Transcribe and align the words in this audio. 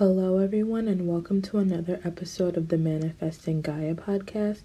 Hello, 0.00 0.38
everyone, 0.38 0.88
and 0.88 1.06
welcome 1.06 1.42
to 1.42 1.58
another 1.58 2.00
episode 2.04 2.56
of 2.56 2.68
the 2.68 2.78
Manifesting 2.78 3.60
Gaia 3.60 3.94
podcast. 3.94 4.62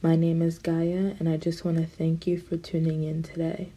My 0.00 0.16
name 0.16 0.40
is 0.40 0.58
Gaia, 0.58 1.12
and 1.18 1.28
I 1.28 1.36
just 1.36 1.66
want 1.66 1.76
to 1.76 1.84
thank 1.84 2.26
you 2.26 2.38
for 2.38 2.56
tuning 2.56 3.04
in 3.04 3.22
today. 3.22 3.72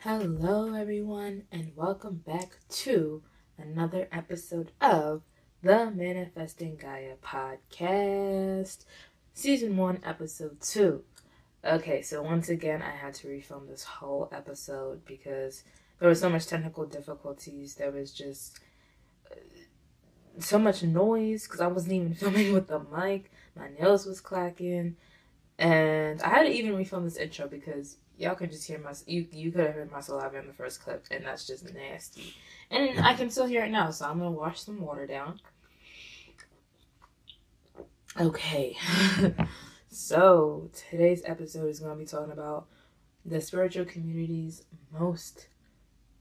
Hello, 0.00 0.74
everyone, 0.74 1.44
and 1.50 1.72
welcome 1.74 2.16
back 2.16 2.58
to 2.68 3.22
another 3.56 4.08
episode 4.12 4.72
of 4.82 5.22
the 5.62 5.90
Manifesting 5.90 6.76
Gaia 6.76 7.16
podcast, 7.22 8.84
season 9.34 9.76
one, 9.76 10.00
episode 10.04 10.60
two. 10.60 11.04
Okay, 11.64 12.02
so 12.02 12.22
once 12.22 12.48
again, 12.48 12.82
I 12.82 12.90
had 12.90 13.14
to 13.14 13.28
refilm 13.28 13.68
this 13.68 13.84
whole 13.84 14.28
episode 14.32 15.04
because 15.04 15.62
there 15.98 16.08
was 16.08 16.20
so 16.20 16.30
much 16.30 16.46
technical 16.46 16.86
difficulties. 16.86 17.74
There 17.74 17.90
was 17.90 18.12
just 18.12 18.58
uh, 19.30 19.36
so 20.38 20.58
much 20.58 20.82
noise 20.82 21.44
because 21.44 21.60
I 21.60 21.66
wasn't 21.66 21.92
even 21.92 22.14
filming 22.20 22.52
with 22.52 22.68
the 22.68 22.80
mic. 22.80 23.30
My 23.54 23.68
nails 23.78 24.06
was 24.06 24.20
clacking, 24.20 24.96
and 25.58 26.22
I 26.22 26.28
had 26.28 26.42
to 26.44 26.52
even 26.52 26.72
refilm 26.72 27.04
this 27.04 27.16
intro 27.18 27.46
because 27.46 27.98
y'all 28.16 28.34
can 28.34 28.50
just 28.50 28.66
hear 28.66 28.78
my 28.78 28.92
you 29.06 29.26
you 29.32 29.50
could 29.50 29.66
have 29.66 29.74
heard 29.74 29.92
my 29.92 30.00
saliva 30.00 30.38
in 30.38 30.46
the 30.46 30.52
first 30.52 30.82
clip, 30.82 31.04
and 31.10 31.24
that's 31.26 31.46
just 31.46 31.72
nasty. 31.74 32.34
And 32.70 33.00
I 33.00 33.14
can 33.14 33.30
still 33.30 33.46
hear 33.46 33.64
it 33.64 33.70
now, 33.70 33.90
so 33.90 34.06
I'm 34.06 34.18
gonna 34.18 34.30
wash 34.30 34.62
some 34.62 34.80
water 34.80 35.06
down. 35.06 35.40
Okay, 38.18 38.76
mm-hmm. 38.80 39.44
so 39.88 40.68
today's 40.90 41.22
episode 41.24 41.68
is 41.68 41.78
gonna 41.78 41.94
be 41.94 42.04
talking 42.04 42.32
about 42.32 42.66
the 43.24 43.40
spiritual 43.40 43.84
community's 43.84 44.64
most 44.92 45.46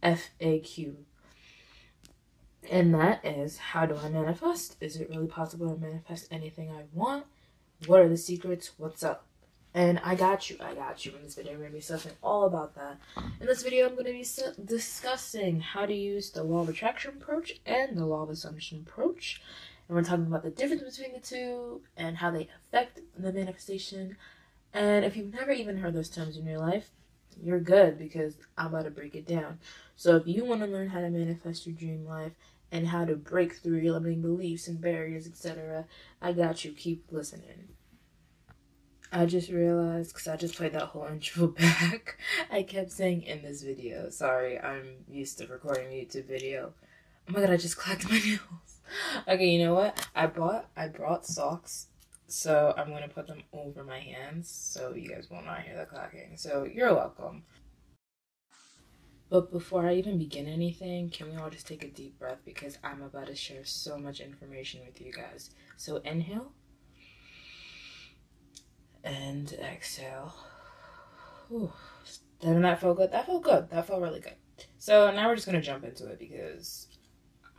FAQ. 0.03 0.93
And 2.69 2.93
that 2.93 3.25
is 3.25 3.57
how 3.57 3.87
do 3.87 3.95
I 3.95 4.09
manifest? 4.09 4.75
Is 4.79 4.97
it 4.97 5.09
really 5.09 5.27
possible 5.27 5.73
to 5.73 5.81
manifest 5.81 6.27
anything 6.29 6.69
I 6.69 6.83
want? 6.93 7.25
What 7.87 8.01
are 8.01 8.09
the 8.09 8.17
secrets? 8.17 8.71
What's 8.77 9.03
up? 9.03 9.25
And 9.73 9.99
I 10.03 10.15
got 10.15 10.49
you, 10.49 10.57
I 10.59 10.75
got 10.75 11.05
you 11.05 11.15
in 11.15 11.23
this 11.23 11.35
video. 11.35 11.53
Going 11.53 11.67
to 11.67 11.73
be 11.73 11.79
discussing 11.79 12.11
all 12.21 12.45
about 12.45 12.75
that. 12.75 12.99
In 13.39 13.45
this 13.45 13.63
video, 13.63 13.87
I'm 13.87 13.93
going 13.93 14.05
to 14.05 14.11
be 14.11 14.25
discussing 14.65 15.59
how 15.59 15.85
to 15.85 15.93
use 15.93 16.31
the 16.31 16.43
law 16.43 16.61
of 16.61 16.69
attraction 16.69 17.13
approach 17.19 17.59
and 17.65 17.95
the 17.95 18.05
law 18.05 18.23
of 18.23 18.29
assumption 18.29 18.83
approach. 18.85 19.41
And 19.89 19.95
we're 19.95 20.03
talking 20.03 20.27
about 20.27 20.43
the 20.43 20.51
difference 20.51 20.97
between 20.97 21.15
the 21.15 21.19
two 21.19 21.81
and 21.97 22.17
how 22.17 22.29
they 22.29 22.47
affect 22.67 23.01
the 23.17 23.33
manifestation. 23.33 24.17
And 24.71 25.03
if 25.03 25.17
you've 25.17 25.33
never 25.33 25.51
even 25.51 25.77
heard 25.77 25.95
those 25.95 26.09
terms 26.09 26.37
in 26.37 26.45
your 26.45 26.59
life, 26.59 26.91
you're 27.41 27.59
good 27.59 27.97
because 27.97 28.37
I'm 28.55 28.67
about 28.67 28.85
to 28.85 28.91
break 28.91 29.15
it 29.15 29.25
down. 29.25 29.57
So 29.95 30.15
if 30.15 30.27
you 30.27 30.45
want 30.45 30.61
to 30.61 30.67
learn 30.67 30.89
how 30.89 31.01
to 31.01 31.09
manifest 31.09 31.65
your 31.65 31.75
dream 31.75 32.05
life 32.05 32.33
and 32.71 32.87
how 32.87 33.03
to 33.03 33.15
break 33.15 33.55
through 33.55 33.79
your 33.79 33.93
limiting 33.93 34.21
beliefs 34.21 34.67
and 34.67 34.79
barriers, 34.79 35.25
etc., 35.25 35.85
I 36.21 36.33
got 36.33 36.63
you. 36.63 36.71
Keep 36.71 37.05
listening. 37.09 37.69
I 39.11 39.25
just 39.25 39.49
realized 39.49 40.13
because 40.13 40.27
I 40.27 40.35
just 40.35 40.55
played 40.55 40.73
that 40.73 40.83
whole 40.83 41.05
intro 41.11 41.47
back. 41.47 42.19
I 42.51 42.61
kept 42.61 42.91
saying 42.91 43.23
in 43.23 43.41
this 43.41 43.63
video. 43.63 44.11
Sorry, 44.11 44.59
I'm 44.59 44.97
used 45.09 45.39
to 45.39 45.47
recording 45.47 45.87
a 45.87 46.05
YouTube 46.05 46.27
video. 46.27 46.73
Oh 47.27 47.31
my 47.31 47.39
god, 47.39 47.49
I 47.49 47.57
just 47.57 47.77
clacked 47.77 48.07
my 48.07 48.19
nails. 48.19 48.68
Okay, 49.27 49.47
you 49.47 49.63
know 49.63 49.73
what? 49.73 50.07
I 50.15 50.27
bought 50.27 50.69
I 50.75 50.87
brought 50.87 51.25
socks, 51.25 51.87
so 52.27 52.73
I'm 52.77 52.89
gonna 52.89 53.07
put 53.07 53.27
them 53.27 53.43
over 53.53 53.83
my 53.83 53.99
hands 53.99 54.49
so 54.49 54.93
you 54.93 55.09
guys 55.09 55.29
will 55.29 55.41
not 55.41 55.61
hear 55.61 55.77
the 55.77 55.85
clacking. 55.85 56.37
So 56.37 56.67
you're 56.71 56.93
welcome. 56.93 57.43
But 59.29 59.51
before 59.51 59.85
I 59.85 59.93
even 59.93 60.17
begin 60.17 60.47
anything, 60.47 61.11
can 61.11 61.29
we 61.29 61.37
all 61.37 61.51
just 61.51 61.67
take 61.67 61.83
a 61.83 61.87
deep 61.87 62.17
breath 62.17 62.39
because 62.43 62.79
I'm 62.83 63.03
about 63.03 63.27
to 63.27 63.35
share 63.35 63.63
so 63.63 63.97
much 63.97 64.19
information 64.21 64.81
with 64.85 64.99
you 64.99 65.13
guys. 65.13 65.51
So 65.77 65.97
inhale 65.97 66.51
and 69.03 69.53
exhale. 69.53 70.33
Whew. 71.47 71.71
Didn't 72.39 72.63
that 72.63 72.81
feel 72.81 72.95
good? 72.95 73.11
That 73.11 73.27
felt 73.27 73.43
good. 73.43 73.69
That 73.69 73.85
felt 73.85 74.01
really 74.01 74.19
good. 74.19 74.35
So 74.77 75.11
now 75.11 75.27
we're 75.27 75.35
just 75.35 75.45
gonna 75.45 75.61
jump 75.61 75.83
into 75.83 76.07
it 76.07 76.19
because 76.19 76.87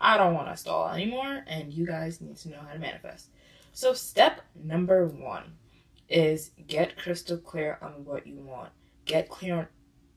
I 0.01 0.17
don't 0.17 0.35
want 0.35 0.49
to 0.49 0.57
stall 0.57 0.89
anymore, 0.89 1.45
and 1.47 1.73
you 1.73 1.87
guys 1.87 2.21
need 2.21 2.37
to 2.39 2.49
know 2.49 2.61
how 2.67 2.73
to 2.73 2.79
manifest. 2.79 3.29
So 3.73 3.93
step 3.93 4.41
number 4.55 5.07
one 5.07 5.53
is 6.09 6.51
get 6.67 6.97
crystal 6.97 7.37
clear 7.37 7.79
on 7.83 8.05
what 8.05 8.27
you 8.27 8.37
want. 8.37 8.71
Get 9.05 9.29
clear 9.29 9.55
on 9.57 9.67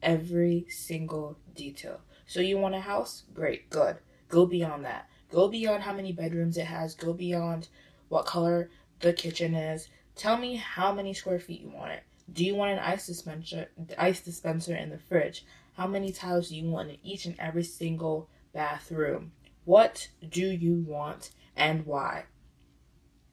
every 0.01 0.65
single 0.69 1.37
detail. 1.55 1.99
So 2.25 2.39
you 2.39 2.57
want 2.57 2.75
a 2.75 2.79
house? 2.79 3.23
Great, 3.33 3.69
good. 3.69 3.97
Go 4.29 4.45
beyond 4.45 4.85
that. 4.85 5.09
Go 5.29 5.47
beyond 5.47 5.83
how 5.83 5.93
many 5.93 6.13
bedrooms 6.13 6.57
it 6.57 6.65
has. 6.65 6.95
Go 6.95 7.13
beyond 7.13 7.67
what 8.09 8.25
color 8.25 8.69
the 9.01 9.13
kitchen 9.13 9.53
is. 9.53 9.89
Tell 10.15 10.37
me 10.37 10.55
how 10.55 10.93
many 10.93 11.13
square 11.13 11.39
feet 11.39 11.61
you 11.61 11.69
want 11.69 11.91
it. 11.91 12.03
Do 12.31 12.45
you 12.45 12.55
want 12.55 12.71
an 12.71 12.79
ice 12.79 13.05
dispenser 13.05 13.69
ice 13.97 14.21
dispenser 14.21 14.75
in 14.75 14.89
the 14.89 14.97
fridge? 14.97 15.45
How 15.73 15.87
many 15.87 16.11
tiles 16.11 16.49
do 16.49 16.55
you 16.55 16.69
want 16.69 16.89
in 16.89 16.97
each 17.03 17.25
and 17.25 17.35
every 17.37 17.63
single 17.63 18.29
bathroom? 18.53 19.31
What 19.65 20.09
do 20.27 20.45
you 20.45 20.83
want 20.87 21.31
and 21.55 21.85
why? 21.85 22.25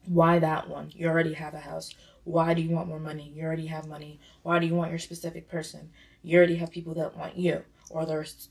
Why 0.07 0.39
that 0.39 0.69
one? 0.69 0.91
You 0.95 1.09
already 1.09 1.35
have 1.35 1.55
a 1.55 1.61
house. 1.61 1.95
Why 2.25 2.55
do 2.55 2.63
you 2.63 2.71
want 2.71 2.89
more 2.89 3.01
money? 3.01 3.33
You 3.35 3.45
already 3.45 3.67
have 3.67 3.87
money. 3.87 4.21
Why 4.43 4.59
do 4.59 4.67
you 4.67 4.75
want 4.75 4.91
your 4.91 4.99
specific 4.99 5.49
person? 5.49 5.91
You 6.23 6.39
already 6.39 6.57
have 6.57 6.71
people 6.71 6.95
that 6.95 7.17
want 7.17 7.37
you. 7.37 7.65
Or 7.91 8.07
there's 8.07 8.49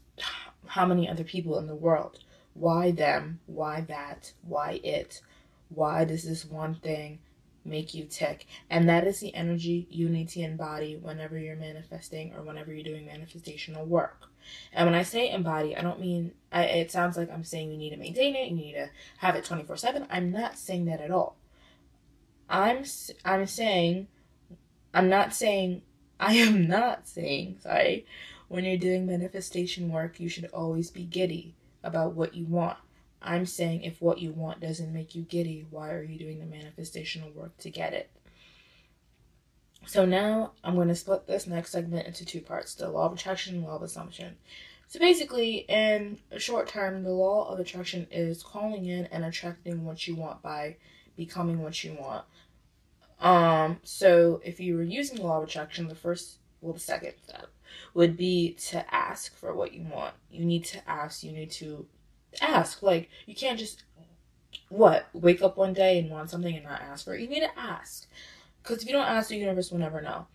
how 0.67 0.85
many 0.85 1.07
other 1.07 1.23
people 1.23 1.57
in 1.57 1.67
the 1.67 1.75
world? 1.75 2.19
Why 2.53 2.91
them? 2.91 3.39
Why 3.45 3.81
that? 3.81 4.33
Why 4.41 4.81
it? 4.83 5.21
Why 5.69 6.03
does 6.05 6.23
this 6.23 6.45
one 6.45 6.75
thing 6.75 7.19
make 7.65 7.93
you 7.93 8.05
tick. 8.05 8.47
And 8.69 8.89
that 8.89 9.05
is 9.07 9.19
the 9.19 9.33
energy 9.35 9.87
you 9.89 10.09
need 10.09 10.29
to 10.29 10.41
embody 10.41 10.97
whenever 10.97 11.37
you're 11.37 11.55
manifesting 11.55 12.33
or 12.33 12.41
whenever 12.43 12.73
you're 12.73 12.83
doing 12.83 13.07
manifestational 13.07 13.85
work. 13.85 14.29
And 14.73 14.87
when 14.87 14.95
I 14.95 15.03
say 15.03 15.31
embody, 15.31 15.75
I 15.75 15.81
don't 15.81 15.99
mean, 15.99 16.31
I, 16.51 16.63
it 16.63 16.91
sounds 16.91 17.17
like 17.17 17.31
I'm 17.31 17.43
saying 17.43 17.71
you 17.71 17.77
need 17.77 17.91
to 17.91 17.97
maintain 17.97 18.35
it, 18.35 18.49
you 18.49 18.55
need 18.55 18.73
to 18.73 18.89
have 19.17 19.35
it 19.35 19.45
24 19.45 19.77
7. 19.77 20.07
I'm 20.09 20.31
not 20.31 20.57
saying 20.57 20.85
that 20.85 21.01
at 21.01 21.11
all. 21.11 21.35
I'm, 22.49 22.83
I'm 23.25 23.45
saying, 23.45 24.07
I'm 24.93 25.09
not 25.09 25.33
saying, 25.33 25.81
I 26.19 26.33
am 26.35 26.67
not 26.67 27.07
saying, 27.07 27.57
sorry, 27.61 28.05
when 28.47 28.65
you're 28.65 28.77
doing 28.77 29.05
manifestation 29.05 29.91
work, 29.91 30.19
you 30.19 30.29
should 30.29 30.45
always 30.45 30.89
be 30.89 31.03
giddy 31.03 31.55
about 31.83 32.13
what 32.13 32.33
you 32.33 32.45
want 32.45 32.77
I'm 33.21 33.45
saying 33.45 33.83
if 33.83 34.01
what 34.01 34.19
you 34.19 34.31
want 34.31 34.61
doesn't 34.61 34.93
make 34.93 35.13
you 35.13 35.23
giddy, 35.23 35.65
why 35.69 35.91
are 35.91 36.03
you 36.03 36.17
doing 36.17 36.39
the 36.39 36.45
manifestational 36.45 37.33
work 37.35 37.57
to 37.59 37.69
get 37.69 37.93
it? 37.93 38.09
So 39.85 40.05
now 40.05 40.51
I'm 40.63 40.75
going 40.75 40.87
to 40.89 40.95
split 40.95 41.25
this 41.25 41.47
next 41.47 41.71
segment 41.71 42.07
into 42.07 42.25
two 42.25 42.41
parts 42.41 42.75
the 42.75 42.89
law 42.89 43.05
of 43.05 43.13
attraction 43.13 43.55
and 43.55 43.63
law 43.63 43.75
of 43.75 43.81
assumption. 43.81 44.35
So 44.87 44.99
basically, 44.99 45.65
in 45.69 46.17
a 46.31 46.39
short 46.39 46.67
term, 46.67 47.03
the 47.03 47.11
law 47.11 47.47
of 47.47 47.59
attraction 47.59 48.07
is 48.11 48.41
calling 48.41 48.87
in 48.87 49.05
and 49.07 49.23
attracting 49.23 49.85
what 49.85 50.07
you 50.07 50.15
want 50.15 50.41
by 50.41 50.77
becoming 51.15 51.61
what 51.61 51.83
you 51.83 51.93
want. 51.93 52.25
Um, 53.19 53.79
so 53.83 54.41
if 54.43 54.59
you 54.59 54.75
were 54.75 54.83
using 54.83 55.17
the 55.17 55.23
law 55.23 55.37
of 55.37 55.47
attraction, 55.47 55.87
the 55.87 55.95
first, 55.95 56.37
well, 56.61 56.73
the 56.73 56.79
second 56.79 57.13
step 57.23 57.49
would 57.93 58.17
be 58.17 58.53
to 58.69 58.83
ask 58.93 59.35
for 59.37 59.53
what 59.53 59.73
you 59.73 59.83
want. 59.83 60.15
You 60.31 60.43
need 60.45 60.65
to 60.65 60.89
ask, 60.89 61.23
you 61.23 61.33
need 61.33 61.51
to 61.51 61.85
ask. 62.41 62.81
Like, 62.81 63.09
you 63.27 63.35
can't 63.35 63.59
just, 63.59 63.83
what, 64.69 65.07
wake 65.13 65.41
up 65.43 65.57
one 65.57 65.73
day 65.73 65.99
and 65.99 66.09
want 66.09 66.31
something 66.31 66.55
and 66.55 66.65
not 66.65 66.81
ask 66.81 67.05
for 67.05 67.13
it. 67.13 67.21
You 67.21 67.29
need 67.29 67.41
to 67.41 67.59
ask. 67.59 68.07
Because 68.69 68.83
if 68.83 68.89
you 68.89 68.93
don't 68.93 69.07
ask, 69.07 69.29
the 69.29 69.37
universe 69.37 69.71
will 69.71 69.79
never 69.79 69.99
know. 69.99 70.27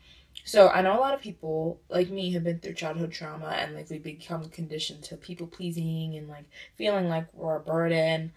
So 0.45 0.69
I 0.69 0.83
know 0.83 0.99
a 0.99 1.01
lot 1.01 1.15
of 1.15 1.21
people 1.21 1.81
like 1.89 2.11
me 2.11 2.33
have 2.33 2.43
been 2.43 2.59
through 2.59 2.75
childhood 2.75 3.13
trauma 3.13 3.47
and 3.47 3.77
like 3.77 3.89
we 3.89 3.99
become 3.99 4.49
conditioned 4.49 5.05
to 5.05 5.17
people 5.17 5.47
pleasing 5.47 6.17
and 6.17 6.29
like 6.29 6.47
feeling 6.75 7.09
like 7.09 7.33
we're 7.33 7.57
a 7.57 7.61
burden. 7.61 8.33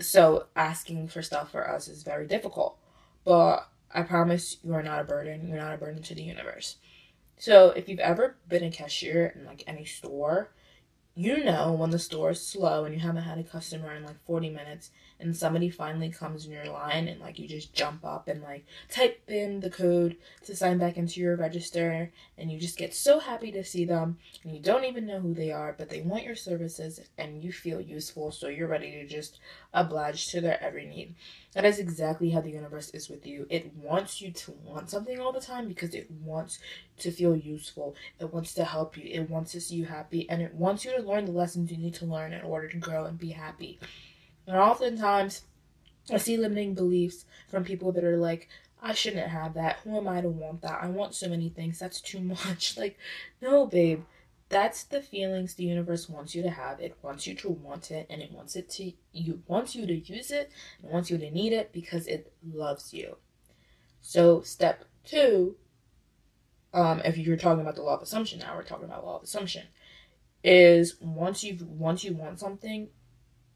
So 0.00 0.46
asking 0.56 1.06
for 1.06 1.22
stuff 1.22 1.52
for 1.52 1.70
us 1.70 1.86
is 1.86 2.02
very 2.02 2.26
difficult. 2.26 2.78
But 3.24 3.68
I 3.94 4.02
promise 4.02 4.56
you 4.64 4.74
are 4.74 4.82
not 4.82 5.00
a 5.00 5.04
burden. 5.04 5.46
You're 5.46 5.58
not 5.58 5.74
a 5.74 5.78
burden 5.78 6.02
to 6.02 6.16
the 6.16 6.22
universe. 6.22 6.78
So 7.38 7.70
if 7.70 7.88
you've 7.88 8.00
ever 8.00 8.38
been 8.48 8.64
a 8.64 8.72
cashier 8.72 9.32
in 9.36 9.44
like 9.44 9.62
any 9.68 9.84
store 9.84 10.50
you 11.14 11.44
know 11.44 11.72
when 11.72 11.90
the 11.90 11.98
store 11.98 12.30
is 12.30 12.44
slow 12.44 12.84
and 12.84 12.94
you 12.94 13.00
haven't 13.00 13.22
had 13.24 13.38
a 13.38 13.44
customer 13.44 13.94
in 13.94 14.04
like 14.04 14.24
40 14.24 14.50
minutes 14.50 14.90
and 15.22 15.36
somebody 15.36 15.70
finally 15.70 16.10
comes 16.10 16.44
in 16.44 16.52
your 16.52 16.66
line 16.66 17.08
and 17.08 17.20
like 17.20 17.38
you 17.38 17.48
just 17.48 17.72
jump 17.72 18.04
up 18.04 18.28
and 18.28 18.42
like 18.42 18.66
type 18.90 19.22
in 19.28 19.60
the 19.60 19.70
code 19.70 20.16
to 20.44 20.54
sign 20.54 20.78
back 20.78 20.96
into 20.96 21.20
your 21.20 21.36
register 21.36 22.10
and 22.36 22.50
you 22.50 22.58
just 22.58 22.76
get 22.76 22.94
so 22.94 23.18
happy 23.18 23.52
to 23.52 23.64
see 23.64 23.84
them 23.84 24.18
and 24.42 24.54
you 24.54 24.60
don't 24.60 24.84
even 24.84 25.06
know 25.06 25.20
who 25.20 25.32
they 25.32 25.50
are 25.50 25.74
but 25.78 25.88
they 25.88 26.00
want 26.00 26.24
your 26.24 26.34
services 26.34 27.00
and 27.16 27.42
you 27.42 27.52
feel 27.52 27.80
useful 27.80 28.30
so 28.30 28.48
you're 28.48 28.68
ready 28.68 28.90
to 28.90 29.06
just 29.06 29.38
oblige 29.72 30.28
to 30.28 30.40
their 30.40 30.62
every 30.62 30.86
need. 30.86 31.14
That 31.52 31.64
is 31.64 31.78
exactly 31.78 32.30
how 32.30 32.40
the 32.40 32.50
universe 32.50 32.90
is 32.90 33.08
with 33.08 33.26
you. 33.26 33.46
It 33.50 33.74
wants 33.74 34.20
you 34.20 34.30
to 34.32 34.52
want 34.64 34.90
something 34.90 35.20
all 35.20 35.32
the 35.32 35.40
time 35.40 35.68
because 35.68 35.94
it 35.94 36.10
wants 36.10 36.58
to 36.98 37.10
feel 37.10 37.36
useful. 37.36 37.94
It 38.18 38.32
wants 38.32 38.54
to 38.54 38.64
help 38.64 38.96
you. 38.96 39.04
It 39.04 39.28
wants 39.28 39.52
to 39.52 39.60
see 39.60 39.76
you 39.76 39.84
happy 39.84 40.28
and 40.30 40.40
it 40.40 40.54
wants 40.54 40.84
you 40.84 40.96
to 40.96 41.02
learn 41.02 41.26
the 41.26 41.32
lessons 41.32 41.70
you 41.70 41.78
need 41.78 41.94
to 41.94 42.06
learn 42.06 42.32
in 42.32 42.42
order 42.42 42.68
to 42.68 42.76
grow 42.78 43.04
and 43.04 43.18
be 43.18 43.30
happy 43.30 43.78
and 44.46 44.56
oftentimes, 44.56 45.42
I 46.10 46.16
see 46.16 46.36
limiting 46.36 46.74
beliefs 46.74 47.24
from 47.48 47.64
people 47.64 47.92
that 47.92 48.04
are 48.04 48.16
like, 48.16 48.48
I 48.82 48.94
shouldn't 48.94 49.28
have 49.28 49.54
that. 49.54 49.78
Who 49.84 49.96
am 49.96 50.08
I 50.08 50.20
to 50.20 50.28
want 50.28 50.62
that? 50.62 50.82
I 50.82 50.88
want 50.88 51.14
so 51.14 51.28
many 51.28 51.48
things. 51.48 51.78
That's 51.78 52.00
too 52.00 52.20
much. 52.20 52.76
Like, 52.82 52.98
no, 53.40 53.66
babe. 53.66 54.02
That's 54.48 54.84
the 54.84 55.00
feelings 55.00 55.54
the 55.54 55.64
universe 55.64 56.08
wants 56.08 56.34
you 56.34 56.42
to 56.42 56.50
have. 56.50 56.80
It 56.80 56.98
wants 57.00 57.26
you 57.26 57.34
to 57.36 57.48
want 57.48 57.90
it 57.90 58.06
and 58.10 58.20
it 58.20 58.32
wants 58.32 58.54
it 58.54 58.68
to 58.70 58.92
you 59.12 59.42
wants 59.46 59.74
you 59.74 59.86
to 59.86 59.94
use 59.94 60.30
it 60.30 60.50
and 60.82 60.90
wants 60.90 61.10
you 61.10 61.16
to 61.16 61.30
need 61.30 61.54
it 61.54 61.72
because 61.72 62.06
it 62.06 62.32
loves 62.44 62.92
you. 62.92 63.16
So 64.02 64.42
step 64.42 64.84
two, 65.04 65.56
um, 66.74 67.00
if 67.04 67.16
you're 67.16 67.36
talking 67.36 67.62
about 67.62 67.76
the 67.76 67.82
law 67.82 67.94
of 67.94 68.02
assumption 68.02 68.40
now, 68.40 68.54
we're 68.56 68.64
talking 68.64 68.84
about 68.84 69.06
law 69.06 69.16
of 69.16 69.22
assumption, 69.22 69.68
is 70.44 70.96
once 71.00 71.44
you've 71.44 71.62
once 71.62 72.04
you 72.04 72.14
want 72.14 72.40
something, 72.40 72.88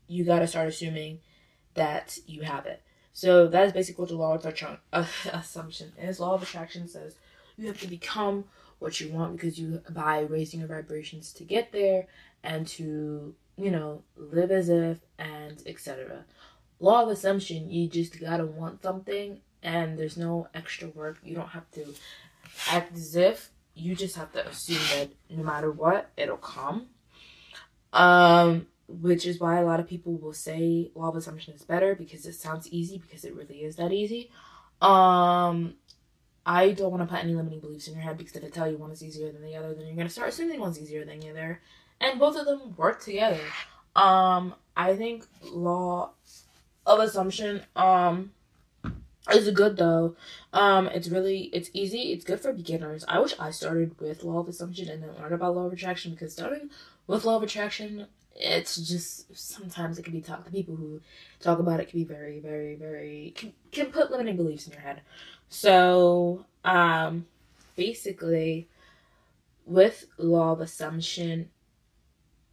you 0.08 0.24
got 0.24 0.40
to 0.40 0.46
start 0.46 0.68
assuming 0.68 1.20
that 1.74 2.18
you 2.26 2.42
have 2.42 2.66
it. 2.66 2.82
So 3.12 3.48
that 3.48 3.66
is 3.66 3.72
basically 3.72 4.02
what 4.02 4.08
the 4.10 4.16
law 4.16 4.34
of 4.34 4.44
attraction 4.44 4.78
uh, 4.92 5.06
assumption 5.32 5.92
is. 5.98 6.20
Law 6.20 6.34
of 6.34 6.42
attraction 6.42 6.88
says 6.88 7.14
you 7.56 7.66
have 7.66 7.80
to 7.80 7.86
become 7.86 8.44
what 8.78 9.00
you 9.00 9.10
want 9.10 9.32
because 9.36 9.58
you 9.58 9.82
by 9.90 10.20
raising 10.20 10.60
your 10.60 10.68
vibrations 10.68 11.32
to 11.32 11.44
get 11.44 11.72
there 11.72 12.06
and 12.42 12.66
to 12.66 13.34
you 13.56 13.70
know 13.70 14.02
live 14.16 14.50
as 14.50 14.68
if 14.68 14.98
and 15.18 15.62
etc. 15.66 16.24
Law 16.78 17.04
of 17.04 17.08
assumption, 17.08 17.70
you 17.70 17.88
just 17.88 18.20
gotta 18.20 18.44
want 18.44 18.82
something 18.82 19.40
and 19.62 19.98
there's 19.98 20.16
no 20.16 20.48
extra 20.54 20.88
work. 20.88 21.18
You 21.24 21.34
don't 21.34 21.48
have 21.48 21.70
to 21.72 21.86
act 22.70 22.94
as 22.94 23.16
if. 23.16 23.50
You 23.74 23.94
just 23.94 24.16
have 24.16 24.32
to 24.32 24.46
assume 24.46 24.78
that 24.94 25.08
no 25.30 25.42
matter 25.42 25.70
what, 25.70 26.10
it'll 26.16 26.36
come. 26.36 26.86
Um, 27.92 28.66
which 28.88 29.26
is 29.26 29.40
why 29.40 29.58
a 29.58 29.64
lot 29.64 29.80
of 29.80 29.88
people 29.88 30.16
will 30.16 30.32
say 30.32 30.90
law 30.94 31.08
of 31.08 31.16
assumption 31.16 31.54
is 31.54 31.62
better 31.62 31.94
because 31.94 32.26
it 32.26 32.34
sounds 32.34 32.68
easy 32.72 32.98
because 32.98 33.24
it 33.24 33.34
really 33.34 33.64
is 33.64 33.76
that 33.76 33.92
easy. 33.92 34.30
Um, 34.80 35.74
I 36.44 36.72
don't 36.72 36.90
want 36.90 37.02
to 37.02 37.12
put 37.12 37.24
any 37.24 37.34
limiting 37.34 37.60
beliefs 37.60 37.88
in 37.88 37.94
your 37.94 38.02
head 38.02 38.16
because 38.16 38.36
if 38.36 38.44
I 38.44 38.48
tell 38.48 38.70
you 38.70 38.76
one 38.76 38.92
is 38.92 39.02
easier 39.02 39.32
than 39.32 39.42
the 39.42 39.56
other, 39.56 39.74
then 39.74 39.86
you're 39.86 39.96
gonna 39.96 40.08
start 40.08 40.28
assuming 40.28 40.60
one's 40.60 40.80
easier 40.80 41.04
than 41.04 41.18
the 41.18 41.30
other, 41.30 41.60
and 42.00 42.20
both 42.20 42.36
of 42.36 42.46
them 42.46 42.74
work 42.76 43.02
together. 43.02 43.40
Um, 43.96 44.54
I 44.76 44.94
think 44.94 45.26
law 45.42 46.10
of 46.84 47.00
assumption 47.00 47.62
um 47.74 48.30
is 49.32 49.50
good 49.50 49.76
though. 49.76 50.14
Um, 50.52 50.86
it's 50.88 51.08
really 51.08 51.44
it's 51.52 51.70
easy. 51.72 52.12
It's 52.12 52.24
good 52.24 52.40
for 52.40 52.52
beginners. 52.52 53.04
I 53.08 53.18
wish 53.18 53.34
I 53.38 53.50
started 53.50 53.98
with 54.00 54.22
law 54.22 54.38
of 54.38 54.48
assumption 54.48 54.88
and 54.88 55.02
then 55.02 55.10
learned 55.18 55.34
about 55.34 55.56
law 55.56 55.66
of 55.66 55.72
attraction 55.72 56.12
because 56.12 56.32
starting 56.32 56.70
with 57.06 57.24
law 57.24 57.36
of 57.36 57.42
attraction 57.42 58.06
it's 58.38 58.76
just 58.76 59.34
sometimes 59.36 59.98
it 59.98 60.02
can 60.02 60.12
be 60.12 60.20
tough. 60.20 60.44
The 60.44 60.50
people 60.50 60.76
who 60.76 61.00
talk 61.40 61.58
about 61.58 61.80
it 61.80 61.88
can 61.88 61.98
be 61.98 62.04
very, 62.04 62.38
very, 62.40 62.74
very 62.74 63.32
can, 63.34 63.52
can 63.72 63.86
put 63.86 64.10
limiting 64.10 64.36
beliefs 64.36 64.66
in 64.66 64.72
your 64.72 64.82
head. 64.82 65.00
So, 65.48 66.44
um, 66.64 67.26
basically, 67.76 68.68
with 69.64 70.06
law 70.18 70.52
of 70.52 70.60
assumption, 70.60 71.50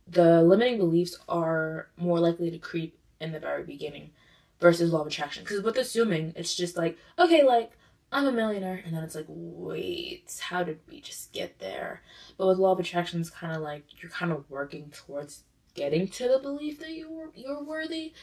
the 0.07 0.41
limiting 0.41 0.77
beliefs 0.77 1.17
are 1.27 1.89
more 1.97 2.19
likely 2.19 2.51
to 2.51 2.57
creep 2.57 2.97
in 3.19 3.31
the 3.31 3.39
very 3.39 3.63
beginning 3.63 4.11
versus 4.59 4.93
law 4.93 5.01
of 5.01 5.07
attraction. 5.07 5.43
Because 5.43 5.63
with 5.63 5.77
assuming, 5.77 6.33
it's 6.35 6.55
just 6.55 6.77
like, 6.77 6.97
okay, 7.19 7.43
like, 7.43 7.71
I'm 8.11 8.27
a 8.27 8.31
millionaire. 8.31 8.81
And 8.85 8.95
then 8.95 9.03
it's 9.03 9.15
like, 9.15 9.25
wait, 9.27 10.39
how 10.41 10.63
did 10.63 10.79
we 10.89 11.01
just 11.01 11.33
get 11.33 11.59
there? 11.59 12.01
But 12.37 12.47
with 12.47 12.59
law 12.59 12.73
of 12.73 12.79
attraction, 12.79 13.19
it's 13.19 13.29
kind 13.29 13.55
of 13.55 13.61
like 13.61 13.83
you're 14.01 14.11
kind 14.11 14.31
of 14.31 14.49
working 14.49 14.91
towards 14.91 15.43
getting 15.73 16.07
to 16.07 16.27
the 16.27 16.39
belief 16.39 16.79
that 16.79 16.91
you're 16.91 17.31
you're 17.35 17.63
worthy. 17.63 18.13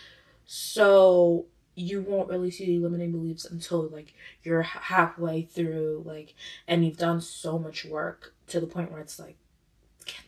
So 0.47 1.47
you 1.75 2.02
won't 2.02 2.29
really 2.29 2.50
see 2.50 2.79
limiting 2.79 3.12
beliefs 3.12 3.44
until 3.44 3.88
like 3.88 4.14
you're 4.43 4.62
halfway 4.62 5.43
through 5.43 6.02
like 6.05 6.35
and 6.67 6.85
you've 6.85 6.99
done 6.99 7.20
so 7.20 7.58
much 7.58 7.85
work 7.85 8.35
to 8.49 8.61
the 8.61 8.67
point 8.67 8.91
where 8.91 9.00
it's 9.00 9.19
like 9.19 9.37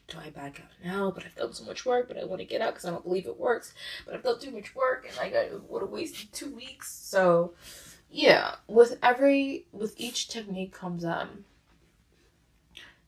do 0.09 0.19
I 0.19 0.31
back 0.31 0.61
out 0.61 0.85
now? 0.85 1.11
But 1.11 1.25
I've 1.25 1.35
done 1.35 1.53
so 1.53 1.65
much 1.65 1.87
work, 1.87 2.09
but 2.09 2.19
I 2.19 2.25
want 2.25 2.41
to 2.41 2.47
get 2.47 2.61
out 2.61 2.75
because 2.75 2.85
I 2.85 2.91
don't 2.91 3.05
believe 3.05 3.27
it 3.27 3.39
works. 3.39 3.73
But 4.05 4.15
I've 4.15 4.23
done 4.23 4.39
too 4.39 4.51
much 4.51 4.75
work, 4.75 5.07
and 5.09 5.17
like 5.17 5.35
I 5.35 5.49
would 5.69 5.83
have 5.83 5.91
wasted 5.91 6.33
two 6.33 6.55
weeks. 6.55 6.93
So, 6.93 7.55
yeah, 8.11 8.57
with 8.69 8.99
every 9.03 9.67
with 9.73 9.95
each 9.97 10.29
technique 10.29 10.73
comes 10.73 11.05
um 11.05 11.45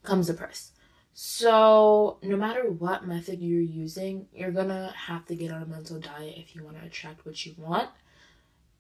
comes 0.03 0.29
a 0.31 0.35
price. 0.35 0.73
So, 1.17 2.19
no 2.23 2.37
matter 2.37 2.69
what 2.69 3.07
method 3.07 3.41
you're 3.41 3.61
using, 3.61 4.27
you're 4.35 4.51
gonna 4.51 4.93
have 4.97 5.25
to 5.27 5.37
get 5.37 5.53
on 5.53 5.63
a 5.63 5.67
mental 5.67 6.01
diet 6.01 6.35
if 6.37 6.57
you 6.57 6.65
want 6.65 6.77
to 6.81 6.85
attract 6.85 7.25
what 7.25 7.47
you 7.47 7.55
want. 7.57 7.89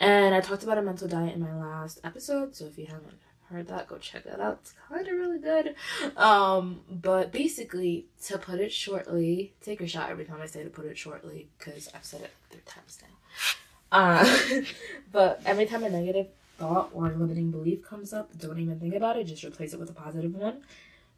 And 0.01 0.35
I 0.35 0.41
talked 0.41 0.65
about 0.65 0.77
a 0.77 0.83
mental 0.83 1.07
diet 1.07 1.37
in 1.37 1.41
my 1.41 1.55
last 1.55 2.01
episode, 2.03 2.57
so 2.57 2.65
if 2.65 2.77
you 2.77 2.87
haven't 2.87 3.21
heard 3.51 3.69
that, 3.69 3.87
go 3.87 3.99
check 3.99 4.25
that 4.25 4.41
out. 4.41 4.59
It's 4.63 4.75
kind 4.89 5.07
of 5.07 5.15
really 5.15 5.39
good. 5.39 5.77
Um, 6.17 6.81
but 6.91 7.31
basically, 7.31 8.07
to 8.25 8.37
put 8.37 8.59
it 8.59 8.73
shortly, 8.73 9.55
take 9.61 9.81
a 9.81 9.87
shot 9.87 10.11
every 10.11 10.25
time 10.25 10.41
I 10.43 10.47
say 10.47 10.65
to 10.65 10.71
put 10.71 10.87
it 10.87 10.99
shortly, 10.99 11.47
because 11.57 11.89
I've 11.95 12.05
said 12.05 12.23
it 12.23 12.33
three 12.51 12.63
times 12.67 12.99
now. 13.01 13.97
Uh, 13.97 14.63
but 15.13 15.41
every 15.47 15.67
time 15.67 15.85
a 15.85 15.89
negative 15.89 16.27
thought 16.59 16.91
or 16.93 17.11
limiting 17.11 17.53
belief 17.53 17.85
comes 17.85 18.13
up, 18.13 18.37
don't 18.37 18.59
even 18.59 18.81
think 18.81 18.97
about 18.97 19.17
it, 19.17 19.25
just 19.25 19.45
replace 19.45 19.73
it 19.73 19.79
with 19.79 19.91
a 19.91 19.95
positive 19.95 20.35
one 20.35 20.65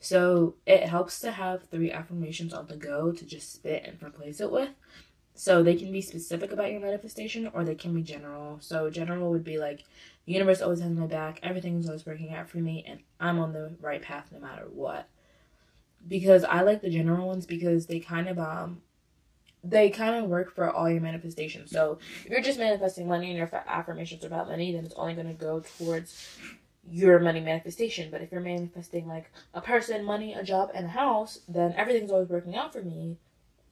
so 0.00 0.54
it 0.66 0.88
helps 0.88 1.20
to 1.20 1.32
have 1.32 1.68
three 1.68 1.90
affirmations 1.90 2.52
on 2.52 2.66
the 2.66 2.76
go 2.76 3.12
to 3.12 3.26
just 3.26 3.52
spit 3.52 3.84
and 3.84 4.02
replace 4.02 4.40
it 4.40 4.50
with. 4.50 4.70
So 5.34 5.62
they 5.62 5.74
can 5.74 5.92
be 5.92 6.00
specific 6.00 6.50
about 6.52 6.70
your 6.70 6.80
manifestation 6.80 7.50
or 7.52 7.62
they 7.62 7.74
can 7.74 7.94
be 7.94 8.02
general. 8.02 8.58
So 8.60 8.88
general 8.88 9.30
would 9.30 9.44
be 9.44 9.58
like 9.58 9.84
the 10.24 10.32
universe 10.32 10.62
always 10.62 10.80
has 10.80 10.90
my 10.92 11.06
back, 11.06 11.40
everything's 11.42 11.86
always 11.86 12.06
working 12.06 12.32
out 12.32 12.48
for 12.48 12.58
me, 12.58 12.84
and 12.86 13.00
I'm 13.20 13.38
on 13.38 13.52
the 13.52 13.76
right 13.80 14.00
path 14.02 14.28
no 14.32 14.40
matter 14.40 14.66
what. 14.72 15.08
Because 16.08 16.44
I 16.44 16.62
like 16.62 16.80
the 16.80 16.90
general 16.90 17.26
ones 17.26 17.46
because 17.46 17.86
they 17.86 18.00
kind 18.00 18.28
of 18.28 18.38
um 18.38 18.82
they 19.62 19.90
kind 19.90 20.22
of 20.22 20.30
work 20.30 20.54
for 20.54 20.70
all 20.70 20.88
your 20.88 21.00
manifestations. 21.00 21.70
So 21.70 21.98
if 22.24 22.30
you're 22.30 22.40
just 22.40 22.58
manifesting 22.58 23.08
money 23.08 23.28
and 23.28 23.36
your 23.36 23.50
affirmations 23.66 24.24
are 24.24 24.28
about 24.28 24.48
money, 24.48 24.72
then 24.72 24.84
it's 24.84 24.94
only 24.94 25.14
going 25.14 25.26
to 25.26 25.34
go 25.34 25.62
towards 25.78 26.28
your 26.90 27.18
money 27.18 27.40
manifestation. 27.40 28.10
But 28.10 28.22
if 28.22 28.32
you're 28.32 28.40
manifesting 28.40 29.06
like 29.06 29.30
a 29.54 29.60
person, 29.60 30.04
money, 30.04 30.34
a 30.34 30.42
job, 30.42 30.70
and 30.74 30.86
a 30.86 30.90
house, 30.90 31.40
then 31.48 31.74
everything's 31.76 32.10
always 32.10 32.28
working 32.28 32.56
out 32.56 32.72
for 32.72 32.82
me. 32.82 33.16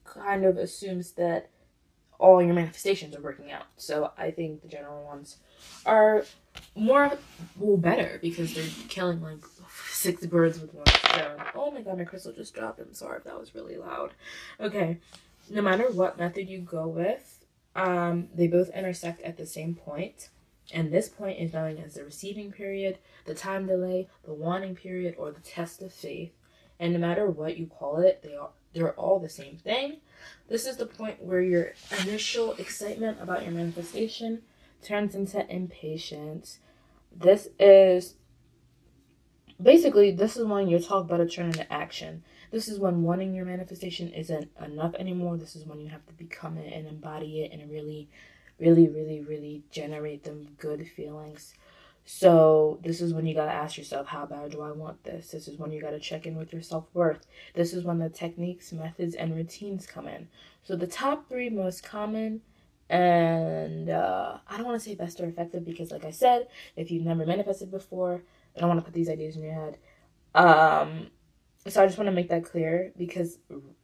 Kind 0.03 0.45
of 0.45 0.57
assumes 0.57 1.13
that 1.13 1.49
all 2.19 2.41
your 2.41 2.53
manifestations 2.53 3.15
are 3.15 3.21
working 3.21 3.51
out. 3.51 3.65
So 3.77 4.11
I 4.17 4.31
think 4.31 4.61
the 4.61 4.67
general 4.67 5.03
ones 5.03 5.37
are 5.85 6.25
more 6.75 7.17
well 7.57 7.77
better 7.77 8.19
because 8.21 8.53
they're 8.53 8.63
killing 8.87 9.21
like 9.21 9.43
six 9.91 10.25
birds 10.25 10.59
with 10.59 10.73
one 10.73 10.85
stone. 10.87 11.41
Oh 11.55 11.71
my 11.71 11.81
god, 11.81 11.97
my 11.97 12.03
crystal 12.05 12.31
just 12.31 12.53
dropped. 12.53 12.79
I'm 12.79 12.93
sorry 12.93 13.17
if 13.17 13.23
that 13.25 13.39
was 13.39 13.55
really 13.55 13.77
loud. 13.77 14.11
Okay, 14.59 14.99
no 15.49 15.61
matter 15.61 15.89
what 15.91 16.17
method 16.17 16.49
you 16.49 16.59
go 16.59 16.87
with, 16.87 17.45
um, 17.75 18.29
they 18.33 18.47
both 18.47 18.69
intersect 18.69 19.21
at 19.21 19.37
the 19.37 19.45
same 19.45 19.75
point. 19.75 20.29
And 20.73 20.91
this 20.91 21.09
point 21.09 21.39
is 21.39 21.53
known 21.53 21.77
as 21.77 21.93
the 21.93 22.03
receiving 22.03 22.51
period, 22.51 22.97
the 23.25 23.35
time 23.35 23.67
delay, 23.67 24.07
the 24.23 24.33
wanting 24.33 24.75
period, 24.75 25.15
or 25.17 25.31
the 25.31 25.41
test 25.41 25.81
of 25.81 25.93
faith. 25.93 26.31
And 26.79 26.93
no 26.93 26.99
matter 26.99 27.29
what 27.29 27.57
you 27.57 27.67
call 27.67 27.99
it, 27.99 28.21
they 28.23 28.35
are 28.35 28.49
they're 28.73 28.93
all 28.93 29.19
the 29.19 29.29
same 29.29 29.57
thing. 29.57 29.97
This 30.49 30.67
is 30.67 30.75
the 30.75 30.85
point 30.85 31.23
where 31.23 31.41
your 31.41 31.73
initial 32.01 32.51
excitement 32.53 33.19
about 33.21 33.43
your 33.43 33.53
manifestation 33.53 34.41
turns 34.83 35.15
into 35.15 35.49
impatience. 35.49 36.59
This 37.15 37.47
is 37.57 38.15
basically 39.61 40.11
this 40.11 40.35
is 40.35 40.45
when 40.45 40.67
your 40.67 40.81
talk 40.81 41.07
better 41.07 41.27
turn 41.27 41.47
into 41.47 41.71
action. 41.71 42.23
This 42.51 42.67
is 42.67 42.77
when 42.77 43.03
wanting 43.03 43.33
your 43.33 43.45
manifestation 43.45 44.09
isn't 44.09 44.49
enough 44.63 44.93
anymore. 44.95 45.37
This 45.37 45.55
is 45.55 45.65
when 45.65 45.79
you 45.79 45.89
have 45.89 46.05
to 46.07 46.13
become 46.13 46.57
it 46.57 46.73
and 46.73 46.85
embody 46.85 47.43
it 47.43 47.51
and 47.51 47.71
really 47.71 48.09
really, 48.59 48.87
really, 48.87 49.21
really 49.21 49.63
generate 49.71 50.23
them 50.23 50.47
good 50.57 50.87
feelings. 50.87 51.53
So 52.05 52.79
this 52.83 53.01
is 53.01 53.13
when 53.13 53.25
you 53.25 53.33
gotta 53.35 53.51
ask 53.51 53.77
yourself, 53.77 54.07
how 54.07 54.25
bad 54.25 54.51
do 54.51 54.61
I 54.61 54.71
want 54.71 55.03
this? 55.03 55.31
This 55.31 55.47
is 55.47 55.57
when 55.57 55.71
you 55.71 55.81
gotta 55.81 55.99
check 55.99 56.25
in 56.27 56.35
with 56.37 56.53
your 56.53 56.61
self 56.61 56.85
worth. 56.93 57.25
This 57.55 57.73
is 57.73 57.83
when 57.83 57.99
the 57.99 58.09
techniques, 58.09 58.71
methods, 58.71 59.15
and 59.15 59.35
routines 59.35 59.87
come 59.87 60.07
in. 60.07 60.27
So 60.63 60.75
the 60.75 60.87
top 60.87 61.27
three 61.29 61.49
most 61.49 61.83
common 61.83 62.41
And 62.89 63.89
uh, 63.89 64.37
I 64.47 64.57
don't 64.57 64.65
want 64.65 64.79
to 64.79 64.85
say 64.89 64.95
best 64.95 65.19
or 65.19 65.25
effective 65.27 65.65
because, 65.65 65.91
like 65.91 66.05
I 66.05 66.11
said, 66.11 66.47
if 66.75 66.91
you've 66.91 67.05
never 67.05 67.25
manifested 67.25 67.71
before, 67.71 68.23
I 68.55 68.59
don't 68.59 68.69
want 68.69 68.79
to 68.79 68.85
put 68.85 68.93
these 68.93 69.09
ideas 69.09 69.35
in 69.35 69.43
your 69.43 69.53
head. 69.53 69.77
Um, 70.35 71.07
so 71.67 71.81
I 71.81 71.87
just 71.87 71.97
want 71.97 72.07
to 72.07 72.11
make 72.13 72.29
that 72.29 72.45
clear 72.45 72.91
because 72.97 73.39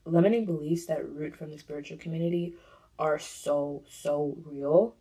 limiting 0.06 0.46
beliefs 0.46 0.86
that 0.86 1.08
root 1.10 1.36
from 1.36 1.50
the 1.52 1.58
spiritual 1.58 1.98
community 1.98 2.56
are 3.02 3.18
so, 3.18 3.82
so 3.90 4.38
real. 4.46 4.96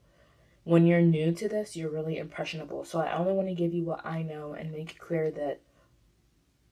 When 0.65 0.87
you're 0.87 1.03
new 1.03 1.33
to 1.33 1.49
this, 1.49 1.77
you're 1.77 1.91
really 1.91 2.17
impressionable. 2.17 2.85
So 2.85 2.99
I 2.99 3.17
only 3.17 3.35
want 3.35 3.49
to 3.49 3.55
give 3.55 3.75
you 3.75 3.85
what 3.85 4.05
I 4.07 4.23
know 4.23 4.55
and 4.55 4.73
make 4.73 4.93
it 4.93 4.99
clear 4.99 5.31
that 5.33 5.61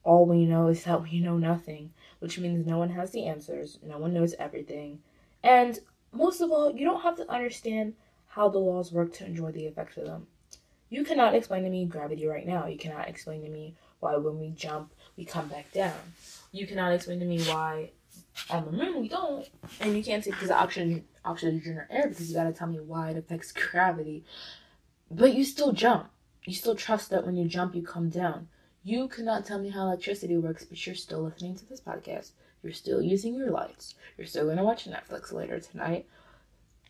all 0.05 0.25
we 0.25 0.47
know 0.47 0.69
is 0.69 0.85
that 0.85 1.03
we 1.03 1.21
know 1.21 1.37
nothing, 1.37 1.93
which 2.19 2.39
means 2.39 2.67
no 2.67 2.79
one 2.79 2.89
has 2.91 3.11
the 3.11 3.27
answers, 3.27 3.79
no 3.83 3.99
one 3.99 4.15
knows 4.15 4.35
everything. 4.39 5.01
And 5.43 5.79
most 6.13 6.41
of 6.41 6.51
all, 6.51 6.75
you 6.75 6.87
don't 6.87 7.03
have 7.03 7.17
to 7.17 7.31
understand 7.31 7.93
how 8.29 8.49
the 8.49 8.59
laws 8.59 8.91
work 8.91 9.13
to 9.15 9.27
enjoy 9.27 9.53
the 9.53 9.67
effects 9.67 9.99
of 9.99 10.07
them. 10.07 10.27
You 10.89 11.05
cannot 11.05 11.35
explain 11.35 11.65
to 11.65 11.71
me 11.71 11.85
gravity 11.85 12.27
right 12.27 12.47
now. 12.47 12.67
You 12.67 12.79
cannot 12.79 13.09
explain 13.09 13.43
to 13.43 13.51
me 13.51 13.75
why 14.01 14.17
when 14.17 14.39
we 14.39 14.49
jump, 14.51 14.95
we 15.19 15.27
come 15.27 15.49
back 15.49 15.71
down. 15.73 15.99
You 16.53 16.67
cannot 16.67 16.95
explain 16.95 17.21
to 17.21 17.27
me 17.27 17.43
why 17.43 17.91
on 18.51 18.65
the 18.65 18.73
moon 18.73 19.01
we 19.01 19.09
don't. 19.09 19.49
And 19.81 19.97
you 19.97 20.03
can't 20.03 20.25
say 20.25 20.31
because 20.31 20.49
the 20.49 20.57
oxygen, 20.59 21.05
oxygen 21.29 21.77
or 21.77 21.89
air 21.91 22.09
because 22.09 22.31
you 22.31 22.37
gotta 22.37 22.53
tell 22.53 22.69
me 22.69 22.81
why 22.81 23.11
it 23.11 23.17
affects 23.17 23.53
gravity. 23.71 24.25
But 25.11 25.35
you 25.35 25.45
still 25.45 25.73
jump. 25.73 26.11
You 26.45 26.55
still 26.55 26.75
trust 26.75 27.11
that 27.11 27.27
when 27.27 27.37
you 27.37 27.47
jump, 27.47 27.75
you 27.75 27.83
come 27.83 28.09
down. 28.09 28.49
You 28.83 29.09
cannot 29.09 29.45
tell 29.45 29.59
me 29.59 29.69
how 29.71 29.83
electricity 29.83 30.37
works, 30.37 30.65
but 30.65 30.85
you're 30.87 30.95
still 30.95 31.23
listening 31.23 31.57
to 31.57 31.69
this 31.69 31.81
podcast. 31.81 32.31
You're 32.63 32.73
still 32.73 33.03
using 33.03 33.35
your 33.35 33.51
lights. 33.51 33.95
You're 34.17 34.27
still 34.27 34.45
going 34.45 34.57
to 34.57 34.65
watch 34.65 34.89
Netflix 34.89 35.33
later 35.33 35.61
tonight. 35.61 36.07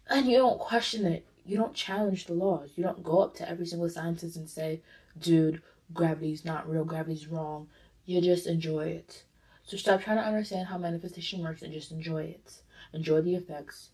And 0.09 0.27
you 0.27 0.39
don't 0.39 0.59
question 0.59 1.07
it. 1.07 1.27
You 1.45 1.57
don't 1.57 1.75
challenge 1.75 2.27
the 2.27 2.35
laws. 2.35 2.71
You 2.77 2.85
don't 2.85 3.03
go 3.03 3.21
up 3.21 3.35
to 3.37 3.49
every 3.49 3.67
single 3.67 3.89
scientist 3.89 4.37
and 4.37 4.49
say, 4.49 4.81
dude, 5.19 5.63
gravity's 5.93 6.45
not 6.45 6.69
real, 6.69 6.85
gravity's 6.85 7.27
wrong. 7.27 7.69
You 8.07 8.21
just 8.21 8.47
enjoy 8.47 8.87
it. 8.89 9.25
So 9.65 9.77
stop 9.77 10.03
trying 10.03 10.17
to 10.19 10.25
understand 10.25 10.69
how 10.69 10.79
manifestation 10.79 11.43
works 11.43 11.63
and 11.63 11.73
just 11.73 11.91
enjoy 11.91 12.23
it. 12.23 12.63
Enjoy 12.93 13.21
the 13.21 13.35
effects. 13.35 13.91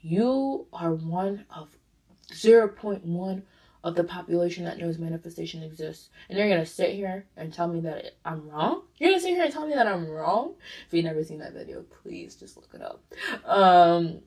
You 0.00 0.66
are 0.72 0.94
one 0.94 1.44
of 1.54 1.76
0.1 2.32 3.42
of 3.84 3.94
the 3.94 4.04
population 4.04 4.64
that 4.64 4.78
knows 4.78 4.98
manifestation 4.98 5.62
exists. 5.62 6.10
And 6.28 6.38
you're 6.38 6.48
gonna 6.48 6.66
sit 6.66 6.94
here 6.94 7.26
and 7.36 7.52
tell 7.52 7.68
me 7.68 7.80
that 7.80 8.16
I'm 8.24 8.48
wrong? 8.48 8.82
You're 8.98 9.10
gonna 9.10 9.20
sit 9.20 9.34
here 9.34 9.44
and 9.44 9.52
tell 9.52 9.66
me 9.66 9.74
that 9.74 9.86
I'm 9.86 10.08
wrong? 10.08 10.54
If 10.86 10.94
you've 10.94 11.04
never 11.04 11.22
seen 11.24 11.38
that 11.38 11.54
video, 11.54 11.84
please 12.02 12.34
just 12.34 12.56
look 12.56 12.70
it 12.74 12.82
up. 12.82 13.02
Um, 13.44 14.20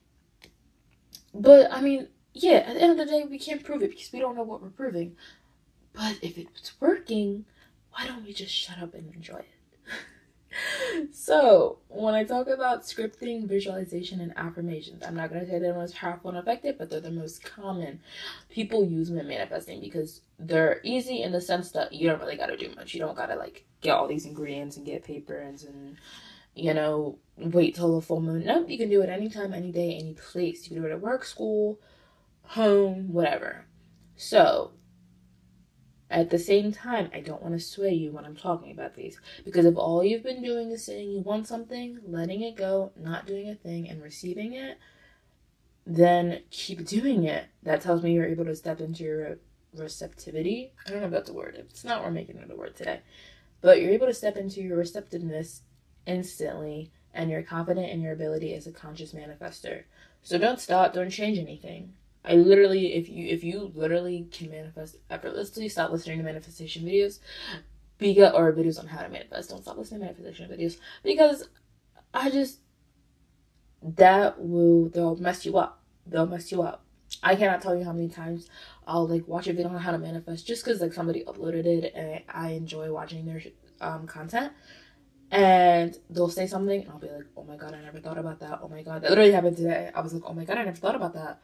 but 1.33 1.71
I 1.71 1.81
mean, 1.81 2.07
yeah, 2.33 2.57
at 2.57 2.75
the 2.75 2.81
end 2.81 2.91
of 2.91 2.97
the 2.97 3.05
day, 3.05 3.25
we 3.29 3.39
can't 3.39 3.63
prove 3.63 3.83
it 3.83 3.91
because 3.91 4.11
we 4.11 4.19
don't 4.19 4.35
know 4.35 4.43
what 4.43 4.61
we're 4.61 4.69
proving. 4.69 5.15
But 5.93 6.19
if 6.21 6.37
it's 6.37 6.73
working, 6.79 7.45
why 7.91 8.07
don't 8.07 8.25
we 8.25 8.33
just 8.33 8.53
shut 8.53 8.79
up 8.79 8.93
and 8.93 9.13
enjoy 9.13 9.39
it? 9.39 9.60
So, 11.11 11.79
when 11.87 12.13
I 12.13 12.23
talk 12.23 12.47
about 12.47 12.83
scripting, 12.83 13.47
visualization, 13.47 14.19
and 14.21 14.33
affirmations, 14.37 15.03
I'm 15.05 15.15
not 15.15 15.29
going 15.29 15.41
to 15.41 15.47
say 15.47 15.59
they're 15.59 15.73
the 15.73 15.79
most 15.79 15.95
powerful 15.95 16.29
and 16.29 16.39
effective, 16.39 16.77
but 16.77 16.89
they're 16.89 16.99
the 16.99 17.11
most 17.11 17.43
common 17.43 17.99
people 18.49 18.85
use 18.85 19.09
when 19.09 19.27
manifesting 19.27 19.79
because 19.79 20.21
they're 20.39 20.81
easy 20.83 21.21
in 21.21 21.31
the 21.31 21.41
sense 21.41 21.71
that 21.71 21.93
you 21.93 22.09
don't 22.09 22.19
really 22.19 22.37
got 22.37 22.47
to 22.47 22.57
do 22.57 22.73
much. 22.75 22.93
You 22.93 22.99
don't 22.99 23.15
got 23.15 23.27
to 23.27 23.35
like 23.35 23.65
get 23.81 23.95
all 23.95 24.07
these 24.07 24.25
ingredients 24.25 24.77
and 24.77 24.85
get 24.85 25.03
papers 25.03 25.63
and, 25.63 25.97
you 26.55 26.73
know, 26.73 27.17
wait 27.37 27.75
till 27.75 27.95
the 27.95 28.05
full 28.05 28.21
moon. 28.21 28.45
No, 28.45 28.65
you 28.67 28.77
can 28.77 28.89
do 28.89 29.01
it 29.01 29.09
anytime, 29.09 29.53
any 29.53 29.71
day, 29.71 29.95
any 29.95 30.13
place. 30.13 30.63
You 30.63 30.75
can 30.75 30.81
do 30.81 30.89
it 30.89 30.93
at 30.93 31.01
work, 31.01 31.25
school, 31.25 31.79
home, 32.43 33.13
whatever. 33.13 33.65
So, 34.15 34.71
at 36.11 36.29
the 36.29 36.37
same 36.37 36.71
time, 36.73 37.09
I 37.13 37.21
don't 37.21 37.41
want 37.41 37.53
to 37.53 37.59
sway 37.59 37.93
you 37.93 38.11
when 38.11 38.25
I'm 38.25 38.35
talking 38.35 38.71
about 38.71 38.95
these. 38.95 39.17
Because 39.45 39.65
if 39.65 39.77
all 39.77 40.03
you've 40.03 40.23
been 40.23 40.43
doing 40.43 40.69
is 40.71 40.85
saying 40.85 41.09
you 41.09 41.21
want 41.21 41.47
something, 41.47 41.99
letting 42.05 42.41
it 42.41 42.57
go, 42.57 42.91
not 42.97 43.25
doing 43.25 43.49
a 43.49 43.55
thing, 43.55 43.89
and 43.89 44.03
receiving 44.03 44.53
it, 44.53 44.77
then 45.87 46.41
keep 46.51 46.85
doing 46.85 47.23
it. 47.23 47.45
That 47.63 47.81
tells 47.81 48.03
me 48.03 48.13
you're 48.13 48.25
able 48.25 48.45
to 48.45 48.55
step 48.55 48.81
into 48.81 49.03
your 49.03 49.37
receptivity. 49.73 50.73
I 50.85 50.89
don't 50.89 50.99
know 50.99 51.05
if 51.05 51.11
that's 51.11 51.29
a 51.29 51.33
word. 51.33 51.55
It's 51.57 51.85
not, 51.85 52.03
we're 52.03 52.11
making 52.11 52.37
it 52.37 52.51
a 52.51 52.55
word 52.55 52.75
today. 52.75 52.99
But 53.61 53.81
you're 53.81 53.91
able 53.91 54.07
to 54.07 54.13
step 54.13 54.35
into 54.35 54.61
your 54.61 54.77
receptiveness 54.77 55.61
instantly, 56.05 56.91
and 57.13 57.29
you're 57.29 57.43
confident 57.43 57.89
in 57.89 58.01
your 58.01 58.13
ability 58.13 58.53
as 58.53 58.67
a 58.67 58.71
conscious 58.71 59.13
manifester. 59.13 59.83
So 60.23 60.37
don't 60.37 60.59
stop, 60.59 60.93
don't 60.93 61.09
change 61.09 61.39
anything. 61.39 61.93
I 62.23 62.35
literally, 62.35 62.93
if 62.93 63.09
you 63.09 63.27
if 63.27 63.43
you 63.43 63.71
literally 63.73 64.27
can 64.31 64.51
manifest 64.51 64.97
effortlessly, 65.09 65.69
stop 65.69 65.91
listening 65.91 66.19
to 66.19 66.23
manifestation 66.23 66.85
videos, 66.85 67.19
because 67.97 68.33
or 68.33 68.53
videos 68.53 68.79
on 68.79 68.87
how 68.87 69.01
to 69.01 69.09
manifest. 69.09 69.49
Don't 69.49 69.63
stop 69.63 69.77
listening 69.77 70.01
to 70.01 70.05
manifestation 70.05 70.49
videos 70.49 70.77
because 71.03 71.49
I 72.13 72.29
just 72.29 72.59
that 73.81 74.39
will 74.39 74.89
they'll 74.89 75.15
mess 75.15 75.45
you 75.45 75.57
up. 75.57 75.81
They'll 76.05 76.27
mess 76.27 76.51
you 76.51 76.61
up. 76.61 76.85
I 77.23 77.35
cannot 77.35 77.61
tell 77.61 77.75
you 77.75 77.83
how 77.83 77.91
many 77.91 78.09
times 78.09 78.47
I'll 78.85 79.07
like 79.07 79.27
watch 79.27 79.47
a 79.47 79.53
video 79.53 79.69
on 79.69 79.77
how 79.77 79.91
to 79.91 79.97
manifest 79.97 80.45
just 80.45 80.63
because 80.63 80.79
like 80.79 80.93
somebody 80.93 81.23
uploaded 81.23 81.65
it 81.65 81.93
and 81.95 82.21
I 82.29 82.51
enjoy 82.51 82.91
watching 82.91 83.25
their 83.25 83.41
um 83.79 84.05
content. 84.05 84.53
And 85.31 85.97
they'll 86.09 86.29
say 86.29 86.45
something 86.45 86.81
and 86.81 86.91
I'll 86.91 86.99
be 86.99 87.07
like, 87.07 87.25
oh 87.37 87.43
my 87.43 87.55
god, 87.55 87.73
I 87.73 87.81
never 87.81 87.99
thought 87.99 88.17
about 88.17 88.39
that. 88.41 88.59
Oh 88.61 88.67
my 88.67 88.83
god, 88.83 89.01
that 89.01 89.09
literally 89.09 89.31
happened 89.31 89.57
today. 89.57 89.89
I 89.95 90.01
was 90.01 90.13
like, 90.13 90.23
oh 90.25 90.33
my 90.33 90.43
god, 90.43 90.57
I 90.57 90.65
never 90.65 90.77
thought 90.77 90.95
about 90.95 91.13
that 91.13 91.41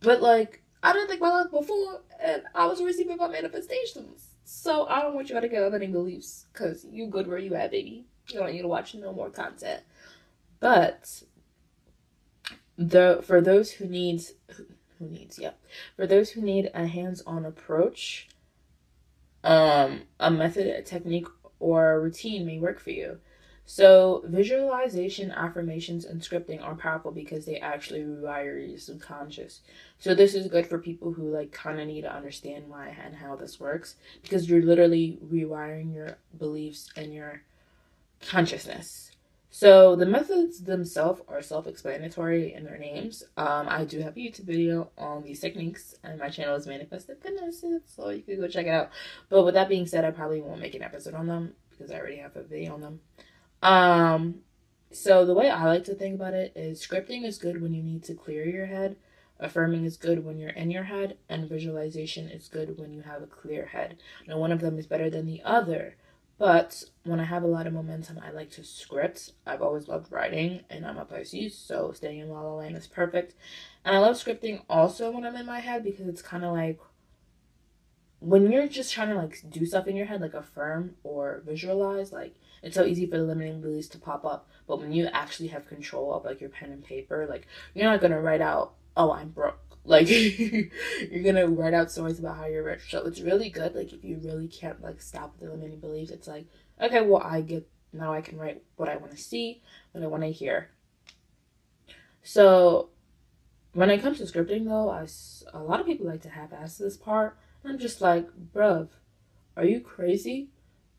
but 0.00 0.22
like, 0.22 0.62
I 0.82 0.92
didn't 0.92 1.08
think 1.08 1.20
my 1.20 1.42
that 1.42 1.50
before, 1.50 2.02
and 2.22 2.42
I 2.54 2.66
was 2.66 2.82
receiving 2.82 3.16
my 3.16 3.28
manifestations. 3.28 4.28
So 4.44 4.86
I 4.86 5.00
don't 5.00 5.14
want 5.14 5.30
you 5.30 5.40
to 5.40 5.48
get 5.48 5.62
limiting 5.62 5.92
beliefs, 5.92 6.46
cause 6.52 6.84
you 6.90 7.06
good 7.06 7.26
where 7.26 7.38
you 7.38 7.54
at, 7.54 7.70
baby. 7.70 8.06
You 8.28 8.40
don't 8.40 8.52
need 8.52 8.62
to 8.62 8.68
watch 8.68 8.94
no 8.94 9.12
more 9.12 9.30
content. 9.30 9.82
But 10.60 11.22
the 12.76 13.22
for 13.24 13.40
those 13.40 13.70
who 13.70 13.86
needs 13.86 14.32
who 14.98 15.08
needs 15.08 15.38
yeah 15.38 15.52
for 15.96 16.06
those 16.06 16.30
who 16.30 16.40
need 16.40 16.70
a 16.74 16.86
hands-on 16.86 17.44
approach, 17.44 18.28
um, 19.44 20.02
a 20.18 20.30
method, 20.30 20.66
a 20.66 20.82
technique, 20.82 21.28
or 21.60 21.92
a 21.92 22.00
routine 22.00 22.46
may 22.46 22.58
work 22.58 22.80
for 22.80 22.90
you. 22.90 23.18
So, 23.66 24.22
visualization, 24.26 25.30
affirmations, 25.30 26.04
and 26.04 26.20
scripting 26.20 26.62
are 26.62 26.74
powerful 26.74 27.12
because 27.12 27.46
they 27.46 27.56
actually 27.56 28.02
rewire 28.02 28.68
your 28.68 28.78
subconscious. 28.78 29.60
So, 29.98 30.14
this 30.14 30.34
is 30.34 30.48
good 30.48 30.66
for 30.66 30.78
people 30.78 31.12
who 31.12 31.30
like 31.30 31.50
kind 31.50 31.80
of 31.80 31.86
need 31.86 32.02
to 32.02 32.14
understand 32.14 32.68
why 32.68 32.94
and 33.02 33.14
how 33.14 33.36
this 33.36 33.58
works 33.58 33.96
because 34.22 34.48
you're 34.48 34.62
literally 34.62 35.18
rewiring 35.24 35.94
your 35.94 36.18
beliefs 36.38 36.90
and 36.94 37.14
your 37.14 37.42
consciousness. 38.20 39.12
So, 39.48 39.96
the 39.96 40.04
methods 40.04 40.64
themselves 40.64 41.22
are 41.26 41.40
self 41.40 41.66
explanatory 41.66 42.52
in 42.52 42.64
their 42.64 42.76
names. 42.76 43.22
Um, 43.38 43.66
I 43.70 43.86
do 43.86 44.00
have 44.00 44.16
a 44.16 44.20
YouTube 44.20 44.44
video 44.44 44.90
on 44.98 45.22
these 45.22 45.40
techniques, 45.40 45.94
and 46.04 46.18
my 46.18 46.28
channel 46.28 46.56
is 46.56 46.66
Manifested 46.66 47.16
Fitness, 47.22 47.64
so 47.86 48.10
you 48.10 48.22
can 48.22 48.40
go 48.40 48.48
check 48.48 48.66
it 48.66 48.70
out. 48.70 48.90
But 49.30 49.44
with 49.44 49.54
that 49.54 49.70
being 49.70 49.86
said, 49.86 50.04
I 50.04 50.10
probably 50.10 50.42
won't 50.42 50.60
make 50.60 50.74
an 50.74 50.82
episode 50.82 51.14
on 51.14 51.28
them 51.28 51.54
because 51.70 51.90
I 51.90 51.98
already 51.98 52.16
have 52.16 52.36
a 52.36 52.42
video 52.42 52.74
on 52.74 52.82
them. 52.82 53.00
Um, 53.64 54.42
so 54.92 55.24
the 55.24 55.34
way 55.34 55.50
I 55.50 55.64
like 55.64 55.84
to 55.84 55.94
think 55.94 56.14
about 56.14 56.34
it 56.34 56.52
is 56.54 56.86
scripting 56.86 57.24
is 57.24 57.38
good 57.38 57.60
when 57.60 57.72
you 57.72 57.82
need 57.82 58.04
to 58.04 58.14
clear 58.14 58.44
your 58.44 58.66
head, 58.66 58.96
affirming 59.40 59.84
is 59.84 59.96
good 59.96 60.24
when 60.24 60.38
you're 60.38 60.50
in 60.50 60.70
your 60.70 60.84
head, 60.84 61.16
and 61.28 61.48
visualization 61.48 62.28
is 62.28 62.48
good 62.48 62.78
when 62.78 62.92
you 62.92 63.02
have 63.02 63.22
a 63.22 63.26
clear 63.26 63.66
head. 63.66 63.96
Now, 64.28 64.38
one 64.38 64.52
of 64.52 64.60
them 64.60 64.78
is 64.78 64.86
better 64.86 65.08
than 65.10 65.26
the 65.26 65.42
other. 65.42 65.96
But 66.36 66.84
when 67.04 67.20
I 67.20 67.24
have 67.24 67.44
a 67.44 67.48
lot 67.48 67.66
of 67.66 67.72
momentum, 67.72 68.20
I 68.22 68.30
like 68.30 68.50
to 68.52 68.64
script. 68.64 69.32
I've 69.46 69.62
always 69.62 69.88
loved 69.88 70.12
writing, 70.12 70.60
and 70.68 70.84
I'm 70.84 70.98
a 70.98 71.04
Pisces, 71.04 71.56
so 71.56 71.92
staying 71.92 72.18
in 72.18 72.28
La 72.28 72.42
La 72.42 72.54
Land 72.56 72.76
is 72.76 72.88
perfect. 72.88 73.34
And 73.84 73.96
I 73.96 74.00
love 74.00 74.16
scripting 74.16 74.62
also 74.68 75.10
when 75.10 75.24
I'm 75.24 75.36
in 75.36 75.46
my 75.46 75.60
head 75.60 75.84
because 75.84 76.08
it's 76.08 76.22
kind 76.22 76.44
of 76.44 76.52
like 76.52 76.80
when 78.18 78.50
you're 78.50 78.66
just 78.66 78.92
trying 78.92 79.08
to 79.08 79.14
like 79.14 79.42
do 79.48 79.64
stuff 79.64 79.86
in 79.86 79.96
your 79.96 80.06
head, 80.06 80.20
like 80.20 80.34
affirm 80.34 80.96
or 81.04 81.42
visualize, 81.46 82.12
like 82.12 82.34
it's 82.64 82.74
so 82.74 82.84
easy 82.84 83.06
for 83.06 83.18
the 83.18 83.24
limiting 83.24 83.60
beliefs 83.60 83.88
to 83.88 83.98
pop 83.98 84.24
up. 84.24 84.48
But 84.66 84.80
when 84.80 84.90
you 84.90 85.06
actually 85.06 85.48
have 85.48 85.68
control 85.68 86.14
of 86.14 86.24
like 86.24 86.40
your 86.40 86.48
pen 86.50 86.72
and 86.72 86.82
paper, 86.82 87.26
like 87.28 87.46
you're 87.74 87.84
not 87.84 88.00
gonna 88.00 88.20
write 88.20 88.40
out, 88.40 88.74
"Oh, 88.96 89.12
I'm 89.12 89.28
broke." 89.28 89.58
Like 89.86 90.08
you're 90.08 91.22
gonna 91.22 91.46
write 91.46 91.74
out 91.74 91.90
stories 91.90 92.18
about 92.18 92.38
how 92.38 92.46
you're 92.46 92.64
rich. 92.64 92.90
So 92.90 93.04
it's 93.04 93.20
really 93.20 93.50
good. 93.50 93.74
Like 93.74 93.92
if 93.92 94.02
you 94.02 94.18
really 94.24 94.48
can't 94.48 94.82
like 94.82 95.02
stop 95.02 95.38
the 95.38 95.50
limiting 95.50 95.78
beliefs, 95.78 96.10
it's 96.10 96.26
like, 96.26 96.46
okay, 96.80 97.02
well 97.02 97.22
I 97.22 97.42
get 97.42 97.68
now 97.92 98.14
I 98.14 98.22
can 98.22 98.38
write 98.38 98.62
what 98.76 98.88
I 98.88 98.96
want 98.96 99.12
to 99.12 99.18
see, 99.18 99.62
what 99.92 100.02
I 100.02 100.06
want 100.06 100.22
to 100.22 100.32
hear. 100.32 100.70
So 102.22 102.88
when 103.74 103.90
it 103.90 104.00
comes 104.00 104.18
to 104.18 104.24
scripting 104.24 104.64
though, 104.64 104.88
I, 104.88 105.06
a 105.52 105.62
lot 105.62 105.80
of 105.80 105.86
people 105.86 106.06
like 106.06 106.22
to 106.22 106.30
half-ass 106.30 106.78
this 106.78 106.96
part. 106.96 107.36
I'm 107.62 107.78
just 107.78 108.00
like, 108.00 108.26
bruv, 108.54 108.88
are 109.54 109.66
you 109.66 109.80
crazy? 109.80 110.48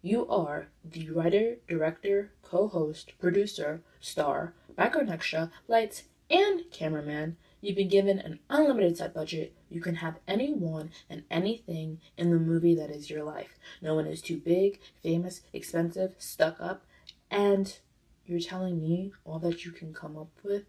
You 0.05 0.27
are 0.27 0.67
the 0.83 1.09
writer, 1.09 1.57
director, 1.67 2.31
co 2.43 2.67
host, 2.67 3.13
producer, 3.17 3.81
star, 3.99 4.53
background 4.75 5.09
extra, 5.09 5.51
lights, 5.67 6.03
and 6.29 6.61
cameraman. 6.71 7.37
You've 7.59 7.77
been 7.77 7.87
given 7.87 8.19
an 8.19 8.37
unlimited 8.47 8.97
set 8.97 9.15
budget. 9.15 9.55
You 9.67 9.81
can 9.81 9.95
have 9.95 10.19
anyone 10.27 10.91
and 11.09 11.23
anything 11.31 12.01
in 12.19 12.29
the 12.29 12.37
movie 12.37 12.75
that 12.75 12.91
is 12.91 13.09
your 13.09 13.23
life. 13.23 13.57
No 13.81 13.95
one 13.95 14.05
is 14.05 14.21
too 14.21 14.37
big, 14.37 14.79
famous, 15.01 15.41
expensive, 15.53 16.13
stuck 16.19 16.61
up. 16.61 16.85
And 17.31 17.75
you're 18.27 18.39
telling 18.39 18.83
me 18.83 19.11
all 19.23 19.39
that 19.39 19.65
you 19.65 19.71
can 19.71 19.91
come 19.91 20.15
up 20.19 20.29
with 20.43 20.65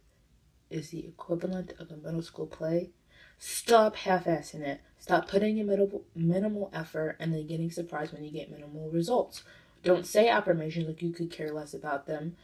is 0.70 0.88
the 0.88 1.06
equivalent 1.06 1.74
of 1.78 1.90
a 1.90 1.98
middle 1.98 2.22
school 2.22 2.46
play? 2.46 2.88
Stop 3.38 3.96
half 3.96 4.24
assing 4.24 4.62
it. 4.62 4.80
Stop 4.98 5.28
putting 5.28 5.58
in 5.58 5.66
minimal, 5.66 6.04
minimal 6.14 6.70
effort 6.72 7.16
and 7.20 7.32
then 7.32 7.46
getting 7.46 7.70
surprised 7.70 8.12
when 8.12 8.24
you 8.24 8.30
get 8.30 8.50
minimal 8.50 8.90
results. 8.90 9.44
Don't 9.82 10.06
say 10.06 10.28
affirmations 10.28 10.88
like 10.88 11.02
you 11.02 11.12
could 11.12 11.30
care 11.30 11.52
less 11.52 11.74
about 11.74 12.06
them. 12.06 12.36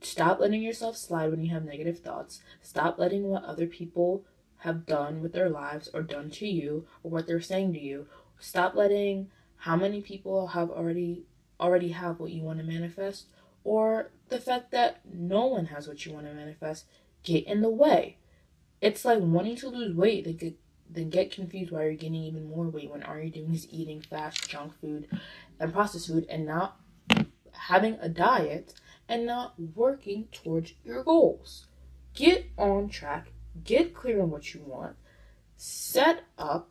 Stop 0.00 0.38
letting 0.38 0.62
yourself 0.62 0.96
slide 0.96 1.30
when 1.30 1.42
you 1.42 1.52
have 1.52 1.64
negative 1.64 1.98
thoughts. 1.98 2.40
Stop 2.60 2.98
letting 2.98 3.24
what 3.24 3.44
other 3.44 3.66
people 3.66 4.24
have 4.58 4.86
done 4.86 5.22
with 5.22 5.32
their 5.32 5.48
lives 5.48 5.88
or 5.92 6.02
done 6.02 6.30
to 6.30 6.46
you 6.46 6.86
or 7.02 7.10
what 7.10 7.26
they're 7.26 7.40
saying 7.40 7.72
to 7.72 7.80
you. 7.80 8.06
Stop 8.38 8.74
letting 8.74 9.30
how 9.56 9.76
many 9.76 10.00
people 10.00 10.48
have 10.48 10.70
already 10.70 11.24
already 11.58 11.88
have 11.90 12.20
what 12.20 12.32
you 12.32 12.42
want 12.42 12.58
to 12.58 12.64
manifest 12.64 13.26
or 13.62 14.10
the 14.28 14.38
fact 14.38 14.70
that 14.72 15.00
no 15.10 15.46
one 15.46 15.66
has 15.66 15.88
what 15.88 16.04
you 16.04 16.12
want 16.12 16.26
to 16.26 16.34
manifest 16.34 16.84
get 17.22 17.46
in 17.46 17.62
the 17.62 17.70
way. 17.70 18.18
It's 18.84 19.02
like 19.06 19.20
wanting 19.20 19.56
to 19.56 19.70
lose 19.70 19.96
weight 19.96 20.26
then 20.26 20.36
get 20.36 20.58
then 20.90 21.08
get 21.08 21.32
confused 21.32 21.72
why 21.72 21.84
you're 21.84 21.94
gaining 21.94 22.24
even 22.24 22.50
more 22.50 22.68
weight 22.68 22.90
when 22.90 23.02
all 23.02 23.16
you're 23.16 23.30
doing 23.30 23.54
is 23.54 23.66
eating 23.70 24.02
fast 24.02 24.46
junk 24.46 24.78
food 24.78 25.08
and 25.58 25.72
processed 25.72 26.08
food 26.08 26.26
and 26.28 26.44
not 26.44 26.78
having 27.52 27.94
a 28.02 28.10
diet 28.10 28.74
and 29.08 29.24
not 29.24 29.54
working 29.74 30.28
towards 30.32 30.74
your 30.84 31.02
goals. 31.02 31.66
Get 32.12 32.50
on 32.58 32.90
track, 32.90 33.28
get 33.64 33.94
clear 33.94 34.20
on 34.20 34.30
what 34.30 34.52
you 34.52 34.60
want, 34.60 34.96
set 35.56 36.24
up 36.36 36.68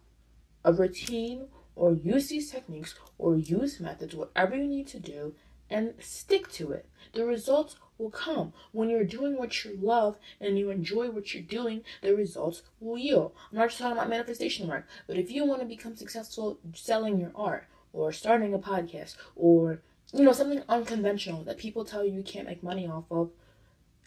a 0.64 0.72
routine 0.72 1.48
or 1.76 1.94
use 1.94 2.28
these 2.28 2.52
techniques 2.52 2.94
or 3.18 3.38
use 3.38 3.80
methods, 3.80 4.14
whatever 4.14 4.56
you 4.56 4.68
need 4.68 4.88
to 4.90 5.00
do, 5.00 5.34
and 5.68 5.96
stick 6.00 6.52
to 6.52 6.74
it. 6.74 6.88
The 7.14 7.26
results 7.26 7.76
will 8.04 8.12
come. 8.12 8.54
When 8.72 8.90
you're 8.90 9.06
doing 9.06 9.38
what 9.38 9.64
you 9.64 9.80
love 9.82 10.18
and 10.40 10.60
you 10.60 10.70
enjoy 10.70 11.10
what 11.10 11.34
you're 11.34 11.42
doing, 11.42 11.84
the 12.02 12.14
results 12.14 12.62
will 12.80 12.98
yield. 12.98 13.32
I'm 13.52 13.58
not 13.58 13.70
just 13.70 13.80
talking 13.80 13.98
about 13.98 14.10
manifestation 14.10 14.68
work, 14.68 14.86
but 15.08 15.18
if 15.18 15.32
you 15.32 15.46
want 15.46 15.62
to 15.62 15.66
become 15.66 15.96
successful 15.96 16.60
selling 16.76 17.20
your 17.20 17.32
art 17.34 17.66
or 17.94 18.12
starting 18.12 18.54
a 18.54 18.60
podcast 18.60 19.16
or 19.36 19.82
you 20.14 20.24
know 20.24 20.34
something 20.34 20.64
unconventional 20.68 21.44
that 21.46 21.58
people 21.58 21.86
tell 21.86 22.04
you 22.06 22.12
you 22.12 22.24
can't 22.24 22.48
make 22.48 22.62
money 22.62 22.88
off 22.88 23.06
of, 23.10 23.32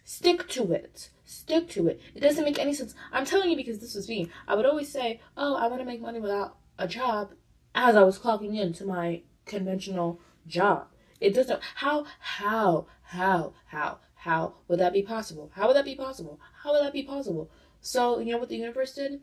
stick 0.04 0.48
to 0.50 0.70
it. 0.72 1.08
Stick 1.24 1.68
to 1.70 1.88
it. 1.88 2.00
It 2.14 2.20
doesn't 2.20 2.44
make 2.44 2.58
any 2.58 2.74
sense. 2.74 2.94
I'm 3.12 3.24
telling 3.24 3.50
you 3.50 3.56
because 3.56 3.80
this 3.80 3.96
was 3.96 4.08
me. 4.08 4.28
I 4.46 4.54
would 4.54 4.66
always 4.66 4.92
say, 4.92 5.20
"Oh, 5.36 5.56
I 5.56 5.66
want 5.66 5.80
to 5.80 5.86
make 5.86 6.00
money 6.00 6.20
without 6.20 6.56
a 6.78 6.86
job," 6.86 7.32
as 7.74 7.96
I 7.96 8.04
was 8.04 8.18
clocking 8.18 8.56
into 8.56 8.84
my 8.84 9.22
conventional 9.44 10.20
job. 10.46 10.86
It 11.20 11.34
doesn't. 11.34 11.60
How? 11.76 12.06
How? 12.20 12.86
How? 13.02 13.52
How? 13.66 13.98
How 14.14 14.54
would 14.68 14.80
that 14.80 14.92
be 14.92 15.02
possible? 15.02 15.50
How 15.54 15.66
would 15.66 15.76
that 15.76 15.84
be 15.84 15.94
possible? 15.94 16.40
How 16.62 16.72
would 16.72 16.84
that 16.84 16.92
be 16.92 17.02
possible? 17.02 17.50
So 17.80 18.18
you 18.18 18.32
know 18.32 18.38
what 18.38 18.48
the 18.48 18.56
universe 18.56 18.94
did? 18.94 19.20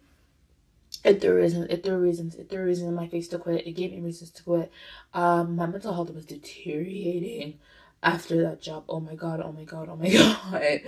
It 1.03 1.21
threw 1.21 1.35
reasons. 1.35 1.67
It 1.69 1.83
threw 1.83 1.97
reasons. 1.97 2.35
It 2.35 2.49
threw 2.49 2.63
reasons 2.63 2.89
in 2.89 2.95
my 2.95 3.07
face 3.07 3.27
to 3.29 3.37
quit. 3.37 3.67
It 3.67 3.71
gave 3.73 3.91
me 3.91 3.99
reasons 3.99 4.31
to 4.31 4.43
quit. 4.43 4.71
Um, 5.13 5.55
my 5.55 5.65
mental 5.65 5.93
health 5.93 6.11
was 6.13 6.25
deteriorating 6.25 7.59
after 8.01 8.41
that 8.43 8.61
job. 8.61 8.85
Oh 8.87 8.99
my 8.99 9.15
god. 9.15 9.41
Oh 9.43 9.51
my 9.51 9.63
god. 9.63 9.89
Oh 9.89 9.95
my 9.95 10.09
god. 10.51 10.81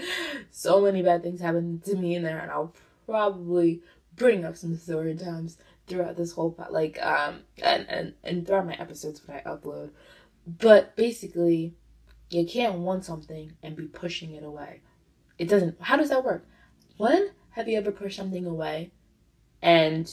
so 0.52 0.82
many 0.82 1.02
bad 1.02 1.24
things 1.24 1.42
happened 1.42 1.84
to 1.86 1.96
me 1.96 2.16
in 2.16 2.24
there, 2.24 2.40
and 2.40 2.52
I'll 2.52 2.74
probably 3.06 3.82
bring 4.16 4.46
up 4.46 4.56
some 4.56 4.78
story 4.78 5.16
times 5.16 5.58
throughout 5.88 6.16
this 6.16 6.32
whole 6.32 6.56
like 6.70 6.98
um 7.06 7.42
and 7.62 7.86
and 7.90 8.14
and 8.24 8.48
throughout 8.48 8.66
my 8.66 8.76
episodes 8.76 9.22
when 9.26 9.38
I 9.38 9.42
upload. 9.42 9.90
But 10.48 10.96
basically, 10.96 11.76
you 12.30 12.46
can't 12.46 12.80
want 12.80 13.06
something 13.06 13.54
and 13.64 13.76
be 13.76 13.88
pushing 13.88 14.34
it 14.34 14.44
away. 14.44 14.82
It 15.38 15.50
doesn't. 15.50 15.78
How 15.82 15.98
does 15.98 16.10
that 16.10 16.24
work? 16.24 16.46
When 16.98 17.32
have 17.52 17.68
you 17.68 17.78
ever 17.78 17.92
pushed 17.92 18.18
something 18.18 18.46
away 18.46 18.92
and 19.62 20.12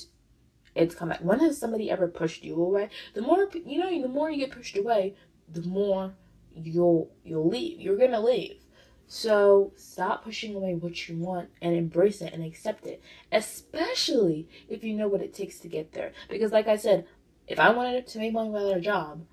it's 0.74 0.94
come 0.94 1.10
back? 1.10 1.20
When 1.20 1.40
has 1.40 1.58
somebody 1.58 1.90
ever 1.90 2.08
pushed 2.08 2.44
you 2.44 2.54
away? 2.54 2.88
The 3.14 3.22
more 3.22 3.48
you 3.64 3.78
know, 3.78 4.02
the 4.02 4.08
more 4.08 4.30
you 4.30 4.38
get 4.38 4.56
pushed 4.56 4.76
away, 4.76 5.14
the 5.48 5.62
more 5.62 6.14
you'll 6.54 7.10
you'll 7.24 7.48
leave. 7.48 7.80
You're 7.80 7.98
gonna 7.98 8.20
leave. 8.20 8.62
So 9.06 9.72
stop 9.76 10.24
pushing 10.24 10.54
away 10.54 10.74
what 10.74 11.08
you 11.08 11.18
want 11.18 11.50
and 11.60 11.74
embrace 11.74 12.22
it 12.22 12.32
and 12.32 12.42
accept 12.42 12.86
it, 12.86 13.02
especially 13.30 14.48
if 14.70 14.82
you 14.82 14.94
know 14.94 15.08
what 15.08 15.20
it 15.20 15.34
takes 15.34 15.58
to 15.60 15.68
get 15.68 15.92
there. 15.92 16.12
Because, 16.30 16.50
like 16.50 16.66
I 16.66 16.76
said, 16.76 17.06
if 17.46 17.60
I 17.60 17.72
wanted 17.72 18.06
to 18.06 18.18
make 18.18 18.32
money 18.32 18.48
without 18.48 18.76
a 18.76 18.80
job, 18.80 19.26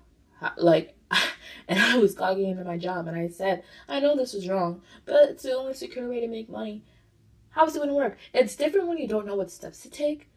like 0.56 0.96
and 1.68 1.78
I 1.78 1.98
was 1.98 2.14
clocking 2.14 2.50
into 2.50 2.64
my 2.64 2.78
job 2.78 3.06
and 3.06 3.16
I 3.16 3.28
said, 3.28 3.64
I 3.88 4.00
know 4.00 4.16
this 4.16 4.34
is 4.34 4.48
wrong, 4.48 4.82
but 5.04 5.30
it's 5.30 5.42
the 5.42 5.56
only 5.56 5.74
secure 5.74 6.08
way 6.08 6.20
to 6.20 6.28
make 6.28 6.48
money. 6.48 6.82
How's 7.50 7.74
it 7.74 7.80
gonna 7.80 7.94
work? 7.94 8.16
It's 8.32 8.56
different 8.56 8.88
when 8.88 8.98
you 8.98 9.08
don't 9.08 9.26
know 9.26 9.34
what 9.34 9.50
steps 9.50 9.82
to 9.82 9.90
take, 9.90 10.30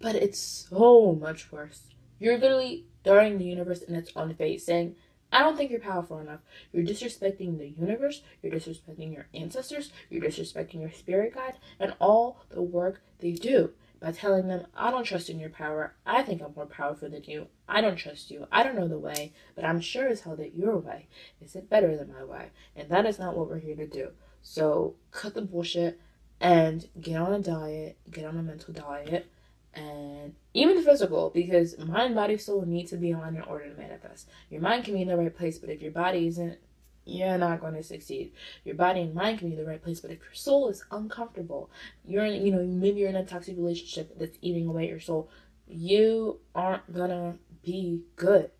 but 0.00 0.16
it's 0.16 0.38
so 0.38 1.16
much 1.20 1.52
worse. 1.52 1.82
You're 2.18 2.38
literally 2.38 2.86
throwing 3.04 3.38
the 3.38 3.44
universe 3.44 3.82
in 3.82 3.94
its 3.94 4.10
own 4.16 4.34
face, 4.34 4.64
saying, 4.64 4.96
I 5.30 5.40
don't 5.40 5.56
think 5.56 5.70
you're 5.70 5.80
powerful 5.80 6.18
enough. 6.18 6.40
You're 6.72 6.84
disrespecting 6.84 7.58
the 7.58 7.68
universe, 7.68 8.22
you're 8.42 8.52
disrespecting 8.52 9.12
your 9.12 9.26
ancestors, 9.34 9.90
you're 10.08 10.22
disrespecting 10.22 10.80
your 10.80 10.92
spirit 10.92 11.34
guide, 11.34 11.58
and 11.78 11.94
all 12.00 12.44
the 12.50 12.62
work 12.62 13.02
they 13.18 13.32
do 13.32 13.72
by 14.04 14.12
telling 14.12 14.48
them, 14.48 14.66
I 14.76 14.90
don't 14.90 15.04
trust 15.04 15.30
in 15.30 15.40
your 15.40 15.48
power. 15.48 15.94
I 16.04 16.22
think 16.22 16.42
I'm 16.42 16.52
more 16.54 16.66
powerful 16.66 17.08
than 17.08 17.24
you. 17.24 17.46
I 17.66 17.80
don't 17.80 17.96
trust 17.96 18.30
you. 18.30 18.46
I 18.52 18.62
don't 18.62 18.76
know 18.76 18.86
the 18.86 18.98
way, 18.98 19.32
but 19.54 19.64
I'm 19.64 19.80
sure 19.80 20.06
as 20.08 20.20
hell 20.20 20.36
that 20.36 20.54
your 20.54 20.76
way 20.76 21.06
is 21.40 21.56
it 21.56 21.70
better 21.70 21.96
than 21.96 22.12
my 22.12 22.22
way. 22.22 22.50
And 22.76 22.90
that 22.90 23.06
is 23.06 23.18
not 23.18 23.34
what 23.34 23.48
we're 23.48 23.60
here 23.60 23.76
to 23.76 23.86
do. 23.86 24.10
So 24.42 24.96
cut 25.10 25.32
the 25.32 25.40
bullshit 25.40 25.98
and 26.38 26.86
get 27.00 27.16
on 27.16 27.32
a 27.32 27.38
diet, 27.38 27.96
get 28.10 28.26
on 28.26 28.36
a 28.36 28.42
mental 28.42 28.74
diet, 28.74 29.26
and 29.72 30.34
even 30.52 30.84
physical, 30.84 31.30
because 31.30 31.78
mind, 31.78 32.14
body, 32.14 32.36
soul 32.36 32.66
need 32.66 32.88
to 32.88 32.98
be 32.98 33.14
on 33.14 33.36
in 33.36 33.42
order 33.42 33.70
to 33.70 33.80
manifest. 33.80 34.28
Your 34.50 34.60
mind 34.60 34.84
can 34.84 34.92
be 34.92 35.00
in 35.00 35.08
the 35.08 35.16
right 35.16 35.34
place, 35.34 35.56
but 35.56 35.70
if 35.70 35.80
your 35.80 35.92
body 35.92 36.26
isn't 36.26 36.58
you're 37.04 37.38
not 37.38 37.60
going 37.60 37.74
to 37.74 37.82
succeed. 37.82 38.32
Your 38.64 38.74
body 38.74 39.00
and 39.00 39.14
mind 39.14 39.38
can 39.38 39.50
be 39.50 39.56
the 39.56 39.64
right 39.64 39.82
place, 39.82 40.00
but 40.00 40.10
if 40.10 40.20
your 40.20 40.34
soul 40.34 40.68
is 40.68 40.84
uncomfortable, 40.90 41.70
you're 42.06 42.24
in, 42.24 42.44
you 42.44 42.52
know, 42.52 42.64
maybe 42.64 43.00
you're 43.00 43.10
in 43.10 43.16
a 43.16 43.24
toxic 43.24 43.56
relationship 43.56 44.18
that's 44.18 44.38
eating 44.40 44.66
away 44.66 44.88
your 44.88 45.00
soul, 45.00 45.28
you 45.68 46.38
aren't 46.54 46.92
gonna 46.92 47.36
be 47.62 48.02
good. 48.16 48.50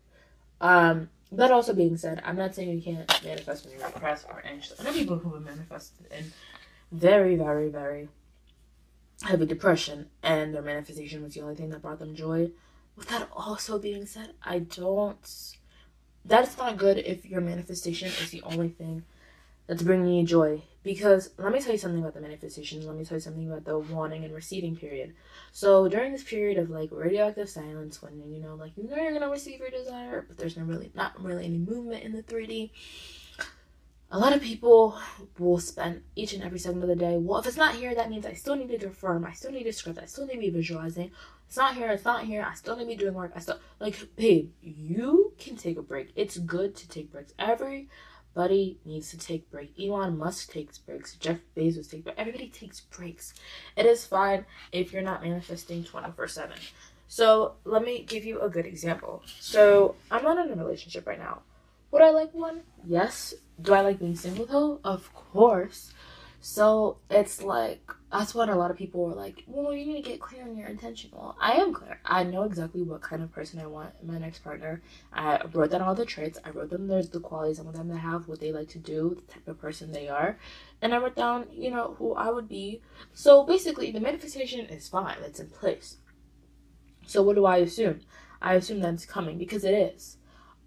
Um, 0.61 1.09
that 1.31 1.51
also 1.51 1.73
being 1.73 1.97
said, 1.97 2.21
I'm 2.23 2.37
not 2.37 2.55
saying 2.55 2.69
you 2.69 2.81
can't 2.81 3.23
manifest 3.23 3.65
when 3.65 3.77
you're 3.77 3.89
depressed 3.89 4.25
or 4.29 4.43
anxious. 4.45 4.79
I 4.79 4.83
know 4.83 4.93
people 4.93 5.17
who 5.17 5.33
have 5.33 5.43
manifested 5.43 6.07
in 6.11 6.31
very, 6.91 7.35
very, 7.35 7.69
very 7.69 8.09
heavy 9.23 9.45
depression, 9.45 10.09
and 10.23 10.53
their 10.53 10.61
manifestation 10.61 11.23
was 11.23 11.33
the 11.33 11.41
only 11.41 11.55
thing 11.55 11.69
that 11.69 11.81
brought 11.81 11.99
them 11.99 12.15
joy. 12.15 12.51
With 12.95 13.09
that 13.09 13.27
also 13.33 13.79
being 13.79 14.05
said, 14.05 14.33
I 14.43 14.59
don't 14.59 15.55
that's 16.25 16.57
not 16.57 16.77
good 16.77 16.97
if 16.97 17.25
your 17.25 17.41
manifestation 17.41 18.07
is 18.07 18.31
the 18.31 18.41
only 18.43 18.69
thing 18.69 19.03
that's 19.67 19.83
bringing 19.83 20.13
you 20.13 20.25
joy. 20.25 20.61
Because 20.83 21.31
let 21.37 21.51
me 21.51 21.59
tell 21.59 21.71
you 21.71 21.77
something 21.79 21.99
about 21.99 22.13
the 22.13 22.21
manifestation. 22.21 22.85
Let 22.85 22.95
me 22.95 23.05
tell 23.05 23.17
you 23.17 23.21
something 23.21 23.47
about 23.47 23.65
the 23.65 23.79
wanting 23.79 24.23
and 24.23 24.33
receiving 24.33 24.75
period. 24.75 25.15
So 25.51 25.87
during 25.87 26.11
this 26.11 26.23
period 26.23 26.59
of 26.59 26.69
like 26.69 26.89
radioactive 26.91 27.49
silence, 27.49 28.01
when 28.01 28.21
you 28.31 28.39
know, 28.39 28.55
like 28.55 28.77
you 28.77 28.87
know 28.87 28.95
you're 28.95 29.13
gonna 29.13 29.29
receive 29.29 29.59
your 29.59 29.71
desire, 29.71 30.25
but 30.27 30.37
there's 30.37 30.57
no 30.57 30.63
really 30.63 30.91
not 30.93 31.19
really 31.21 31.45
any 31.45 31.57
movement 31.57 32.03
in 32.03 32.11
the 32.11 32.21
3D. 32.21 32.69
A 34.11 34.19
lot 34.19 34.33
of 34.33 34.41
people 34.41 34.99
will 35.39 35.59
spend 35.59 36.03
each 36.15 36.33
and 36.33 36.43
every 36.43 36.59
second 36.59 36.83
of 36.83 36.87
the 36.87 36.95
day. 36.95 37.17
Well, 37.17 37.39
if 37.39 37.47
it's 37.47 37.57
not 37.57 37.73
here, 37.73 37.95
that 37.95 38.11
means 38.11 38.25
I 38.25 38.33
still 38.33 38.55
need 38.55 38.79
to 38.79 38.87
affirm. 38.87 39.25
I 39.25 39.33
still 39.33 39.51
need 39.51 39.63
to 39.63 39.73
script. 39.73 39.97
I 39.97 40.05
still 40.05 40.27
need 40.27 40.35
to 40.35 40.39
be 40.39 40.49
visualizing. 40.51 41.09
It's 41.47 41.57
not 41.57 41.75
here. 41.75 41.91
It's 41.91 42.05
not 42.05 42.25
here. 42.25 42.45
I 42.49 42.53
still 42.55 42.75
need 42.75 42.83
to 42.83 42.89
be 42.89 42.95
doing 42.95 43.13
work. 43.13 43.31
I 43.35 43.39
still 43.39 43.59
like, 43.79 43.95
babe. 44.15 44.51
You 44.61 45.33
can 45.37 45.55
take 45.55 45.77
a 45.77 45.81
break. 45.81 46.11
It's 46.15 46.37
good 46.37 46.75
to 46.75 46.89
take 46.89 47.11
breaks. 47.11 47.33
Everybody 47.39 48.79
needs 48.83 49.11
to 49.11 49.17
take 49.17 49.49
break. 49.51 49.73
Elon 49.79 50.17
Musk 50.17 50.51
takes 50.51 50.77
breaks. 50.77 51.15
Jeff 51.15 51.37
Bezos 51.55 51.89
takes 51.89 52.03
breaks. 52.03 52.19
Everybody 52.19 52.49
takes 52.49 52.81
breaks. 52.81 53.33
It 53.77 53.85
is 53.85 54.05
fine 54.05 54.45
if 54.71 54.91
you're 54.91 55.01
not 55.01 55.23
manifesting 55.23 55.83
twenty 55.83 56.11
four 56.11 56.27
seven. 56.27 56.57
So 57.07 57.53
let 57.63 57.83
me 57.83 58.03
give 58.03 58.25
you 58.25 58.41
a 58.41 58.49
good 58.49 58.65
example. 58.65 59.23
So 59.39 59.95
I'm 60.09 60.23
not 60.23 60.43
in 60.43 60.51
a 60.51 60.63
relationship 60.63 61.07
right 61.07 61.19
now. 61.19 61.43
Would 61.91 62.01
I 62.01 62.09
like 62.09 62.33
one? 62.33 62.61
Yes. 62.85 63.33
Do 63.61 63.73
I 63.73 63.81
like 63.81 63.99
being 63.99 64.15
single 64.15 64.45
though? 64.45 64.79
Of 64.83 65.13
course. 65.13 65.93
So 66.41 66.97
it's 67.09 67.41
like 67.41 67.89
that's 68.19 68.33
what 68.33 68.49
a 68.49 68.55
lot 68.55 68.71
of 68.71 68.77
people 68.77 69.05
were 69.05 69.13
like, 69.13 69.43
well, 69.47 69.73
you 69.73 69.85
need 69.85 70.03
to 70.03 70.09
get 70.09 70.19
clear 70.19 70.43
on 70.43 70.57
your 70.57 70.67
intention. 70.67 71.09
Well, 71.13 71.35
I 71.39 71.53
am 71.53 71.73
clear. 71.73 71.99
I 72.05 72.23
know 72.23 72.43
exactly 72.43 72.81
what 72.81 73.01
kind 73.01 73.21
of 73.21 73.31
person 73.31 73.59
I 73.59 73.65
want 73.65 73.93
in 74.01 74.07
my 74.07 74.17
next 74.17 74.43
partner. 74.43 74.81
I 75.11 75.41
wrote 75.53 75.71
down 75.71 75.81
all 75.81 75.95
the 75.95 76.05
traits. 76.05 76.39
I 76.45 76.51
wrote 76.51 76.69
them 76.69 76.87
there's 76.87 77.09
the 77.09 77.19
qualities 77.19 77.59
I 77.59 77.63
want 77.63 77.75
them 77.75 77.89
to 77.89 77.97
have, 77.97 78.27
what 78.27 78.39
they 78.39 78.51
like 78.51 78.69
to 78.69 78.79
do, 78.79 79.21
the 79.27 79.33
type 79.33 79.47
of 79.47 79.59
person 79.59 79.91
they 79.91 80.07
are. 80.07 80.37
And 80.81 80.93
I 80.93 80.97
wrote 80.97 81.15
down, 81.15 81.47
you 81.51 81.71
know, 81.71 81.95
who 81.97 82.13
I 82.13 82.29
would 82.29 82.47
be. 82.47 82.81
So 83.13 83.43
basically, 83.43 83.91
the 83.91 83.99
manifestation 83.99 84.61
is 84.61 84.87
fine. 84.87 85.17
It's 85.23 85.39
in 85.39 85.49
place. 85.49 85.97
So 87.05 87.21
what 87.21 87.35
do 87.35 87.45
I 87.45 87.57
assume? 87.57 88.01
I 88.41 88.53
assume 88.53 88.79
that 88.81 88.93
it's 88.93 89.05
coming 89.05 89.37
because 89.37 89.63
it 89.63 89.73
is. 89.73 90.17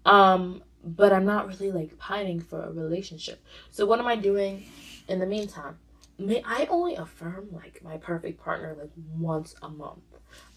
Um, 0.05 0.63
but 0.83 1.11
I'm 1.11 1.25
not 1.25 1.47
really 1.47 1.71
like 1.71 1.97
pining 1.97 2.39
for 2.39 2.61
a 2.61 2.71
relationship. 2.71 3.43
So 3.71 3.85
what 3.85 3.99
am 3.99 4.07
I 4.07 4.15
doing 4.15 4.65
in 5.07 5.19
the 5.19 5.25
meantime? 5.25 5.77
May 6.19 6.43
I 6.45 6.67
only 6.69 6.95
affirm 6.95 7.47
like 7.53 7.81
my 7.81 7.97
perfect 7.97 8.43
partner 8.43 8.75
like 8.77 8.91
once 9.17 9.55
a 9.61 9.69
month. 9.69 10.03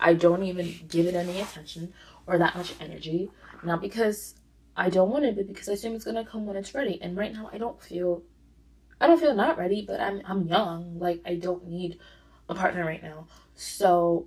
I 0.01 0.14
don't 0.14 0.42
even 0.42 0.75
give 0.88 1.07
it 1.07 1.14
any 1.14 1.40
attention 1.40 1.92
or 2.27 2.37
that 2.38 2.57
much 2.57 2.75
energy. 2.81 3.31
Not 3.62 3.81
because 3.81 4.35
I 4.77 4.90
don't 4.90 5.11
want 5.11 5.25
it, 5.25 5.37
but 5.37 5.46
because 5.46 5.68
I 5.68 5.75
assume 5.75 5.94
it's 5.94 6.05
gonna 6.05 6.25
come 6.25 6.46
when 6.46 6.57
it's 6.57 6.75
ready. 6.75 7.01
And 7.01 7.16
right 7.16 7.33
now 7.33 7.48
I 7.53 7.59
don't 7.59 7.81
feel 7.81 8.22
I 9.01 9.07
don't 9.07 9.20
feel 9.20 9.35
not 9.35 9.57
ready, 9.57 9.85
but 9.87 10.01
I'm 10.01 10.20
I'm 10.25 10.48
young. 10.48 10.98
Like 10.98 11.20
I 11.25 11.37
don't 11.37 11.68
need 11.68 12.01
a 12.48 12.55
partner 12.57 12.85
right 12.85 13.03
now. 13.03 13.29
So 13.55 14.27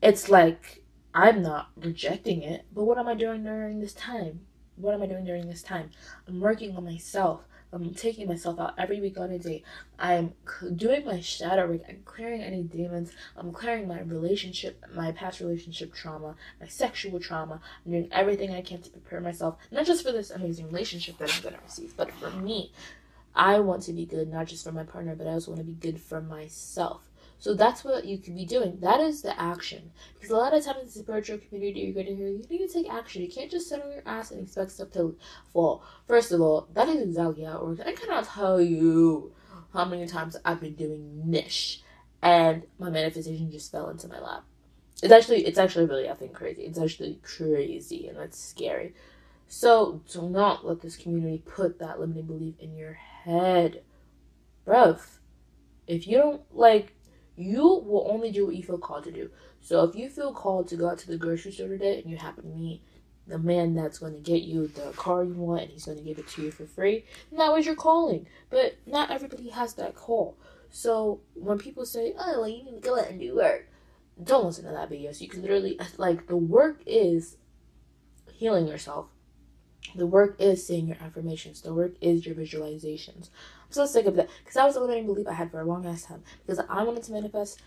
it's 0.00 0.28
like 0.28 0.84
I'm 1.12 1.42
not 1.42 1.70
rejecting 1.76 2.42
it, 2.42 2.66
but 2.72 2.84
what 2.84 2.98
am 2.98 3.08
I 3.08 3.14
doing 3.14 3.42
during 3.42 3.80
this 3.80 3.94
time? 3.94 4.40
What 4.76 4.94
am 4.94 5.02
I 5.02 5.06
doing 5.06 5.24
during 5.24 5.48
this 5.48 5.62
time? 5.62 5.90
I'm 6.28 6.38
working 6.38 6.76
on 6.76 6.84
myself. 6.84 7.48
I'm 7.72 7.94
taking 7.94 8.28
myself 8.28 8.58
out 8.58 8.74
every 8.78 9.00
week 9.00 9.18
on 9.18 9.30
a 9.30 9.38
date. 9.38 9.64
I'm 9.98 10.34
doing 10.74 11.04
my 11.04 11.20
shadow 11.20 11.66
work. 11.66 11.82
I'm 11.88 12.02
clearing 12.04 12.42
any 12.42 12.62
demons. 12.62 13.12
I'm 13.36 13.52
clearing 13.52 13.88
my 13.88 14.00
relationship, 14.00 14.84
my 14.94 15.12
past 15.12 15.40
relationship 15.40 15.92
trauma, 15.92 16.36
my 16.60 16.68
sexual 16.68 17.20
trauma. 17.20 17.60
I'm 17.84 17.92
doing 17.92 18.08
everything 18.12 18.52
I 18.52 18.62
can 18.62 18.82
to 18.82 18.90
prepare 18.90 19.20
myself, 19.20 19.56
not 19.70 19.86
just 19.86 20.04
for 20.04 20.12
this 20.12 20.30
amazing 20.30 20.66
relationship 20.66 21.18
that 21.18 21.34
I'm 21.34 21.42
going 21.42 21.54
to 21.54 21.60
receive, 21.62 21.96
but 21.96 22.10
for 22.12 22.30
me. 22.30 22.72
I 23.34 23.58
want 23.60 23.82
to 23.82 23.92
be 23.92 24.06
good, 24.06 24.32
not 24.32 24.46
just 24.46 24.64
for 24.64 24.72
my 24.72 24.84
partner, 24.84 25.14
but 25.14 25.26
I 25.26 25.32
also 25.32 25.50
want 25.50 25.60
to 25.60 25.66
be 25.66 25.74
good 25.74 26.00
for 26.00 26.22
myself. 26.22 27.02
So 27.46 27.54
that's 27.54 27.84
what 27.84 28.04
you 28.04 28.18
could 28.18 28.34
be 28.34 28.44
doing. 28.44 28.80
That 28.80 28.98
is 28.98 29.22
the 29.22 29.40
action. 29.40 29.92
Because 30.14 30.30
a 30.30 30.36
lot 30.36 30.52
of 30.52 30.64
times 30.64 30.80
in 30.80 30.86
the 30.86 30.90
spiritual 30.90 31.38
community, 31.38 31.78
you're 31.82 31.94
going 31.94 32.06
to 32.06 32.16
hear 32.16 32.26
you 32.26 32.44
need 32.50 32.66
to 32.66 32.66
take 32.66 32.92
action. 32.92 33.22
You 33.22 33.30
can't 33.30 33.48
just 33.48 33.68
sit 33.68 33.80
on 33.80 33.92
your 33.92 34.02
ass 34.04 34.32
and 34.32 34.42
expect 34.42 34.72
stuff 34.72 34.90
to 34.94 35.16
fall. 35.52 35.84
First 36.08 36.32
of 36.32 36.40
all, 36.40 36.66
that 36.74 36.88
is 36.88 37.00
exactly 37.00 37.44
how 37.44 37.58
it 37.58 37.64
works. 37.64 37.82
I 37.86 37.92
cannot 37.92 38.24
tell 38.24 38.60
you 38.60 39.32
how 39.72 39.84
many 39.84 40.08
times 40.08 40.36
I've 40.44 40.60
been 40.60 40.74
doing 40.74 41.30
niche 41.30 41.82
and 42.20 42.64
my 42.80 42.90
manifestation 42.90 43.52
just 43.52 43.70
fell 43.70 43.90
into 43.90 44.08
my 44.08 44.18
lap. 44.18 44.42
It's 45.00 45.12
actually 45.12 45.46
it's 45.46 45.56
actually 45.56 45.86
really 45.86 46.08
effing 46.08 46.32
crazy. 46.32 46.62
It's 46.62 46.80
actually 46.80 47.20
crazy 47.22 48.08
and 48.08 48.18
that's 48.18 48.40
scary. 48.40 48.92
So 49.46 50.02
do 50.10 50.28
not 50.28 50.66
let 50.66 50.80
this 50.80 50.96
community 50.96 51.44
put 51.46 51.78
that 51.78 52.00
limiting 52.00 52.26
belief 52.26 52.58
in 52.58 52.74
your 52.74 52.94
head. 52.94 53.84
Bruv. 54.66 55.00
If 55.86 56.08
you 56.08 56.16
don't 56.16 56.42
like 56.52 56.95
you 57.36 57.62
will 57.62 58.06
only 58.10 58.30
do 58.30 58.46
what 58.46 58.56
you 58.56 58.62
feel 58.62 58.78
called 58.78 59.04
to 59.04 59.12
do. 59.12 59.30
So 59.60 59.84
if 59.84 59.94
you 59.94 60.08
feel 60.08 60.32
called 60.32 60.68
to 60.68 60.76
go 60.76 60.88
out 60.88 60.98
to 60.98 61.08
the 61.08 61.16
grocery 61.16 61.52
store 61.52 61.68
today 61.68 62.00
and 62.00 62.10
you 62.10 62.16
happen 62.16 62.44
to 62.44 62.56
meet 62.56 62.82
the 63.26 63.38
man 63.38 63.74
that's 63.74 63.98
going 63.98 64.14
to 64.14 64.20
get 64.20 64.42
you 64.42 64.68
the 64.68 64.92
car 64.92 65.24
you 65.24 65.34
want 65.34 65.62
and 65.62 65.70
he's 65.70 65.84
going 65.84 65.98
to 65.98 66.04
give 66.04 66.18
it 66.18 66.28
to 66.28 66.42
you 66.42 66.50
for 66.50 66.64
free, 66.64 67.04
that 67.32 67.52
was 67.52 67.66
your 67.66 67.74
calling. 67.74 68.26
But 68.50 68.76
not 68.86 69.10
everybody 69.10 69.48
has 69.50 69.74
that 69.74 69.94
call. 69.94 70.36
So 70.70 71.20
when 71.34 71.58
people 71.58 71.84
say, 71.84 72.14
oh, 72.18 72.40
well, 72.40 72.48
you 72.48 72.64
need 72.64 72.82
to 72.82 72.88
go 72.88 72.98
out 72.98 73.10
and 73.10 73.20
do 73.20 73.36
work, 73.36 73.68
don't 74.22 74.46
listen 74.46 74.64
to 74.64 74.70
that 74.70 74.90
BS. 74.90 75.20
You 75.20 75.28
can 75.28 75.42
literally, 75.42 75.78
like, 75.98 76.26
the 76.26 76.36
work 76.36 76.80
is 76.86 77.36
healing 78.32 78.66
yourself. 78.66 79.06
The 79.94 80.06
work 80.06 80.36
is 80.38 80.66
saying 80.66 80.88
your 80.88 80.96
affirmations. 81.00 81.62
The 81.62 81.74
work 81.74 81.94
is 82.00 82.26
your 82.26 82.34
visualizations. 82.34 83.30
I'm 83.66 83.72
so 83.72 83.86
sick 83.86 84.06
of 84.06 84.16
that 84.16 84.28
because 84.38 84.54
that 84.54 84.64
was 84.64 84.76
a 84.76 84.80
limiting 84.80 85.06
belief 85.06 85.26
I 85.26 85.34
had 85.34 85.50
for 85.50 85.60
a 85.60 85.64
long 85.64 85.86
ass 85.86 86.04
time 86.04 86.22
because 86.44 86.64
I 86.68 86.82
wanted 86.82 87.02
to 87.04 87.12
manifest 87.12 87.60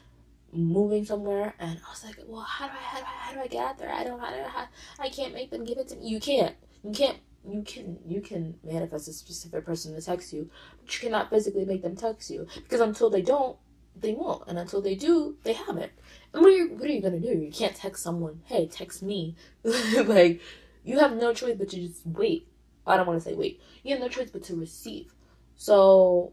moving 0.51 1.05
somewhere 1.05 1.53
and 1.59 1.79
I 1.85 1.89
was 1.89 2.03
like, 2.03 2.17
well, 2.25 2.41
how 2.41 2.67
do 2.67 2.73
I, 2.73 2.81
how 2.81 2.99
do 2.99 3.05
I, 3.05 3.07
how 3.07 3.33
do 3.33 3.39
I 3.41 3.47
get 3.47 3.63
out 3.65 3.77
there? 3.77 3.91
I 3.91 4.03
don't, 4.03 4.19
how 4.19 4.29
do 4.29 4.39
I, 4.39 4.47
how, 4.47 4.67
I 4.99 5.09
can't 5.09 5.33
make 5.33 5.51
them 5.51 5.63
give 5.63 5.77
it 5.77 5.89
to 5.89 5.95
me. 5.95 6.07
You 6.07 6.19
can't, 6.19 6.55
you 6.83 6.91
can't, 6.91 7.17
you 7.47 7.63
can, 7.63 7.97
you 8.05 8.21
can 8.21 8.55
manifest 8.63 9.07
a 9.07 9.13
specific 9.13 9.65
person 9.65 9.93
to 9.95 10.01
text 10.01 10.33
you, 10.33 10.49
but 10.81 10.93
you 10.93 10.99
cannot 11.01 11.29
physically 11.29 11.65
make 11.65 11.81
them 11.81 11.95
text 11.95 12.29
you 12.29 12.47
because 12.55 12.81
until 12.81 13.09
they 13.09 13.21
don't, 13.21 13.57
they 13.95 14.13
won't, 14.13 14.47
and 14.47 14.57
until 14.57 14.81
they 14.81 14.95
do, 14.95 15.35
they 15.43 15.53
haven't. 15.53 15.91
And 16.33 16.41
what 16.41 16.53
are 16.53 16.55
you, 16.55 16.69
what 16.69 16.89
are 16.89 16.93
you 16.93 17.01
gonna 17.01 17.19
do? 17.19 17.37
You 17.37 17.51
can't 17.51 17.75
text 17.75 18.03
someone, 18.03 18.41
hey, 18.45 18.67
text 18.67 19.03
me, 19.03 19.35
like 19.63 20.41
you 20.83 20.99
have 20.99 21.15
no 21.15 21.33
choice 21.33 21.55
but 21.57 21.69
to 21.69 21.87
just 21.87 22.05
wait. 22.05 22.47
I 22.87 22.97
don't 22.97 23.05
want 23.05 23.21
to 23.21 23.29
say 23.29 23.35
wait. 23.35 23.61
You 23.83 23.91
have 23.91 24.01
no 24.01 24.09
choice 24.09 24.31
but 24.31 24.43
to 24.43 24.55
receive. 24.55 25.13
So, 25.59 26.31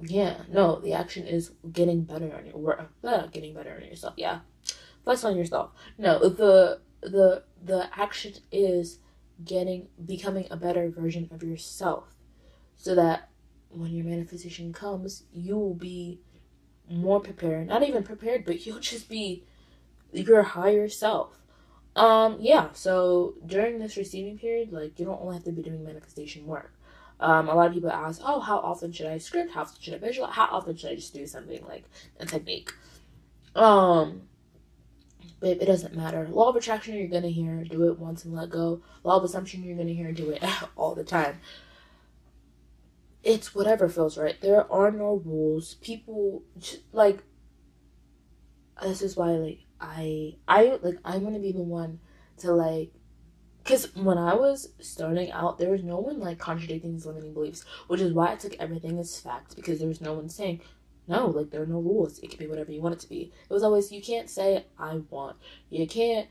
yeah, 0.00 0.38
no, 0.50 0.80
the 0.80 0.94
action 0.94 1.26
is 1.26 1.50
getting 1.70 2.04
better 2.04 2.34
on 2.34 2.46
your 2.46 2.56
work, 2.56 2.90
uh, 3.04 3.26
getting 3.26 3.52
better 3.52 3.74
on 3.76 3.86
yourself. 3.86 4.14
Yeah, 4.16 4.40
focus 5.04 5.22
on 5.22 5.36
yourself. 5.36 5.72
No, 5.98 6.18
the 6.18 6.80
the 7.02 7.44
the 7.62 7.90
action 7.94 8.32
is 8.50 9.00
getting 9.44 9.88
becoming 10.02 10.46
a 10.50 10.56
better 10.56 10.88
version 10.88 11.28
of 11.30 11.42
yourself, 11.42 12.14
so 12.74 12.94
that 12.94 13.28
when 13.68 13.92
your 13.92 14.06
manifestation 14.06 14.72
comes, 14.72 15.24
you 15.30 15.58
will 15.58 15.74
be 15.74 16.20
more 16.88 17.20
prepared. 17.20 17.68
Not 17.68 17.82
even 17.82 18.02
prepared, 18.02 18.46
but 18.46 18.64
you'll 18.64 18.80
just 18.80 19.10
be 19.10 19.44
your 20.10 20.42
higher 20.42 20.88
self. 20.88 21.36
Um, 21.94 22.38
yeah, 22.40 22.68
so 22.72 23.34
during 23.44 23.78
this 23.78 23.98
receiving 23.98 24.38
period, 24.38 24.72
like 24.72 24.98
you 24.98 25.04
don't 25.04 25.20
only 25.20 25.34
have 25.34 25.44
to 25.44 25.52
be 25.52 25.62
doing 25.62 25.84
manifestation 25.84 26.46
work. 26.46 26.72
Um, 27.20 27.48
a 27.48 27.54
lot 27.54 27.68
of 27.68 27.74
people 27.74 27.90
ask, 27.90 28.20
oh, 28.24 28.40
how 28.40 28.58
often 28.58 28.92
should 28.92 29.06
I 29.06 29.18
script? 29.18 29.52
How 29.52 29.62
often 29.62 29.80
should 29.80 29.94
I 29.94 29.98
visualize? 29.98 30.34
How 30.34 30.46
often 30.46 30.74
should 30.74 30.90
I 30.90 30.94
just 30.94 31.12
do 31.12 31.26
something 31.26 31.62
like 31.68 31.84
a 32.18 32.24
technique? 32.24 32.72
Um, 33.54 34.22
but 35.38 35.50
it 35.50 35.66
doesn't 35.66 35.94
matter. 35.94 36.26
Law 36.28 36.48
of 36.48 36.56
attraction, 36.56 36.94
you're 36.94 37.08
gonna 37.08 37.28
hear, 37.28 37.62
do 37.64 37.88
it 37.88 37.98
once 37.98 38.24
and 38.24 38.34
let 38.34 38.48
go. 38.48 38.80
Law 39.04 39.18
of 39.18 39.24
assumption, 39.24 39.62
you're 39.62 39.76
gonna 39.76 39.92
hear, 39.92 40.12
do 40.12 40.30
it 40.30 40.42
all 40.76 40.94
the 40.94 41.04
time. 41.04 41.40
It's 43.22 43.54
whatever 43.54 43.90
feels 43.90 44.16
right. 44.16 44.40
There 44.40 44.70
are 44.72 44.90
no 44.90 45.22
rules. 45.24 45.74
People 45.74 46.42
like. 46.92 47.22
This 48.82 49.02
is 49.02 49.14
why, 49.14 49.32
like, 49.32 49.58
I, 49.78 50.36
I 50.48 50.78
like, 50.82 50.96
I'm 51.04 51.22
gonna 51.22 51.38
be 51.38 51.52
the 51.52 51.60
one 51.60 52.00
to 52.38 52.52
like 52.52 52.92
because 53.70 53.94
when 53.94 54.18
I 54.18 54.34
was 54.34 54.70
starting 54.80 55.30
out, 55.30 55.58
there 55.58 55.70
was 55.70 55.84
no 55.84 55.98
one 55.98 56.18
like 56.18 56.38
contradicting 56.38 56.92
these 56.92 57.06
limiting 57.06 57.32
beliefs, 57.32 57.64
which 57.86 58.00
is 58.00 58.12
why 58.12 58.32
I 58.32 58.36
took 58.36 58.56
everything 58.58 58.98
as 58.98 59.20
fact 59.20 59.54
because 59.54 59.78
there 59.78 59.86
was 59.86 60.00
no 60.00 60.14
one 60.14 60.28
saying, 60.28 60.60
no, 61.06 61.26
like 61.26 61.50
there 61.50 61.62
are 61.62 61.66
no 61.66 61.78
rules. 61.78 62.18
It 62.18 62.30
can 62.30 62.40
be 62.40 62.48
whatever 62.48 62.72
you 62.72 62.80
want 62.80 62.96
it 62.96 63.00
to 63.00 63.08
be. 63.08 63.32
It 63.48 63.52
was 63.52 63.62
always, 63.62 63.92
you 63.92 64.02
can't 64.02 64.28
say, 64.28 64.64
I 64.76 65.00
want. 65.08 65.36
You 65.68 65.86
can't, 65.86 66.28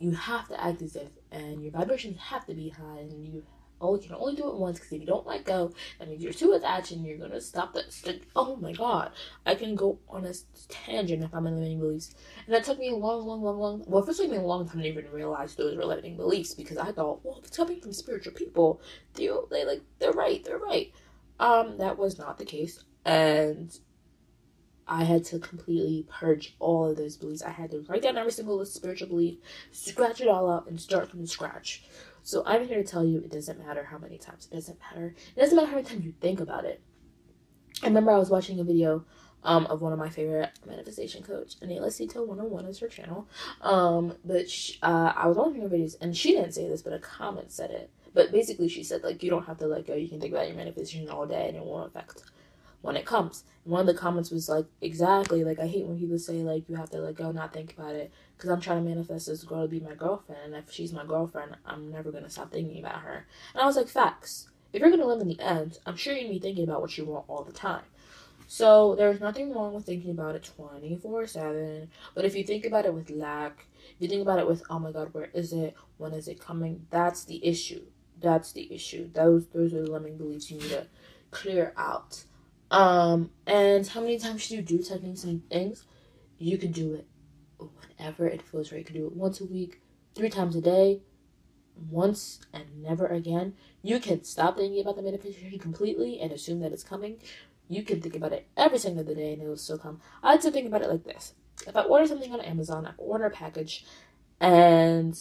you 0.00 0.10
have 0.12 0.48
to 0.48 0.60
act 0.60 0.82
as 0.82 0.96
if, 0.96 1.10
and 1.30 1.62
your 1.62 1.70
vibrations 1.70 2.18
have 2.18 2.44
to 2.46 2.54
be 2.54 2.70
high, 2.70 2.98
and 2.98 3.24
you 3.24 3.44
oh, 3.80 3.94
you 3.94 4.08
can 4.08 4.16
only 4.16 4.34
do 4.34 4.48
it 4.48 4.56
once 4.56 4.78
because 4.78 4.92
if 4.92 5.00
you 5.00 5.06
don't 5.06 5.26
let 5.26 5.44
go, 5.44 5.72
that 5.98 6.08
means 6.08 6.22
you're 6.22 6.32
too 6.32 6.52
attached 6.52 6.92
and 6.92 7.04
you're 7.04 7.18
gonna 7.18 7.40
stop 7.40 7.74
that. 7.74 8.20
Oh 8.36 8.56
my 8.56 8.72
god, 8.72 9.12
I 9.46 9.54
can 9.54 9.74
go 9.74 9.98
on 10.08 10.24
a 10.24 10.34
tangent 10.68 11.24
if 11.24 11.34
I'm 11.34 11.46
in 11.46 11.54
limiting 11.54 11.80
beliefs, 11.80 12.14
and 12.46 12.54
that 12.54 12.64
took 12.64 12.78
me 12.78 12.90
a 12.90 12.94
long, 12.94 13.26
long, 13.26 13.42
long, 13.42 13.58
long. 13.58 13.84
Well, 13.86 14.02
first 14.02 14.20
took 14.20 14.30
me 14.30 14.36
a 14.36 14.42
long 14.42 14.68
time 14.68 14.82
to 14.82 14.88
even 14.88 15.10
realize 15.12 15.54
those 15.54 15.76
were 15.76 15.84
limiting 15.84 16.16
beliefs 16.16 16.54
because 16.54 16.78
I 16.78 16.92
thought, 16.92 17.24
well, 17.24 17.38
if 17.38 17.46
it's 17.46 17.56
coming 17.56 17.80
from 17.80 17.92
spiritual 17.92 18.34
people, 18.34 18.80
they 19.14 19.28
they 19.50 19.64
like 19.64 19.82
they're 19.98 20.12
right, 20.12 20.42
they're 20.44 20.58
right. 20.58 20.92
Um, 21.38 21.78
that 21.78 21.98
was 21.98 22.18
not 22.18 22.36
the 22.38 22.44
case, 22.44 22.84
and 23.04 23.76
I 24.90 25.04
had 25.04 25.24
to 25.26 25.38
completely 25.38 26.04
purge 26.10 26.56
all 26.58 26.90
of 26.90 26.96
those 26.96 27.16
beliefs. 27.16 27.42
I 27.42 27.50
had 27.50 27.70
to 27.70 27.86
write 27.88 28.02
down 28.02 28.18
every 28.18 28.32
single 28.32 28.64
spiritual 28.66 29.08
belief, 29.08 29.38
scratch 29.70 30.20
it 30.20 30.26
all 30.26 30.50
out, 30.50 30.66
and 30.68 30.80
start 30.80 31.08
from 31.08 31.24
scratch. 31.26 31.84
So 32.22 32.42
I'm 32.46 32.66
here 32.66 32.82
to 32.82 32.88
tell 32.88 33.04
you 33.04 33.18
it 33.18 33.30
doesn't 33.30 33.58
matter 33.58 33.84
how 33.84 33.98
many 33.98 34.18
times. 34.18 34.48
It 34.50 34.54
doesn't 34.54 34.78
matter. 34.80 35.14
It 35.36 35.40
doesn't 35.40 35.56
matter 35.56 35.68
how 35.68 35.76
many 35.76 35.86
times 35.86 36.04
you 36.04 36.14
think 36.20 36.40
about 36.40 36.64
it. 36.64 36.80
I 37.82 37.86
remember 37.86 38.10
I 38.12 38.18
was 38.18 38.30
watching 38.30 38.60
a 38.60 38.64
video 38.64 39.04
um, 39.42 39.66
of 39.66 39.80
one 39.80 39.92
of 39.92 39.98
my 39.98 40.08
favorite 40.08 40.50
manifestation 40.66 41.22
coach, 41.22 41.58
Anila 41.60 41.86
Sito 41.86 42.26
101 42.26 42.66
is 42.66 42.78
her 42.78 42.88
channel. 42.88 43.28
Um, 43.62 44.14
but 44.24 44.50
she, 44.50 44.78
uh, 44.82 45.12
I 45.16 45.26
was 45.26 45.36
watching 45.36 45.62
her 45.62 45.68
videos, 45.68 45.96
and 46.00 46.16
she 46.16 46.32
didn't 46.32 46.52
say 46.52 46.68
this, 46.68 46.82
but 46.82 46.92
a 46.92 46.98
comment 46.98 47.50
said 47.50 47.70
it. 47.70 47.90
But 48.12 48.32
basically, 48.32 48.68
she 48.68 48.82
said 48.82 49.02
like 49.02 49.22
you 49.22 49.30
don't 49.30 49.46
have 49.46 49.58
to 49.58 49.66
let 49.66 49.86
go. 49.86 49.94
You 49.94 50.08
can 50.08 50.20
think 50.20 50.32
about 50.32 50.48
your 50.48 50.56
manifestation 50.56 51.08
all 51.08 51.26
day, 51.26 51.48
and 51.48 51.56
it 51.56 51.64
won't 51.64 51.88
affect 51.88 52.22
when 52.82 52.96
it 52.96 53.06
comes. 53.06 53.44
And 53.64 53.72
one 53.72 53.82
of 53.82 53.86
the 53.86 53.94
comments 53.94 54.30
was 54.30 54.48
like, 54.48 54.66
exactly, 54.80 55.44
like 55.44 55.58
I 55.58 55.66
hate 55.66 55.86
when 55.86 55.98
people 55.98 56.18
say 56.18 56.42
like 56.42 56.68
you 56.68 56.76
have 56.76 56.90
to 56.90 56.98
let 56.98 57.16
go, 57.16 57.32
not 57.32 57.52
think 57.52 57.74
about 57.76 57.94
it, 57.94 58.10
because 58.36 58.50
I'm 58.50 58.60
trying 58.60 58.82
to 58.82 58.88
manifest 58.88 59.26
this 59.26 59.44
girl 59.44 59.62
to 59.62 59.68
be 59.68 59.80
my 59.80 59.94
girlfriend, 59.94 60.40
and 60.44 60.54
if 60.54 60.72
she's 60.72 60.92
my 60.92 61.04
girlfriend, 61.04 61.56
I'm 61.64 61.90
never 61.90 62.10
gonna 62.10 62.30
stop 62.30 62.52
thinking 62.52 62.82
about 62.82 63.00
her. 63.00 63.26
And 63.54 63.62
I 63.62 63.66
was 63.66 63.76
like, 63.76 63.88
facts. 63.88 64.48
If 64.72 64.80
you're 64.80 64.90
gonna 64.90 65.06
live 65.06 65.20
in 65.20 65.28
the 65.28 65.40
end, 65.40 65.78
I'm 65.84 65.96
sure 65.96 66.12
you're 66.12 66.22
gonna 66.22 66.34
be 66.34 66.40
thinking 66.40 66.64
about 66.64 66.80
what 66.80 66.96
you 66.96 67.04
want 67.04 67.24
all 67.28 67.42
the 67.42 67.52
time. 67.52 67.82
So 68.46 68.96
there's 68.96 69.20
nothing 69.20 69.52
wrong 69.54 69.74
with 69.74 69.86
thinking 69.86 70.10
about 70.10 70.34
it 70.34 70.50
24 70.56 71.26
7. 71.28 71.88
But 72.14 72.24
if 72.24 72.34
you 72.34 72.42
think 72.42 72.64
about 72.64 72.84
it 72.84 72.92
with 72.92 73.10
lack, 73.10 73.66
if 73.94 73.96
you 74.00 74.08
think 74.08 74.22
about 74.22 74.40
it 74.40 74.46
with, 74.46 74.64
oh 74.68 74.80
my 74.80 74.90
God, 74.90 75.14
where 75.14 75.30
is 75.32 75.52
it? 75.52 75.76
When 75.98 76.12
is 76.12 76.26
it 76.26 76.40
coming? 76.40 76.86
That's 76.90 77.24
the 77.24 77.44
issue. 77.46 77.82
That's 78.20 78.52
the 78.52 78.72
issue. 78.74 79.08
Those 79.12 79.46
those 79.48 79.72
are 79.72 79.82
the 79.82 79.90
limiting 79.90 80.18
beliefs 80.18 80.50
you 80.50 80.58
need 80.58 80.70
to 80.70 80.86
clear 81.30 81.72
out. 81.76 82.24
Um, 82.70 83.30
and 83.46 83.86
how 83.86 84.00
many 84.00 84.18
times 84.18 84.42
should 84.42 84.52
you 84.52 84.62
do 84.62 84.78
techniques 84.78 85.24
and 85.24 85.48
things? 85.50 85.84
You 86.38 86.56
can 86.56 86.72
do 86.72 86.94
it 86.94 87.06
whenever 87.98 88.26
it 88.26 88.42
feels 88.42 88.72
right. 88.72 88.78
You 88.78 88.84
can 88.84 88.94
do 88.94 89.06
it 89.06 89.16
once 89.16 89.40
a 89.40 89.44
week, 89.44 89.80
three 90.14 90.30
times 90.30 90.56
a 90.56 90.60
day, 90.60 91.02
once 91.88 92.40
and 92.52 92.82
never 92.82 93.06
again. 93.06 93.54
You 93.82 93.98
can 94.00 94.24
stop 94.24 94.56
thinking 94.56 94.80
about 94.80 94.96
the 94.96 95.02
manifestation 95.02 95.58
completely 95.58 96.20
and 96.20 96.32
assume 96.32 96.60
that 96.60 96.72
it's 96.72 96.84
coming. 96.84 97.18
You 97.68 97.82
can 97.82 98.00
think 98.00 98.16
about 98.16 98.32
it 98.32 98.48
every 98.56 98.78
single 98.78 99.04
day 99.04 99.32
and 99.32 99.42
it 99.42 99.48
will 99.48 99.56
still 99.56 99.78
come. 99.78 100.00
I 100.22 100.32
like 100.32 100.40
to 100.42 100.50
think 100.50 100.66
about 100.66 100.82
it 100.82 100.90
like 100.90 101.04
this. 101.04 101.34
If 101.66 101.76
I 101.76 101.82
order 101.82 102.06
something 102.06 102.32
on 102.32 102.40
Amazon, 102.40 102.86
I 102.86 102.92
order 102.98 103.26
a 103.26 103.30
package 103.30 103.84
and 104.40 105.18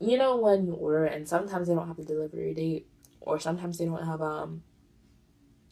you 0.00 0.16
know 0.16 0.36
when 0.36 0.66
you 0.66 0.72
order 0.72 1.04
and 1.04 1.28
sometimes 1.28 1.68
they 1.68 1.74
don't 1.74 1.86
have 1.86 1.98
the 1.98 2.04
delivery 2.04 2.54
date 2.54 2.88
or 3.20 3.38
sometimes 3.38 3.78
they 3.78 3.84
don't 3.84 4.04
have 4.04 4.22
um 4.22 4.62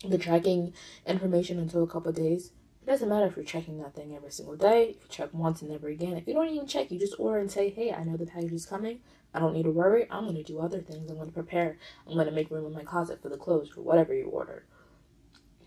the 0.08 0.18
tracking 0.18 0.72
information 1.06 1.58
until 1.58 1.82
a 1.82 1.86
couple 1.86 2.12
days. 2.12 2.52
It 2.82 2.86
doesn't 2.86 3.08
matter 3.08 3.26
if 3.26 3.36
you're 3.36 3.44
checking 3.44 3.78
that 3.78 3.94
thing 3.94 4.16
every 4.16 4.30
single 4.30 4.56
day. 4.56 4.90
If 4.90 5.02
you 5.02 5.08
check 5.10 5.28
once 5.32 5.60
and 5.60 5.70
never 5.70 5.88
again. 5.88 6.16
If 6.16 6.26
you 6.26 6.34
don't 6.34 6.48
even 6.48 6.66
check, 6.66 6.90
you 6.90 6.98
just 6.98 7.18
order 7.18 7.38
and 7.38 7.50
say, 7.50 7.68
"Hey, 7.68 7.92
I 7.92 8.04
know 8.04 8.16
the 8.16 8.26
package 8.26 8.52
is 8.52 8.66
coming. 8.66 9.00
I 9.32 9.38
don't 9.38 9.54
need 9.54 9.64
to 9.64 9.70
worry. 9.70 10.06
I'm 10.10 10.24
going 10.24 10.36
to 10.36 10.42
do 10.42 10.58
other 10.58 10.80
things. 10.80 11.10
I'm 11.10 11.16
going 11.16 11.28
to 11.28 11.34
prepare. 11.34 11.76
I'm 12.06 12.14
going 12.14 12.26
to 12.26 12.32
make 12.32 12.50
room 12.50 12.66
in 12.66 12.72
my 12.72 12.82
closet 12.82 13.22
for 13.22 13.28
the 13.28 13.36
clothes 13.36 13.68
for 13.68 13.82
whatever 13.82 14.14
you 14.14 14.24
ordered. 14.24 14.64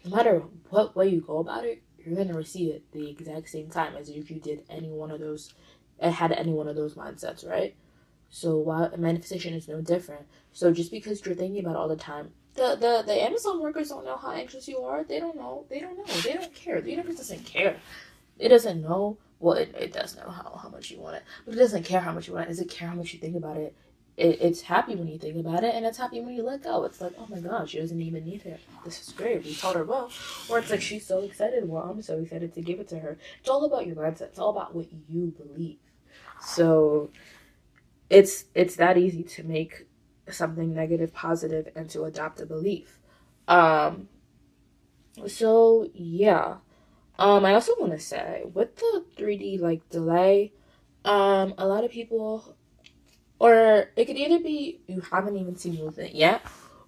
No 0.03 0.15
matter 0.15 0.43
what 0.69 0.95
way 0.95 1.07
you 1.07 1.21
go 1.21 1.37
about 1.37 1.63
it, 1.63 1.81
you're 1.97 2.15
going 2.15 2.27
to 2.27 2.33
receive 2.33 2.73
it 2.73 2.91
the 2.91 3.09
exact 3.09 3.49
same 3.49 3.69
time 3.69 3.95
as 3.95 4.09
if 4.09 4.29
you 4.29 4.39
did 4.39 4.63
any 4.69 4.89
one 4.89 5.11
of 5.11 5.21
those, 5.21 5.53
uh, 6.01 6.11
had 6.11 6.33
any 6.33 6.51
one 6.51 6.67
of 6.67 6.75
those 6.75 6.95
mindsets, 6.95 7.47
right? 7.47 7.75
So 8.29 8.57
while 8.57 8.91
manifestation 8.97 9.53
is 9.53 9.67
no 9.67 9.79
different. 9.79 10.25
So 10.51 10.73
just 10.73 10.91
because 10.91 11.25
you're 11.25 11.35
thinking 11.35 11.63
about 11.63 11.77
all 11.77 11.87
the 11.87 11.95
time, 11.95 12.31
the, 12.55 12.75
the 12.75 13.03
the 13.05 13.21
Amazon 13.21 13.61
workers 13.61 13.89
don't 13.89 14.05
know 14.05 14.17
how 14.17 14.31
anxious 14.31 14.67
you 14.67 14.79
are. 14.79 15.03
They 15.03 15.19
don't 15.19 15.35
know. 15.35 15.65
They 15.69 15.79
don't 15.79 15.97
know. 15.97 16.13
They 16.21 16.33
don't 16.33 16.53
care. 16.53 16.81
The 16.81 16.91
universe 16.91 17.17
doesn't 17.17 17.45
care. 17.45 17.77
It 18.39 18.49
doesn't 18.49 18.81
know. 18.81 19.17
Well, 19.39 19.57
it, 19.57 19.75
it 19.77 19.91
does 19.91 20.15
know 20.15 20.29
how, 20.29 20.57
how 20.61 20.69
much 20.69 20.89
you 20.89 20.99
want 20.99 21.17
it, 21.17 21.23
but 21.45 21.55
it 21.55 21.57
doesn't 21.57 21.83
care 21.83 21.99
how 21.99 22.13
much 22.13 22.27
you 22.27 22.33
want 22.33 22.45
it. 22.45 22.51
It 22.51 22.53
doesn't 22.53 22.69
care 22.69 22.87
how 22.87 22.95
much 22.95 23.13
you 23.13 23.19
think 23.19 23.35
about 23.35 23.57
it. 23.57 23.75
it. 24.15 24.39
It's 24.41 24.61
happy 24.61 24.95
when 24.95 25.07
you 25.07 25.17
think 25.17 25.35
about 25.35 25.63
it, 25.63 25.75
and 25.75 25.85
it's 25.85 25.97
happy 25.97 26.21
when 26.21 26.33
you 26.33 26.43
let 26.43 26.63
go. 26.63 26.85
It's 26.85 27.01
like, 27.01 27.13
oh 27.19 27.27
my 27.29 27.39
god, 27.39 27.69
she 27.69 27.79
doesn't 27.79 28.01
even 28.01 28.23
need 28.23 28.45
it. 28.45 28.61
This 28.85 29.05
is 29.05 29.13
great. 29.13 29.43
We 29.43 29.53
told 29.53 29.75
her 29.75 29.83
well. 29.83 30.09
Or 30.49 30.59
it's 30.59 30.69
like 30.69 30.81
she's 30.81 31.05
so 31.05 31.19
excited. 31.23 31.67
Well, 31.67 31.83
I'm 31.83 32.01
so 32.01 32.19
excited 32.19 32.53
to 32.53 32.61
give 32.61 32.79
it 32.79 32.87
to 32.89 32.99
her. 32.99 33.17
It's 33.39 33.49
all 33.49 33.65
about 33.65 33.85
your 33.85 33.97
mindset. 33.97 34.29
It's 34.29 34.39
all 34.39 34.51
about 34.51 34.73
what 34.73 34.87
you 35.09 35.33
believe. 35.37 35.79
So 36.41 37.09
it's 38.09 38.45
it's 38.53 38.75
that 38.75 38.97
easy 38.97 39.23
to 39.23 39.43
make 39.43 39.87
something 40.29 40.73
negative 40.73 41.13
positive 41.13 41.69
and 41.75 41.89
to 41.89 42.03
adopt 42.03 42.41
a 42.41 42.45
belief. 42.45 42.99
Um, 43.47 44.07
so 45.27 45.89
yeah. 45.93 46.57
Um, 47.19 47.45
I 47.45 47.53
also 47.53 47.73
want 47.79 47.91
to 47.91 47.99
say 47.99 48.43
with 48.53 48.75
the 48.77 49.05
3D 49.17 49.59
like 49.59 49.87
delay, 49.89 50.53
um, 51.05 51.53
a 51.57 51.67
lot 51.67 51.83
of 51.83 51.91
people, 51.91 52.55
or 53.39 53.89
it 53.95 54.05
could 54.05 54.17
either 54.17 54.39
be 54.39 54.81
you 54.87 55.01
haven't 55.01 55.37
even 55.37 55.55
seen 55.55 55.75
movement 55.75 56.15
yet, 56.15 56.41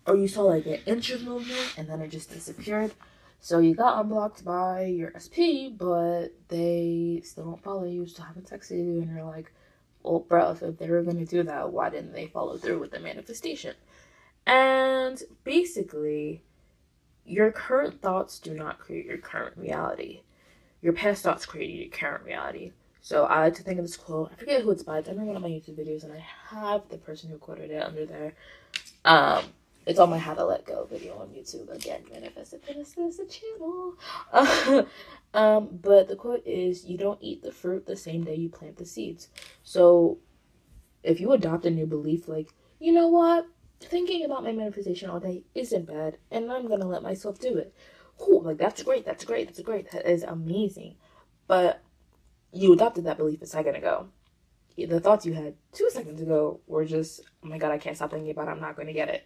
or 0.07 0.15
you 0.15 0.27
saw 0.27 0.43
like 0.43 0.65
an 0.65 0.79
inch 0.85 1.11
of 1.11 1.23
movement 1.23 1.75
and 1.77 1.87
then 1.87 2.01
it 2.01 2.09
just 2.09 2.31
disappeared. 2.31 2.91
So 3.39 3.59
you 3.59 3.75
got 3.75 4.01
unblocked 4.01 4.43
by 4.43 4.85
your 4.85 5.13
SP, 5.13 5.69
but 5.77 6.29
they 6.47 7.21
still 7.23 7.45
don't 7.45 7.63
follow 7.63 7.83
you, 7.83 8.07
still 8.07 8.25
haven't 8.25 8.49
texted 8.49 8.83
you, 8.83 9.01
and 9.01 9.15
you're 9.15 9.23
like, 9.23 9.53
well, 10.05 10.19
bro, 10.19 10.51
if 10.61 10.77
they 10.77 10.89
were 10.89 11.03
going 11.03 11.17
to 11.17 11.25
do 11.25 11.43
that, 11.43 11.71
why 11.71 11.89
didn't 11.89 12.13
they 12.13 12.27
follow 12.27 12.57
through 12.57 12.79
with 12.79 12.91
the 12.91 12.99
manifestation? 12.99 13.75
And 14.45 15.21
basically, 15.43 16.43
your 17.25 17.51
current 17.51 18.01
thoughts 18.01 18.39
do 18.39 18.53
not 18.53 18.79
create 18.79 19.05
your 19.05 19.17
current 19.17 19.57
reality. 19.57 20.21
Your 20.81 20.93
past 20.93 21.23
thoughts 21.23 21.45
create 21.45 21.71
your 21.71 21.89
current 21.89 22.23
reality. 22.23 22.71
So 23.01 23.25
I 23.25 23.41
like 23.41 23.55
to 23.55 23.63
think 23.63 23.79
of 23.79 23.85
this 23.85 23.97
quote. 23.97 24.31
I 24.31 24.35
forget 24.35 24.61
who 24.61 24.71
it's 24.71 24.83
by. 24.83 24.99
It's 24.99 25.09
under 25.09 25.23
one 25.23 25.35
of 25.35 25.41
my 25.41 25.49
YouTube 25.49 25.79
videos, 25.79 26.03
and 26.03 26.13
I 26.13 26.25
have 26.49 26.87
the 26.89 26.97
person 26.97 27.29
who 27.29 27.37
quoted 27.37 27.71
it 27.71 27.83
under 27.83 28.05
there. 28.05 28.33
Um, 29.03 29.43
it's 29.85 29.99
on 29.99 30.09
my 30.09 30.17
How 30.17 30.33
to 30.33 30.43
Let 30.43 30.65
Go 30.65 30.87
video 30.89 31.17
on 31.17 31.27
YouTube. 31.27 31.69
Again, 31.69 32.01
Manifested 32.11 32.63
Fitness 32.63 32.97
is 32.97 33.19
a 33.19 33.25
channel. 33.25 33.93
um, 35.33 35.69
but 35.81 36.07
the 36.07 36.15
quote 36.15 36.45
is 36.45 36.85
You 36.85 36.97
don't 36.97 37.21
eat 37.21 37.43
the 37.43 37.51
fruit 37.51 37.85
the 37.85 37.95
same 37.95 38.23
day 38.23 38.35
you 38.35 38.49
plant 38.49 38.77
the 38.77 38.85
seeds. 38.85 39.29
So 39.63 40.17
if 41.03 41.19
you 41.19 41.31
adopt 41.33 41.65
a 41.65 41.71
new 41.71 41.85
belief, 41.85 42.27
like, 42.27 42.49
you 42.79 42.91
know 42.91 43.07
what? 43.07 43.47
Thinking 43.79 44.25
about 44.25 44.43
my 44.43 44.51
manifestation 44.51 45.09
all 45.09 45.19
day 45.19 45.43
isn't 45.53 45.85
bad, 45.85 46.17
and 46.31 46.51
I'm 46.51 46.67
gonna 46.67 46.87
let 46.87 47.03
myself 47.03 47.39
do 47.39 47.57
it. 47.57 47.73
Cool, 48.17 48.41
like 48.41 48.57
that's 48.57 48.81
great, 48.81 49.05
that's 49.05 49.25
great, 49.25 49.47
that's 49.47 49.59
great, 49.59 49.91
that 49.91 50.09
is 50.09 50.23
amazing. 50.23 50.95
But 51.47 51.81
you 52.51 52.73
adopted 52.73 53.03
that 53.03 53.17
belief 53.17 53.41
a 53.41 53.45
second 53.45 53.75
ago. 53.75 54.07
The 54.77 54.99
thoughts 54.99 55.25
you 55.25 55.33
had 55.33 55.55
two 55.73 55.89
seconds 55.89 56.21
ago 56.21 56.61
were 56.67 56.85
just, 56.85 57.21
oh 57.43 57.47
my 57.47 57.57
god, 57.57 57.71
I 57.71 57.77
can't 57.77 57.95
stop 57.95 58.11
thinking 58.11 58.31
about 58.31 58.47
it, 58.47 58.51
I'm 58.51 58.61
not 58.61 58.75
gonna 58.75 58.93
get 58.93 59.09
it 59.09 59.25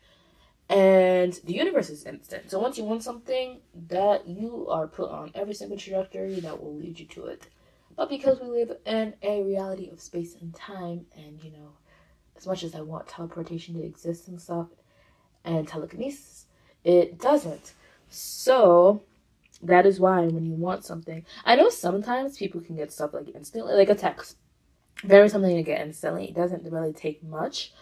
and 0.69 1.34
the 1.45 1.53
universe 1.53 1.89
is 1.89 2.05
instant. 2.05 2.51
So 2.51 2.60
once 2.60 2.77
you 2.77 2.84
want 2.84 3.03
something, 3.03 3.60
that 3.88 4.27
you 4.27 4.67
are 4.69 4.88
put 4.88 5.10
on 5.10 5.32
every 5.34 5.55
single 5.55 5.77
trajectory 5.77 6.39
that 6.39 6.62
will 6.62 6.75
lead 6.75 6.99
you 6.99 7.08
to 7.08 7.25
it. 7.25 7.47
But 7.95 8.10
because 8.10 8.39
we 8.39 8.47
live 8.47 8.77
in 8.86 9.15
a 9.23 9.43
reality 9.43 9.89
of 9.89 9.99
space 9.99 10.36
and 10.39 10.53
time, 10.53 11.08
and 11.17 11.43
you 11.43 11.51
know, 11.51 11.71
as 12.38 12.45
much 12.45 12.63
as 12.63 12.75
I 12.75 12.82
want 12.82 13.08
teleportation 13.08 13.75
to 13.75 13.84
exist 13.84 14.27
and 14.27 14.39
stuff, 14.39 14.67
and 15.43 15.67
telekinesis, 15.67 16.45
it 16.84 17.19
doesn't. 17.19 17.73
So 18.10 19.01
that 19.63 19.86
is 19.86 19.99
why 19.99 20.27
when 20.27 20.45
you 20.45 20.53
want 20.53 20.86
something, 20.86 21.25
I 21.45 21.55
know 21.55 21.69
sometimes 21.69 22.38
people 22.38 22.62
can 22.62 22.75
get 22.75 22.93
stuff 22.93 23.13
like 23.13 23.29
instantly, 23.34 23.73
like 23.73 23.89
a 23.89 23.95
text, 23.95 24.38
very 25.03 25.29
something 25.29 25.55
to 25.55 25.63
get 25.63 25.82
instantly. 25.82 26.29
It 26.29 26.36
doesn't 26.36 26.71
really 26.71 26.93
take 26.93 27.23
much. 27.23 27.73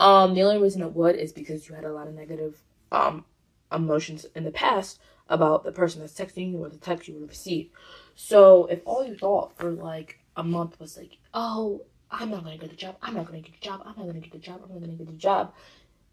Um, 0.00 0.34
the 0.34 0.42
only 0.42 0.60
reason 0.60 0.82
it 0.82 0.94
would 0.94 1.14
is 1.16 1.32
because 1.32 1.68
you 1.68 1.74
had 1.74 1.84
a 1.84 1.92
lot 1.92 2.08
of 2.08 2.14
negative 2.14 2.62
um 2.90 3.24
emotions 3.70 4.26
in 4.34 4.42
the 4.42 4.50
past 4.50 4.98
about 5.28 5.62
the 5.62 5.70
person 5.70 6.00
that's 6.00 6.14
texting 6.14 6.50
you 6.50 6.64
or 6.64 6.68
the 6.68 6.78
text 6.78 7.06
you 7.06 7.24
received. 7.24 7.70
So 8.16 8.66
if 8.66 8.80
all 8.84 9.06
you 9.06 9.16
thought 9.16 9.56
for 9.56 9.70
like 9.70 10.18
a 10.36 10.42
month 10.42 10.80
was 10.80 10.96
like, 10.96 11.18
oh, 11.34 11.82
I'm 12.10 12.30
not 12.30 12.42
gonna 12.42 12.58
get 12.58 12.70
the 12.70 12.76
job, 12.76 12.96
I'm 13.02 13.14
not 13.14 13.26
gonna 13.26 13.40
get 13.40 13.52
the 13.52 13.64
job, 13.64 13.82
I'm 13.84 13.94
not 13.96 14.06
gonna 14.06 14.20
get 14.20 14.32
the 14.32 14.38
job, 14.38 14.60
I'm 14.64 14.72
not 14.72 14.80
gonna 14.80 14.94
get 14.94 15.06
the 15.06 15.12
job, 15.12 15.54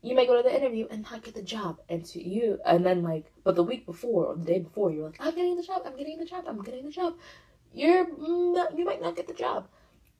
you 0.03 0.13
may 0.15 0.27
go 0.27 0.37
to 0.37 0.47
the 0.47 0.55
interview 0.55 0.87
and 0.91 1.03
not 1.03 1.23
get 1.23 1.33
the 1.33 1.41
job. 1.41 1.79
And 1.89 2.05
to 2.05 2.23
you, 2.23 2.59
and 2.65 2.85
then 2.85 3.01
like, 3.01 3.31
but 3.43 3.55
the 3.55 3.63
week 3.63 3.85
before 3.85 4.25
or 4.25 4.35
the 4.35 4.45
day 4.45 4.59
before, 4.59 4.91
you're 4.91 5.05
like, 5.05 5.17
I'm 5.19 5.33
getting 5.33 5.55
the 5.55 5.63
job, 5.63 5.81
I'm 5.85 5.97
getting 5.97 6.19
the 6.19 6.25
job, 6.25 6.45
I'm 6.47 6.61
getting 6.61 6.85
the 6.85 6.91
job. 6.91 7.15
You're 7.73 8.07
not, 8.17 8.77
you 8.77 8.85
might 8.85 9.01
not 9.01 9.15
get 9.15 9.27
the 9.27 9.33
job, 9.33 9.67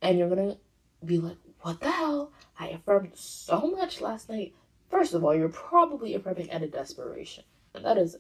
and 0.01 0.17
you're 0.17 0.29
gonna 0.29 0.57
be 1.05 1.19
like, 1.19 1.37
what 1.67 1.81
the 1.81 1.91
hell? 1.91 2.31
I 2.57 2.69
affirmed 2.69 3.11
so 3.13 3.59
much 3.77 3.99
last 3.99 4.29
night. 4.29 4.55
First 4.89 5.13
of 5.13 5.25
all, 5.25 5.35
you're 5.35 5.49
probably 5.49 6.15
affirming 6.15 6.49
out 6.49 6.63
of 6.63 6.71
desperation. 6.71 7.43
And 7.75 7.83
that 7.83 7.97
is 7.97 8.15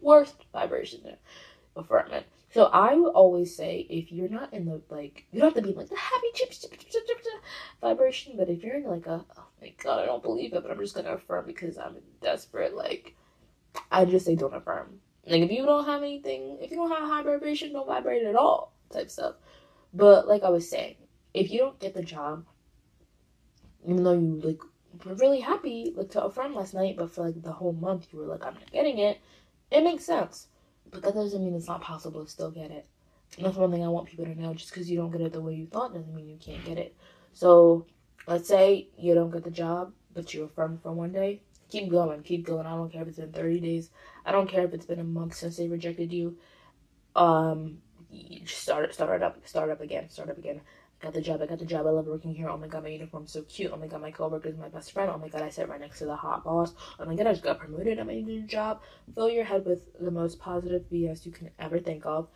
worst 0.00 0.46
vibration 0.52 1.02
affirmation. 1.78 2.24
So 2.52 2.64
I 2.64 2.96
would 2.96 3.12
always 3.12 3.54
say 3.54 3.86
if 3.88 4.10
you're 4.10 4.28
not 4.28 4.52
in 4.52 4.64
the 4.64 4.82
like 4.90 5.24
you 5.30 5.38
don't 5.38 5.54
have 5.54 5.62
to 5.62 5.68
be 5.68 5.72
like 5.72 5.88
the 5.88 5.96
happy 5.96 6.26
chip, 6.34 6.50
chip, 6.50 6.76
chip, 6.80 7.06
chip, 7.06 7.16
vibration, 7.80 8.32
but 8.36 8.48
if 8.48 8.64
you're 8.64 8.74
in 8.74 8.82
like 8.82 9.06
a 9.06 9.24
oh 9.38 9.44
my 9.62 9.72
god, 9.80 10.00
I 10.00 10.06
don't 10.06 10.20
believe 10.20 10.52
it, 10.52 10.62
but 10.64 10.72
I'm 10.72 10.80
just 10.80 10.96
gonna 10.96 11.14
affirm 11.14 11.46
because 11.46 11.78
I'm 11.78 11.94
desperate, 12.20 12.74
like 12.74 13.14
I 13.92 14.04
just 14.04 14.26
say 14.26 14.34
don't 14.34 14.52
affirm. 14.52 14.98
Like 15.24 15.42
if 15.42 15.52
you 15.52 15.64
don't 15.64 15.86
have 15.86 16.02
anything 16.02 16.58
if 16.60 16.72
you 16.72 16.76
don't 16.76 16.90
have 16.90 17.08
high 17.08 17.22
vibration, 17.22 17.72
don't 17.72 17.86
vibrate 17.86 18.24
at 18.24 18.34
all 18.34 18.72
type 18.92 19.12
stuff. 19.12 19.36
But 19.94 20.26
like 20.26 20.42
I 20.42 20.48
was 20.48 20.68
saying, 20.68 20.96
if 21.32 21.52
you 21.52 21.60
don't 21.60 21.78
get 21.78 21.94
the 21.94 22.02
job 22.02 22.46
even 23.84 24.02
though 24.02 24.12
you 24.12 24.40
like 24.42 24.60
were 25.04 25.14
really 25.14 25.40
happy 25.40 25.92
like 25.96 26.10
to 26.10 26.22
a 26.22 26.26
affirm 26.26 26.54
last 26.54 26.74
night, 26.74 26.96
but 26.96 27.10
for 27.10 27.24
like 27.24 27.42
the 27.42 27.52
whole 27.52 27.72
month 27.72 28.08
you 28.12 28.18
were 28.18 28.26
like, 28.26 28.44
I'm 28.44 28.54
not 28.54 28.70
getting 28.72 28.98
it. 28.98 29.20
It 29.70 29.84
makes 29.84 30.04
sense, 30.04 30.48
but 30.90 31.02
that 31.02 31.14
doesn't 31.14 31.44
mean 31.44 31.54
it's 31.54 31.68
not 31.68 31.82
possible 31.82 32.24
to 32.24 32.30
still 32.30 32.50
get 32.50 32.70
it. 32.70 32.86
And 33.36 33.46
that's 33.46 33.56
one 33.56 33.70
thing 33.70 33.84
I 33.84 33.88
want 33.88 34.08
people 34.08 34.24
to 34.24 34.40
know. 34.40 34.54
Just 34.54 34.72
because 34.72 34.90
you 34.90 34.96
don't 34.96 35.12
get 35.12 35.20
it 35.20 35.32
the 35.32 35.40
way 35.40 35.54
you 35.54 35.66
thought 35.66 35.94
doesn't 35.94 36.14
mean 36.14 36.28
you 36.28 36.38
can't 36.38 36.64
get 36.64 36.78
it. 36.78 36.96
So 37.32 37.86
let's 38.26 38.48
say 38.48 38.88
you 38.98 39.14
don't 39.14 39.30
get 39.30 39.44
the 39.44 39.50
job, 39.50 39.92
but 40.12 40.34
you're 40.34 40.46
affirm 40.46 40.78
for 40.82 40.92
one 40.92 41.12
day. 41.12 41.40
Keep 41.70 41.90
going, 41.90 42.22
keep 42.22 42.44
going. 42.44 42.66
I 42.66 42.70
don't 42.70 42.92
care 42.92 43.02
if 43.02 43.08
it's 43.08 43.18
been 43.18 43.32
30 43.32 43.60
days. 43.60 43.90
I 44.26 44.32
don't 44.32 44.48
care 44.48 44.64
if 44.64 44.74
it's 44.74 44.86
been 44.86 44.98
a 44.98 45.04
month 45.04 45.34
since 45.36 45.56
they 45.56 45.68
rejected 45.68 46.12
you. 46.12 46.36
Um, 47.14 47.78
start 48.44 48.86
it, 48.86 48.94
start 48.94 49.14
it 49.14 49.22
up, 49.22 49.38
start 49.46 49.70
up 49.70 49.80
again, 49.80 50.10
start 50.10 50.30
up 50.30 50.38
again 50.38 50.60
got 51.00 51.12
the 51.12 51.20
job. 51.20 51.40
I 51.42 51.46
got 51.46 51.58
the 51.58 51.64
job. 51.64 51.86
I 51.86 51.90
love 51.90 52.06
working 52.06 52.34
here. 52.34 52.48
Oh 52.48 52.56
my 52.56 52.66
god, 52.66 52.82
my 52.82 52.90
uniform's 52.90 53.32
so 53.32 53.42
cute. 53.42 53.72
Oh 53.72 53.76
my 53.76 53.86
god, 53.86 54.02
my 54.02 54.10
coworker 54.10 54.48
is 54.48 54.56
my 54.56 54.68
best 54.68 54.92
friend. 54.92 55.10
Oh 55.10 55.18
my 55.18 55.28
god, 55.28 55.42
I 55.42 55.48
sit 55.48 55.68
right 55.68 55.80
next 55.80 55.98
to 56.00 56.06
the 56.06 56.16
hot 56.16 56.44
boss. 56.44 56.74
Oh 56.98 57.04
my 57.04 57.14
god, 57.14 57.26
I 57.26 57.32
just 57.32 57.42
got 57.42 57.58
promoted 57.58 57.98
at 57.98 58.06
my 58.06 58.20
new 58.20 58.42
job. 58.42 58.80
Fill 59.14 59.30
your 59.30 59.44
head 59.44 59.64
with 59.64 59.82
the 59.98 60.10
most 60.10 60.38
positive 60.38 60.84
BS 60.92 61.24
you 61.24 61.32
can 61.32 61.50
ever 61.58 61.78
think 61.78 62.04
of. 62.06 62.28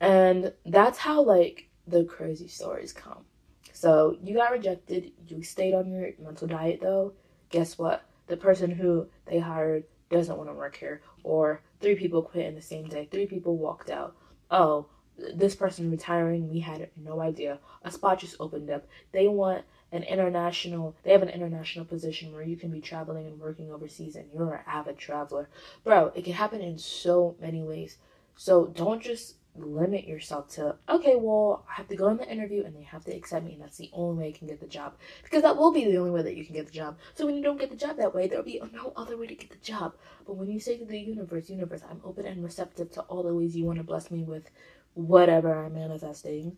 And 0.00 0.52
that's 0.64 0.98
how 0.98 1.22
like 1.22 1.68
the 1.86 2.04
crazy 2.04 2.48
stories 2.48 2.92
come. 2.92 3.24
So 3.72 4.16
you 4.22 4.34
got 4.34 4.52
rejected. 4.52 5.12
You 5.28 5.42
stayed 5.42 5.74
on 5.74 5.90
your 5.90 6.10
mental 6.18 6.48
diet 6.48 6.80
though. 6.80 7.12
Guess 7.50 7.78
what? 7.78 8.04
The 8.26 8.36
person 8.36 8.70
who 8.70 9.06
they 9.26 9.38
hired 9.38 9.84
doesn't 10.10 10.36
want 10.36 10.48
to 10.48 10.54
work 10.54 10.76
here. 10.76 11.02
Or 11.22 11.62
three 11.80 11.94
people 11.94 12.22
quit 12.22 12.46
in 12.46 12.54
the 12.54 12.62
same 12.62 12.88
day. 12.88 13.08
Three 13.10 13.26
people 13.26 13.56
walked 13.56 13.90
out. 13.90 14.16
Oh, 14.50 14.86
this 15.18 15.54
person 15.54 15.90
retiring, 15.90 16.50
we 16.50 16.60
had 16.60 16.90
no 16.96 17.20
idea. 17.20 17.58
A 17.82 17.90
spot 17.90 18.20
just 18.20 18.36
opened 18.38 18.70
up. 18.70 18.86
They 19.12 19.28
want 19.28 19.64
an 19.92 20.02
international, 20.02 20.96
they 21.04 21.12
have 21.12 21.22
an 21.22 21.28
international 21.28 21.84
position 21.84 22.32
where 22.32 22.42
you 22.42 22.56
can 22.56 22.70
be 22.70 22.80
traveling 22.80 23.26
and 23.26 23.40
working 23.40 23.70
overseas 23.70 24.16
and 24.16 24.26
you're 24.32 24.54
an 24.54 24.64
avid 24.66 24.98
traveler. 24.98 25.48
Bro, 25.84 26.12
it 26.14 26.24
can 26.24 26.34
happen 26.34 26.60
in 26.60 26.78
so 26.78 27.36
many 27.40 27.62
ways. 27.62 27.98
So 28.34 28.66
don't 28.66 29.02
just 29.02 29.36
limit 29.58 30.06
yourself 30.06 30.48
to, 30.48 30.76
okay, 30.88 31.14
well, 31.16 31.64
I 31.70 31.74
have 31.74 31.88
to 31.88 31.96
go 31.96 32.08
in 32.08 32.18
the 32.18 32.30
interview 32.30 32.64
and 32.64 32.76
they 32.76 32.82
have 32.82 33.04
to 33.04 33.16
accept 33.16 33.44
me 33.44 33.54
and 33.54 33.62
that's 33.62 33.78
the 33.78 33.90
only 33.92 34.22
way 34.22 34.28
I 34.28 34.38
can 34.38 34.48
get 34.48 34.60
the 34.60 34.66
job. 34.66 34.94
Because 35.22 35.42
that 35.42 35.56
will 35.56 35.72
be 35.72 35.84
the 35.84 35.96
only 35.96 36.10
way 36.10 36.22
that 36.22 36.36
you 36.36 36.44
can 36.44 36.54
get 36.54 36.66
the 36.66 36.72
job. 36.72 36.98
So 37.14 37.24
when 37.24 37.36
you 37.36 37.42
don't 37.42 37.58
get 37.58 37.70
the 37.70 37.76
job 37.76 37.96
that 37.96 38.14
way, 38.14 38.26
there'll 38.26 38.44
be 38.44 38.60
no 38.74 38.92
other 38.96 39.16
way 39.16 39.26
to 39.28 39.34
get 39.34 39.50
the 39.50 39.56
job. 39.56 39.94
But 40.26 40.36
when 40.36 40.50
you 40.50 40.60
say 40.60 40.76
to 40.76 40.84
the 40.84 40.98
universe, 40.98 41.48
universe, 41.48 41.82
I'm 41.88 42.00
open 42.04 42.26
and 42.26 42.44
receptive 42.44 42.90
to 42.92 43.02
all 43.02 43.22
the 43.22 43.34
ways 43.34 43.56
you 43.56 43.64
want 43.64 43.78
to 43.78 43.84
bless 43.84 44.10
me 44.10 44.24
with 44.24 44.50
whatever 44.96 45.64
I'm 45.64 45.74
manifesting, 45.74 46.56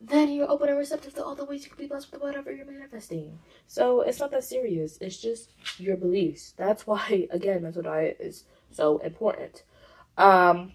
then 0.00 0.30
you're 0.30 0.50
open 0.50 0.68
and 0.68 0.78
receptive 0.78 1.14
to 1.14 1.24
all 1.24 1.34
the 1.34 1.44
ways 1.44 1.64
you 1.64 1.70
can 1.70 1.78
be 1.78 1.88
blessed 1.88 2.10
with 2.10 2.22
whatever 2.22 2.52
you're 2.52 2.66
manifesting. 2.66 3.38
So 3.66 4.00
it's 4.00 4.20
not 4.20 4.30
that 4.30 4.44
serious. 4.44 4.96
It's 5.00 5.20
just 5.20 5.52
your 5.78 5.96
beliefs. 5.96 6.54
That's 6.56 6.86
why, 6.86 7.28
again, 7.30 7.62
mental 7.62 7.82
diet 7.82 8.16
is 8.18 8.44
so 8.70 8.98
important. 8.98 9.64
Um, 10.16 10.72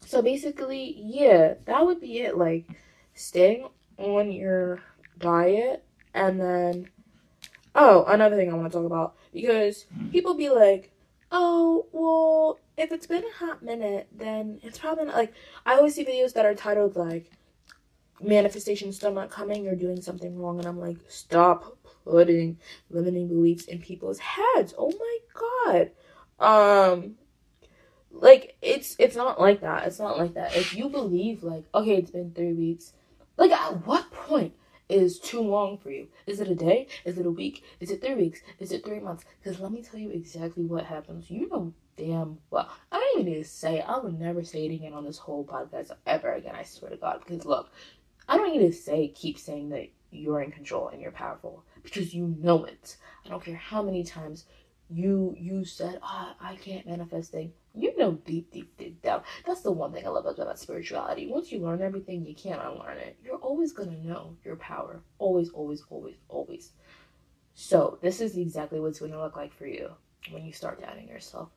so 0.00 0.22
basically, 0.22 0.94
yeah, 0.98 1.54
that 1.66 1.84
would 1.84 2.00
be 2.00 2.18
it. 2.20 2.36
Like, 2.36 2.68
staying 3.14 3.68
on 3.98 4.32
your 4.32 4.82
diet 5.18 5.84
and 6.14 6.40
then, 6.40 6.88
oh, 7.74 8.04
another 8.04 8.36
thing 8.36 8.50
I 8.50 8.54
want 8.54 8.72
to 8.72 8.78
talk 8.78 8.86
about 8.86 9.16
because 9.32 9.86
people 10.10 10.34
be 10.34 10.50
like, 10.50 10.92
oh, 11.30 11.86
well, 11.92 12.58
if 12.76 12.92
it's 12.92 13.06
been 13.06 13.24
a 13.24 13.44
hot 13.44 13.62
minute, 13.62 14.08
then 14.12 14.60
it's 14.62 14.78
probably 14.78 15.06
not 15.06 15.16
like 15.16 15.32
I 15.64 15.76
always 15.76 15.94
see 15.94 16.04
videos 16.04 16.34
that 16.34 16.44
are 16.44 16.54
titled 16.54 16.96
like 16.96 17.30
manifestation 18.20 18.92
still 18.92 19.12
not 19.12 19.30
coming, 19.30 19.64
you're 19.64 19.74
doing 19.74 20.00
something 20.00 20.38
wrong, 20.38 20.58
and 20.58 20.68
I'm 20.68 20.78
like, 20.78 20.98
stop 21.08 21.76
putting 22.04 22.58
limiting 22.90 23.28
beliefs 23.28 23.64
in 23.64 23.80
people's 23.80 24.18
heads. 24.18 24.74
Oh 24.76 24.92
my 24.98 25.18
god. 25.68 25.90
Um 26.38 27.14
like 28.10 28.56
it's 28.60 28.96
it's 28.98 29.16
not 29.16 29.40
like 29.40 29.60
that. 29.62 29.86
It's 29.86 29.98
not 29.98 30.18
like 30.18 30.34
that. 30.34 30.54
If 30.56 30.74
you 30.74 30.88
believe 30.88 31.42
like, 31.42 31.64
okay, 31.74 31.96
it's 31.96 32.10
been 32.10 32.32
three 32.32 32.52
weeks, 32.52 32.92
like 33.36 33.52
at 33.52 33.86
what 33.86 34.10
point 34.10 34.54
is 34.88 35.18
too 35.18 35.40
long 35.40 35.78
for 35.78 35.90
you? 35.90 36.08
Is 36.26 36.40
it 36.40 36.48
a 36.48 36.54
day? 36.54 36.88
Is 37.04 37.18
it 37.18 37.26
a 37.26 37.30
week? 37.30 37.64
Is 37.80 37.90
it 37.90 38.00
three 38.02 38.14
weeks? 38.14 38.40
Is 38.60 38.70
it 38.70 38.84
three 38.84 39.00
months? 39.00 39.24
Because 39.42 39.60
let 39.60 39.72
me 39.72 39.82
tell 39.82 39.98
you 39.98 40.10
exactly 40.10 40.64
what 40.64 40.84
happens. 40.84 41.30
You 41.30 41.48
know 41.48 41.72
damn 41.96 42.38
well. 42.50 42.70
I 42.92 42.98
don't 42.98 43.20
even 43.20 43.32
need 43.32 43.42
to 43.42 43.48
say. 43.48 43.80
I 43.80 43.98
would 43.98 44.18
never 44.18 44.44
say 44.44 44.66
it 44.66 44.74
again 44.74 44.92
on 44.92 45.04
this 45.04 45.18
whole 45.18 45.44
podcast 45.44 45.90
ever 46.06 46.32
again. 46.32 46.54
I 46.54 46.62
swear 46.62 46.90
to 46.90 46.96
God. 46.96 47.22
Because 47.26 47.44
look, 47.44 47.70
I 48.28 48.36
don't 48.36 48.52
need 48.52 48.66
to 48.66 48.72
say 48.72 49.08
keep 49.08 49.38
saying 49.38 49.70
that 49.70 49.88
you're 50.10 50.42
in 50.42 50.52
control 50.52 50.88
and 50.88 51.00
you're 51.00 51.10
powerful 51.10 51.64
because 51.82 52.14
you 52.14 52.34
know 52.38 52.64
it. 52.64 52.96
I 53.24 53.28
don't 53.28 53.44
care 53.44 53.56
how 53.56 53.82
many 53.82 54.04
times 54.04 54.44
you 54.88 55.34
you 55.38 55.64
said, 55.64 55.98
oh, 56.02 56.32
I 56.40 56.56
can't 56.56 56.86
manifest 56.86 57.32
things. 57.32 57.52
You 57.74 57.96
know 57.96 58.12
deep, 58.12 58.52
deep, 58.52 58.76
deep 58.76 59.02
down. 59.02 59.22
That's 59.44 59.62
the 59.62 59.72
one 59.72 59.92
thing 59.92 60.06
I 60.06 60.10
love 60.10 60.26
about 60.26 60.58
spirituality. 60.58 61.26
Once 61.26 61.50
you 61.50 61.58
learn 61.58 61.82
everything, 61.82 62.24
you 62.24 62.34
can't 62.34 62.62
unlearn 62.62 62.98
it. 62.98 63.18
You're 63.24 63.36
always 63.36 63.72
gonna 63.72 63.98
know 63.98 64.36
your 64.44 64.56
power. 64.56 65.02
Always, 65.18 65.50
always, 65.50 65.82
always, 65.90 66.16
always. 66.28 66.72
So 67.54 67.98
this 68.02 68.20
is 68.20 68.36
exactly 68.36 68.80
what's 68.80 69.00
gonna 69.00 69.20
look 69.20 69.36
like 69.36 69.52
for 69.52 69.66
you 69.66 69.90
when 70.30 70.44
you 70.44 70.52
start 70.52 70.80
doubting 70.80 71.08
yourself 71.08 71.50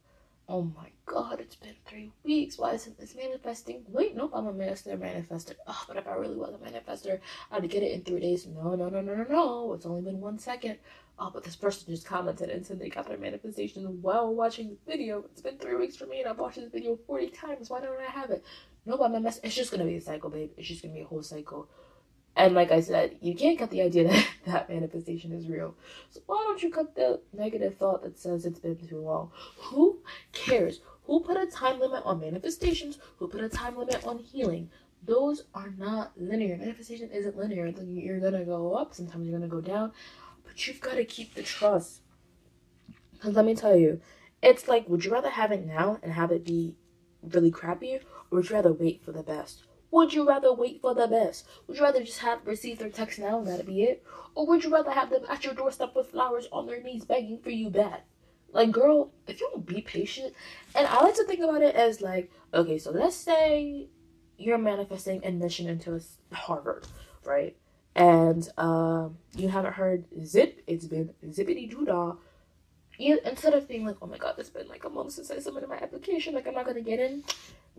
oh 0.50 0.64
my 0.76 0.90
god, 1.06 1.40
it's 1.40 1.56
been 1.56 1.76
three 1.86 2.12
weeks. 2.24 2.58
Why 2.58 2.74
isn't 2.74 3.00
this 3.00 3.16
manifesting? 3.16 3.84
Wait, 3.88 4.16
nope, 4.16 4.32
I'm 4.34 4.48
a 4.48 4.54
master 4.54 4.98
manifester. 4.98 5.54
Oh, 5.68 5.86
but 5.88 5.98
if 5.98 6.08
I 6.08 6.14
really 6.14 6.36
was 6.36 6.56
a 6.56 6.58
manifester, 6.58 7.20
I'd 7.52 7.70
get 7.70 7.84
it 7.84 7.92
in 7.92 8.02
three 8.02 8.20
days. 8.20 8.48
No, 8.48 8.76
no, 8.76 8.90
no, 8.90 9.02
no, 9.02 9.16
no, 9.16 9.26
no. 9.30 9.74
It's 9.74 9.86
only 9.86 10.02
been 10.02 10.20
one 10.20 10.40
second. 10.40 10.80
Oh, 11.20 11.30
but 11.32 11.44
this 11.44 11.56
person 11.56 11.94
just 11.94 12.06
commented 12.06 12.50
and 12.50 12.66
said 12.66 12.80
they 12.80 12.90
got 12.90 13.08
their 13.08 13.18
manifestation 13.18 14.02
while 14.02 14.34
watching 14.34 14.70
this 14.70 14.80
video. 14.88 15.24
It's 15.32 15.42
been 15.42 15.58
three 15.58 15.76
weeks 15.76 15.96
for 15.96 16.08
me 16.08 16.22
and 16.22 16.30
I've 16.30 16.40
watched 16.40 16.58
this 16.58 16.72
video 16.72 16.98
40 17.08 17.30
times. 17.30 17.70
Why 17.70 17.82
don't 17.82 18.00
I 18.00 18.10
have 18.10 18.32
it? 18.32 18.44
Nope, 18.86 19.02
I'm 19.04 19.14
a 19.14 19.20
mess. 19.20 19.40
It's 19.44 19.56
just 19.56 19.72
gonna 19.72 19.86
be 19.86 19.98
a 19.98 20.02
cycle, 20.02 20.30
babe. 20.30 20.52
It's 20.58 20.68
just 20.68 20.82
gonna 20.82 20.96
be 20.96 21.02
a 21.02 21.06
whole 21.06 21.22
cycle. 21.22 21.70
And 22.40 22.56
like 22.56 22.72
I 22.72 22.80
said, 22.80 23.18
you 23.20 23.36
can't 23.36 23.60
get 23.60 23.70
the 23.70 23.82
idea 23.82 24.06
that 24.08 24.28
that 24.46 24.70
manifestation 24.70 25.34
is 25.34 25.50
real. 25.50 25.76
So 26.10 26.22
why 26.26 26.42
don't 26.48 26.64
you 26.64 26.72
cut 26.72 26.96
the 26.96 27.20
negative 27.34 27.76
thought 27.76 28.02
that 28.04 28.18
says 28.18 28.46
it's 28.46 28.60
been 28.60 28.78
too 28.78 29.02
long? 29.02 29.32
Who 29.58 30.00
cares? 30.32 30.80
Who 31.04 31.20
put 31.20 31.36
a 31.36 31.48
time 31.48 31.82
limit 31.82 32.04
on 32.06 32.22
manifestations? 32.22 32.98
Who 33.18 33.28
put 33.28 33.44
a 33.44 33.50
time 33.50 33.78
limit 33.78 34.08
on 34.08 34.20
healing? 34.20 34.70
Those 35.06 35.44
are 35.54 35.74
not 35.78 36.14
linear. 36.16 36.56
Manifestation 36.56 37.10
isn't 37.12 37.38
linear. 37.38 37.68
You're 37.68 38.22
gonna 38.22 38.46
go 38.46 38.74
up, 38.74 38.94
sometimes 38.94 39.28
you're 39.28 39.38
gonna 39.38 39.50
go 39.50 39.60
down, 39.60 39.92
but 40.46 40.66
you've 40.66 40.80
got 40.80 40.96
to 40.96 41.04
keep 41.04 41.36
the 41.36 41.44
trust. 41.44 42.02
Because 43.12 43.36
let 43.36 43.44
me 43.44 43.54
tell 43.54 43.76
you, 43.76 44.00
it's 44.42 44.70
like, 44.70 44.88
would 44.88 45.04
you 45.04 45.12
rather 45.12 45.30
have 45.30 45.52
it 45.52 45.66
now 45.66 46.00
and 46.02 46.14
have 46.14 46.32
it 46.32 46.46
be 46.46 46.76
really 47.22 47.52
crappy, 47.52 47.96
or 48.32 48.38
would 48.38 48.50
you 48.50 48.56
rather 48.56 48.72
wait 48.72 49.04
for 49.04 49.12
the 49.12 49.24
best? 49.24 49.64
Would 49.92 50.14
you 50.14 50.28
rather 50.28 50.54
wait 50.54 50.82
for 50.82 50.94
the 50.94 51.08
best? 51.08 51.48
Would 51.68 51.78
you 51.78 51.84
rather 51.84 52.04
just 52.04 52.20
have 52.20 52.46
receive 52.46 52.78
their 52.78 52.90
text 52.90 53.20
now 53.20 53.40
and 53.40 53.48
that'd 53.48 53.66
be 53.66 53.84
it? 53.84 54.04
Or 54.36 54.46
would 54.46 54.64
you 54.64 54.72
rather 54.72 54.92
have 54.92 55.10
them 55.10 55.24
at 55.28 55.44
your 55.44 55.54
doorstep 55.54 55.96
with 55.96 56.12
flowers 56.12 56.48
on 56.52 56.68
their 56.68 56.82
knees 56.82 57.06
begging 57.06 57.40
for 57.40 57.50
you 57.50 57.70
back? 57.70 58.06
Like, 58.52 58.72
girl, 58.72 59.12
if 59.28 59.40
you 59.40 59.50
don't 59.52 59.66
be 59.66 59.82
patient, 59.82 60.34
and 60.76 60.88
I 60.88 61.04
like 61.04 61.16
to 61.16 61.24
think 61.24 61.42
about 61.42 61.62
it 61.62 61.76
as 61.76 62.02
like, 62.02 62.32
okay, 62.54 62.80
so 62.80 62.92
let's 62.92 63.16
say 63.16 63.88
you're 64.38 64.58
manifesting 64.58 65.24
admission 65.24 65.68
into 65.68 66.00
Harvard, 66.32 66.88
right? 67.24 67.56
And 67.96 68.48
um, 68.58 69.18
you 69.36 69.50
haven't 69.50 69.74
heard 69.74 70.06
zip, 70.26 70.62
it's 70.68 70.86
been 70.86 71.14
zippity 71.28 71.70
doo 71.70 71.86
dah. 71.86 72.16
You, 73.00 73.18
instead 73.24 73.54
of 73.54 73.66
being 73.66 73.86
like, 73.86 73.96
oh 74.02 74.08
my 74.08 74.18
god, 74.18 74.36
it's 74.40 74.50
been 74.50 74.68
like 74.68 74.84
a 74.84 74.90
month 74.90 75.14
since 75.14 75.32
I 75.32 75.40
submitted 75.40 75.70
my 75.70 75.78
application, 75.78 76.34
like 76.36 76.46
I'm 76.50 76.54
not 76.54 76.66
gonna 76.66 76.82
get 76.82 77.00
in. 77.00 77.24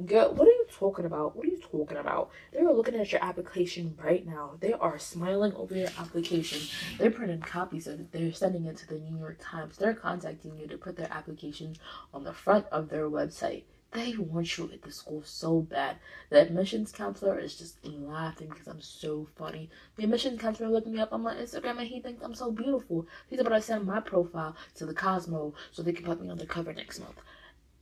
Girl, 0.06 0.33
what 0.33 0.48
are 0.48 0.50
you 0.50 0.66
talking 0.72 1.04
about? 1.04 1.37
What 1.37 1.44
are 1.44 1.50
you 1.50 1.61
talking 1.61 1.98
about? 1.98 2.30
They 2.54 2.61
are 2.61 2.72
looking 2.72 2.94
at 2.94 3.12
your 3.12 3.22
application 3.22 3.98
right 4.02 4.26
now. 4.26 4.52
They 4.61 4.72
are 4.72 4.98
smiling 4.98 5.52
over 5.52 5.76
your 5.76 5.90
application. 5.98 6.66
They're 6.96 7.11
printing 7.11 7.40
copies 7.40 7.87
of 7.87 8.00
it. 8.00 8.12
They're 8.12 8.33
sending 8.33 8.64
it 8.64 8.78
to 8.78 8.88
the 8.88 8.98
New 8.98 9.18
York 9.18 9.37
Times. 9.42 9.76
They're 9.76 9.92
contacting 9.92 10.59
you 10.59 10.66
to 10.68 10.78
put 10.78 10.96
their 10.96 11.12
application 11.12 11.76
on 12.14 12.24
the 12.24 12.33
front 12.33 12.64
of 12.72 12.88
their 12.88 13.11
website. 13.11 13.64
They 13.92 14.16
want 14.16 14.57
you 14.57 14.70
at 14.72 14.83
the 14.83 14.92
school 14.92 15.22
so 15.24 15.61
bad. 15.61 15.96
The 16.29 16.40
admissions 16.40 16.92
counselor 16.92 17.38
is 17.38 17.57
just 17.57 17.85
laughing 17.85 18.48
because 18.48 18.68
I'm 18.68 18.81
so 18.81 19.26
funny. 19.37 19.68
The 19.96 20.05
admissions 20.05 20.40
counselor 20.40 20.68
looked 20.68 20.87
me 20.87 21.00
up 21.00 21.12
on 21.12 21.22
my 21.22 21.35
Instagram 21.35 21.79
and 21.79 21.88
he 21.88 22.00
thinks 22.00 22.22
I'm 22.22 22.35
so 22.35 22.53
beautiful. 22.53 23.07
He's 23.29 23.40
about 23.40 23.50
to 23.50 23.61
send 23.62 23.87
my 23.87 24.00
profile 24.00 24.57
to 24.76 24.87
the 24.87 24.94
Cosmo 24.94 25.55
so 25.72 25.83
they 25.83 25.92
can 25.92 26.05
put 26.05 26.20
me 26.20 26.31
on 26.31 26.38
the 26.38 26.46
cover 26.46 26.72
next 26.72 27.00
month 27.00 27.18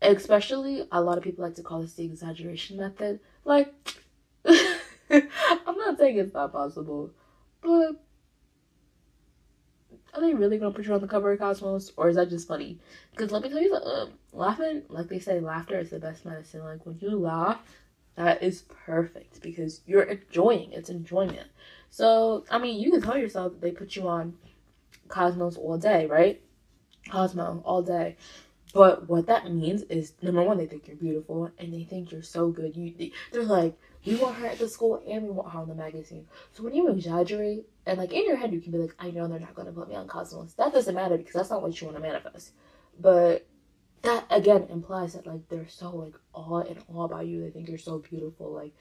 especially 0.02 0.86
a 0.92 1.00
lot 1.00 1.18
of 1.18 1.24
people 1.24 1.44
like 1.44 1.54
to 1.56 1.62
call 1.62 1.80
this 1.80 1.94
the 1.94 2.04
exaggeration 2.04 2.76
method. 2.76 3.20
Like, 3.44 3.74
I'm 5.10 5.78
not 5.78 5.98
saying 5.98 6.18
it's 6.18 6.34
not 6.34 6.52
possible, 6.52 7.10
but 7.62 8.00
are 10.18 10.26
they 10.26 10.34
really 10.34 10.58
gonna 10.58 10.74
put 10.74 10.86
you 10.86 10.94
on 10.94 11.00
the 11.00 11.06
cover 11.06 11.32
of 11.32 11.38
Cosmos, 11.38 11.92
or 11.96 12.08
is 12.08 12.16
that 12.16 12.30
just 12.30 12.48
funny? 12.48 12.78
Because 13.12 13.30
let 13.30 13.42
me 13.42 13.48
tell 13.48 13.62
you, 13.62 13.74
um, 13.74 14.10
laughing, 14.32 14.82
like 14.88 15.08
they 15.08 15.18
say, 15.18 15.40
laughter 15.40 15.78
is 15.78 15.90
the 15.90 15.98
best 15.98 16.24
medicine. 16.24 16.64
Like 16.64 16.84
when 16.84 16.98
you 17.00 17.18
laugh, 17.18 17.60
that 18.16 18.42
is 18.42 18.62
perfect 18.84 19.40
because 19.42 19.80
you're 19.86 20.02
enjoying. 20.02 20.72
It's 20.72 20.90
enjoyment. 20.90 21.48
So 21.90 22.44
I 22.50 22.58
mean, 22.58 22.80
you 22.80 22.90
can 22.90 23.02
tell 23.02 23.18
yourself 23.18 23.52
that 23.52 23.60
they 23.60 23.70
put 23.70 23.96
you 23.96 24.08
on 24.08 24.36
Cosmos 25.08 25.56
all 25.56 25.78
day, 25.78 26.06
right? 26.06 26.40
Cosmo 27.10 27.62
all 27.64 27.82
day. 27.82 28.16
But 28.74 29.08
what 29.08 29.26
that 29.26 29.50
means 29.50 29.82
is 29.84 30.12
number 30.20 30.42
one, 30.42 30.58
they 30.58 30.66
think 30.66 30.86
you're 30.86 30.96
beautiful 30.96 31.50
and 31.58 31.72
they 31.72 31.84
think 31.84 32.12
you're 32.12 32.22
so 32.22 32.50
good. 32.50 32.76
You, 32.76 33.10
they're 33.32 33.44
like, 33.44 33.74
we 34.04 34.16
want 34.16 34.36
her 34.36 34.46
at 34.46 34.58
the 34.58 34.68
school 34.68 35.02
and 35.08 35.24
we 35.24 35.30
want 35.30 35.52
her 35.52 35.58
on 35.60 35.68
the 35.68 35.74
magazine. 35.74 36.26
So 36.52 36.62
when 36.62 36.74
you 36.74 36.88
exaggerate 36.88 37.66
and 37.88 37.98
like 37.98 38.12
in 38.12 38.24
your 38.24 38.36
head, 38.36 38.52
you 38.52 38.60
can 38.60 38.72
be 38.72 38.78
like, 38.78 38.94
I 38.98 39.10
know 39.10 39.26
they're 39.26 39.40
not 39.40 39.54
gonna 39.54 39.72
put 39.72 39.88
me 39.88 39.96
on 39.96 40.06
Cosmos. 40.06 40.54
That 40.54 40.72
doesn't 40.72 40.94
matter 40.94 41.16
because 41.16 41.34
that's 41.34 41.50
not 41.50 41.62
what 41.62 41.80
you 41.80 41.86
want 41.86 41.96
to 41.96 42.02
manifest. 42.02 42.52
But 43.00 43.46
that 44.02 44.26
again 44.30 44.66
implies 44.70 45.14
that 45.14 45.26
like 45.26 45.48
they're 45.48 45.68
so 45.68 45.90
like 45.90 46.14
awe 46.32 46.60
and 46.60 46.78
awe 46.88 47.04
about 47.04 47.26
you. 47.26 47.42
They 47.42 47.50
think 47.50 47.68
you're 47.68 47.78
so 47.78 47.98
beautiful. 47.98 48.52
Like 48.52 48.72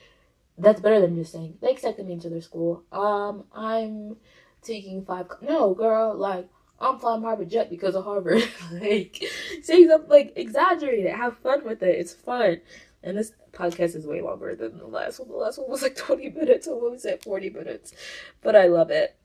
that's 0.58 0.82
better 0.82 1.00
than 1.00 1.16
just 1.16 1.32
saying 1.32 1.58
they 1.62 1.72
accepted 1.72 2.06
me 2.06 2.14
into 2.14 2.30
their 2.30 2.42
school. 2.42 2.84
Um, 2.92 3.46
I'm 3.54 4.18
taking 4.62 5.06
five. 5.06 5.28
No, 5.42 5.74
girl, 5.74 6.16
like 6.16 6.50
I'm 6.80 7.00
flying 7.00 7.24
Harvard 7.24 7.50
jet 7.50 7.70
because 7.70 7.96
of 7.96 8.04
Harvard. 8.04 8.44
like, 8.72 9.24
say 9.62 9.88
something 9.88 10.10
like 10.10 10.34
exaggerate 10.36 11.06
it. 11.06 11.16
Have 11.16 11.38
fun 11.38 11.64
with 11.66 11.82
it. 11.82 11.98
It's 11.98 12.14
fun. 12.14 12.62
And 13.04 13.18
this 13.18 13.32
podcast 13.52 13.96
is 13.96 14.08
way 14.08 14.22
longer 14.22 14.56
than 14.56 14.78
the 14.78 14.88
last 14.88 15.20
one. 15.20 15.30
The 15.30 15.36
last 15.36 15.60
one 15.60 15.70
was 15.70 15.82
like 15.82 15.96
20 15.96 16.30
minutes. 16.30 16.68
What 16.68 16.92
was 16.92 17.06
it? 17.06 17.24
40 17.24 17.50
minutes. 17.52 17.94
But 18.42 18.56
I 18.56 18.68
love 18.68 18.90
it. 18.90 19.16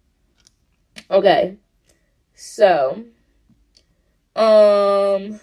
Okay. 1.10 1.56
So, 2.34 3.04
um, 4.36 5.40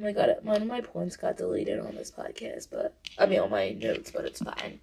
Oh 0.00 0.04
my 0.04 0.12
god, 0.12 0.36
one 0.42 0.62
of 0.62 0.68
my 0.68 0.80
points 0.80 1.16
got 1.16 1.36
deleted 1.36 1.80
on 1.80 1.96
this 1.96 2.12
podcast, 2.12 2.68
but 2.70 2.94
I 3.18 3.26
mean 3.26 3.40
on 3.40 3.50
my 3.50 3.70
notes, 3.70 4.12
but 4.12 4.24
it's 4.26 4.40
fine. 4.40 4.78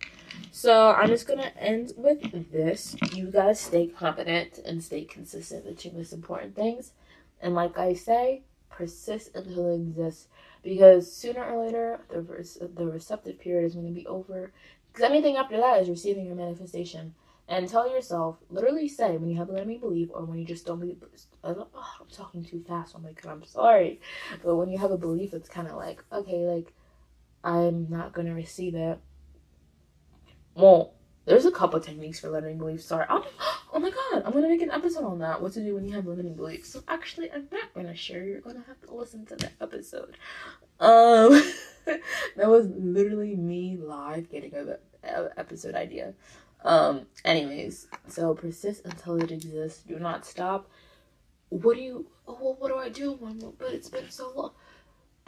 So 0.51 0.89
I'm 0.91 1.07
just 1.07 1.25
gonna 1.25 1.53
end 1.57 1.93
with 1.95 2.51
this. 2.51 2.97
You 3.13 3.31
guys 3.31 3.61
stay 3.61 3.87
confident 3.87 4.59
and 4.65 4.83
stay 4.83 5.05
consistent, 5.05 5.63
the 5.63 5.73
two 5.73 5.91
most 5.91 6.11
important 6.11 6.53
things. 6.53 6.91
And 7.39 7.55
like 7.55 7.77
I 7.77 7.93
say, 7.93 8.41
persist 8.69 9.33
until 9.35 9.73
it 9.73 9.75
exists. 9.75 10.27
Because 10.65 11.15
sooner 11.15 11.43
or 11.43 11.63
later, 11.63 12.01
the 12.09 12.69
the 12.75 12.87
receptive 12.87 13.39
period 13.39 13.67
is 13.67 13.75
going 13.75 13.85
to 13.85 13.93
be 13.93 14.07
over. 14.07 14.51
Because 14.91 15.07
anything 15.07 15.37
after 15.37 15.57
that 15.57 15.79
is 15.79 15.89
receiving 15.89 16.25
your 16.25 16.35
manifestation 16.35 17.13
and 17.47 17.69
tell 17.69 17.87
yourself, 17.87 18.37
literally 18.49 18.87
say 18.87 19.17
when 19.17 19.29
you 19.29 19.37
have 19.37 19.49
a 19.49 19.53
limiting 19.53 19.79
belief 19.79 20.09
or 20.11 20.25
when 20.25 20.39
you 20.39 20.45
just 20.45 20.65
don't 20.65 20.79
believe. 20.79 21.03
Uh, 21.43 21.53
oh, 21.59 21.95
I'm 22.01 22.07
talking 22.11 22.43
too 22.43 22.63
fast. 22.67 22.95
Oh 22.97 22.99
my 22.99 23.11
god, 23.11 23.31
I'm 23.33 23.43
sorry. 23.43 24.01
But 24.43 24.55
when 24.55 24.69
you 24.69 24.79
have 24.79 24.89
a 24.89 24.97
belief, 24.97 25.35
it's 25.35 25.49
kind 25.49 25.67
of 25.67 25.75
like, 25.75 26.03
okay, 26.11 26.47
like 26.47 26.73
I'm 27.43 27.87
not 27.87 28.13
gonna 28.13 28.33
receive 28.33 28.73
it. 28.73 28.97
Well, 30.55 30.95
there's 31.25 31.45
a 31.45 31.51
couple 31.51 31.79
techniques 31.79 32.19
for 32.19 32.29
limiting 32.29 32.57
beliefs. 32.57 32.85
Sorry. 32.85 33.05
I'm, 33.09 33.23
oh 33.73 33.79
my 33.79 33.89
god, 33.89 34.23
I'm 34.25 34.31
gonna 34.31 34.47
make 34.47 34.61
an 34.61 34.71
episode 34.71 35.03
on 35.03 35.19
that. 35.19 35.41
What 35.41 35.53
to 35.53 35.63
do 35.63 35.75
when 35.75 35.85
you 35.85 35.93
have 35.95 36.05
limiting 36.05 36.35
beliefs. 36.35 36.69
So 36.69 36.83
actually, 36.87 37.31
I'm 37.31 37.47
not 37.51 37.73
gonna 37.73 37.95
share. 37.95 38.23
You're 38.25 38.41
gonna 38.41 38.63
have 38.67 38.79
to 38.81 38.93
listen 38.93 39.25
to 39.27 39.35
that 39.37 39.53
episode. 39.61 40.17
Um, 40.79 41.41
that 41.85 42.47
was 42.47 42.67
literally 42.67 43.35
me 43.35 43.77
live 43.77 44.29
getting 44.29 44.53
a, 44.55 44.77
a 45.03 45.29
episode 45.37 45.75
idea. 45.75 46.13
Um, 46.63 47.05
anyways, 47.23 47.87
so 48.07 48.33
persist 48.33 48.85
until 48.85 49.21
it 49.21 49.31
exists. 49.31 49.83
Do 49.83 49.99
not 49.99 50.25
stop. 50.25 50.69
What 51.49 51.75
do 51.75 51.81
you, 51.81 52.07
oh, 52.27 52.37
well, 52.41 52.55
what 52.59 52.69
do 52.69 52.77
I 52.77 52.89
do 52.89 53.17
but 53.59 53.71
it's 53.71 53.89
been 53.89 54.09
so 54.09 54.31
long? 54.35 54.51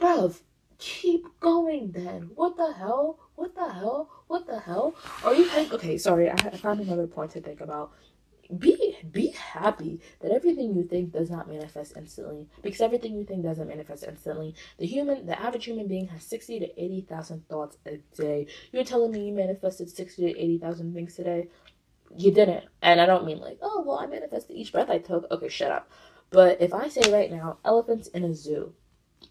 Bruv, 0.00 0.40
keep 0.78 1.26
going 1.40 1.92
then. 1.92 2.30
What 2.34 2.56
the 2.56 2.72
hell? 2.72 3.18
What 3.38 3.54
the 3.54 3.72
hell? 3.72 4.10
What 4.26 4.48
the 4.48 4.58
hell? 4.58 4.96
Are 5.22 5.32
you 5.32 5.44
think, 5.44 5.72
okay, 5.72 5.96
sorry, 5.96 6.28
I, 6.28 6.34
found 6.56 6.80
another 6.80 7.06
point 7.06 7.30
to 7.32 7.40
think 7.40 7.60
about. 7.60 7.92
Be 8.58 8.96
be 9.12 9.28
happy 9.28 10.00
that 10.20 10.32
everything 10.32 10.74
you 10.74 10.82
think 10.82 11.12
does 11.12 11.30
not 11.30 11.48
manifest 11.48 11.92
instantly 11.96 12.48
because 12.62 12.80
everything 12.80 13.14
you 13.14 13.24
think 13.24 13.44
doesn't 13.44 13.68
manifest 13.68 14.02
instantly. 14.02 14.56
The 14.78 14.86
human 14.86 15.24
the 15.26 15.40
average 15.40 15.66
human 15.66 15.86
being 15.86 16.08
has 16.08 16.24
60 16.24 16.58
to 16.60 16.82
80,000 16.82 17.48
thoughts 17.48 17.76
a 17.86 17.98
day. 18.16 18.48
You're 18.72 18.82
telling 18.82 19.12
me 19.12 19.28
you 19.28 19.34
manifested 19.34 19.88
60 19.88 20.32
to 20.32 20.36
80,000 20.36 20.94
things 20.94 21.14
today? 21.14 21.46
You 22.16 22.32
didn't. 22.32 22.64
And 22.82 23.00
i 23.00 23.06
don't 23.06 23.24
mean 23.26 23.38
like 23.38 23.58
oh 23.62 23.84
well 23.86 23.98
i 23.98 24.06
manifested 24.06 24.56
each 24.56 24.72
breath 24.72 24.90
i 24.90 24.98
took. 24.98 25.30
Okay 25.30 25.48
shut 25.48 25.70
up. 25.70 25.88
But 26.30 26.60
if 26.60 26.74
i 26.74 26.88
say 26.88 27.12
right 27.12 27.30
now 27.30 27.58
elephants 27.64 28.08
in 28.08 28.24
a 28.24 28.34
zoo. 28.34 28.72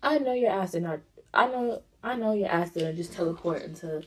I 0.02 0.20
know 0.20 0.34
your 0.34 0.52
ass 0.52 0.72
did 0.72 0.84
not 0.84 1.00
i 1.34 1.48
know 1.48 1.82
i 2.04 2.16
know 2.16 2.34
your 2.34 2.50
ass 2.50 2.72
didn't 2.72 2.96
just 2.96 3.14
teleport 3.14 3.62
into 3.64 4.04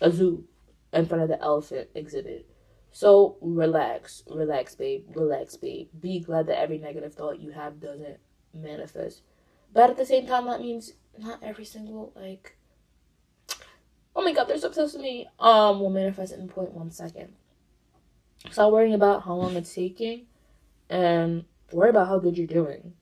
a 0.00 0.10
zoo 0.10 0.44
in 0.92 1.06
front 1.06 1.22
of 1.22 1.28
the 1.28 1.40
elephant 1.40 1.88
exhibit 1.94 2.46
so 2.92 3.38
relax, 3.40 4.22
relax, 4.28 4.74
babe, 4.74 5.06
relax, 5.16 5.56
babe. 5.56 5.88
Be 5.98 6.20
glad 6.20 6.46
that 6.46 6.60
every 6.60 6.76
negative 6.76 7.14
thought 7.14 7.40
you 7.40 7.50
have 7.50 7.80
doesn't 7.80 8.18
manifest. 8.52 9.22
But 9.72 9.88
at 9.88 9.96
the 9.96 10.04
same 10.04 10.26
time, 10.26 10.44
that 10.46 10.60
means 10.60 10.92
not 11.18 11.42
every 11.42 11.64
single 11.64 12.12
like. 12.14 12.56
Oh 14.14 14.22
my 14.22 14.34
God, 14.34 14.44
they're 14.44 14.58
so 14.58 14.68
obsessed 14.68 14.92
with 14.92 15.02
me. 15.02 15.26
Um, 15.40 15.80
will 15.80 15.88
manifest 15.88 16.34
in 16.34 16.46
point 16.48 16.72
one 16.72 16.90
second. 16.90 17.32
Stop 18.50 18.72
worrying 18.72 18.92
about 18.92 19.24
how 19.24 19.34
long 19.34 19.56
it's 19.56 19.74
taking, 19.74 20.26
and 20.90 21.46
worry 21.72 21.88
about 21.88 22.08
how 22.08 22.18
good 22.18 22.36
you're 22.36 22.46
doing, 22.46 22.92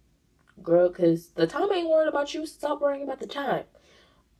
girl. 0.62 0.88
Cause 0.88 1.30
the 1.34 1.48
time 1.48 1.72
ain't 1.72 1.90
worried 1.90 2.08
about 2.08 2.32
you. 2.32 2.46
Stop 2.46 2.80
worrying 2.80 3.02
about 3.02 3.18
the 3.18 3.26
time. 3.26 3.64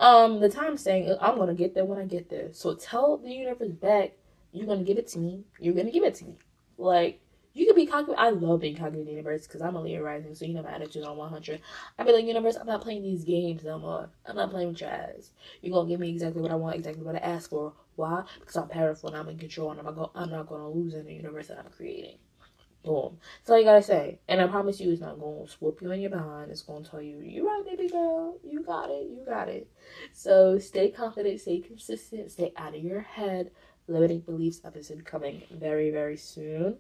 Um, 0.01 0.41
the 0.41 0.49
time 0.49 0.79
saying 0.79 1.15
I'm 1.21 1.37
gonna 1.37 1.55
get 1.55 1.75
there 1.75 1.85
when 1.85 1.99
I 1.99 2.05
get 2.07 2.31
there. 2.31 2.49
So 2.53 2.75
tell 2.75 3.19
the 3.19 3.31
universe 3.31 3.69
back 3.69 4.13
you're 4.53 4.67
gonna 4.67 4.83
give 4.83 4.99
it 4.99 5.07
to 5.09 5.19
me. 5.19 5.45
You're 5.61 5.75
gonna 5.75 5.91
give 5.91 6.05
it 6.05 6.15
to 6.17 6.25
me. 6.25 6.39
Like 6.79 7.21
you 7.53 7.67
can 7.67 7.75
be 7.75 7.87
cocky. 7.87 8.15
I 8.17 8.31
love 8.31 8.61
being 8.61 8.77
cocky 8.77 9.01
in 9.01 9.05
the 9.05 9.11
universe 9.11 9.47
because 9.47 9.61
I'm 9.61 9.77
a 9.77 9.83
Leo 9.83 10.03
rising, 10.03 10.35
so 10.35 10.47
you 10.47 10.55
know 10.55 10.63
my 10.63 10.73
attitude 10.73 11.05
on 11.05 11.17
100. 11.17 11.61
I 11.99 12.05
be 12.05 12.13
like, 12.13 12.25
universe, 12.25 12.57
I'm 12.57 12.67
not 12.67 12.81
playing 12.81 13.03
these 13.03 13.25
games 13.25 13.63
no 13.65 13.79
more. 13.79 14.09
I'm 14.25 14.37
not 14.37 14.51
playing 14.51 14.69
with 14.69 14.81
your 14.81 14.91
ass. 14.91 15.33
You're 15.61 15.75
gonna 15.75 15.89
give 15.89 16.01
me 16.01 16.11
exactly 16.11 16.41
what 16.41 16.51
I 16.51 16.55
want, 16.55 16.77
exactly 16.77 17.05
what 17.05 17.17
I 17.17 17.19
ask 17.19 17.51
for. 17.51 17.75
Why? 17.97 18.23
Because 18.39 18.57
I'm 18.57 18.69
powerful 18.69 19.11
and 19.11 19.19
I'm 19.19 19.29
in 19.29 19.39
control, 19.39 19.73
and 19.73 19.81
I'm 19.81 19.95
gonna, 19.95 20.09
I'm 20.15 20.31
not 20.31 20.47
gonna 20.47 20.71
lose 20.71 20.95
in 20.95 21.05
the 21.05 21.13
universe 21.13 21.49
that 21.49 21.59
I'm 21.59 21.71
creating. 21.71 22.19
Boom. 22.83 23.19
That's 23.39 23.51
all 23.51 23.59
you 23.59 23.65
gotta 23.65 23.83
say. 23.83 24.21
And 24.27 24.41
I 24.41 24.47
promise 24.47 24.81
you, 24.81 24.91
it's 24.91 25.01
not 25.01 25.21
gonna 25.21 25.47
swoop 25.47 25.83
you 25.83 25.91
in 25.91 26.01
your 26.01 26.11
behind. 26.11 26.51
It's 26.51 26.63
gonna 26.63 26.85
tell 26.85 27.03
you, 27.03 27.21
you're 27.21 27.47
right, 27.47 27.63
baby 27.65 27.89
girl. 27.89 28.39
You 28.43 28.63
got 28.63 28.91
it. 28.91 29.09
You 29.11 29.23
got 29.27 29.49
it. 29.49 29.69
So 30.13 30.59
stay 30.59 30.91
confident, 30.91 31.41
stay 31.41 31.61
consistent, 31.61 32.31
stay 32.31 32.53
out 32.57 32.75
of 32.75 32.83
your 32.83 33.01
head 33.01 33.51
limiting 33.87 34.21
beliefs 34.21 34.61
episode 34.65 35.05
coming 35.05 35.43
very, 35.51 35.91
very 35.91 36.17
soon. 36.17 36.77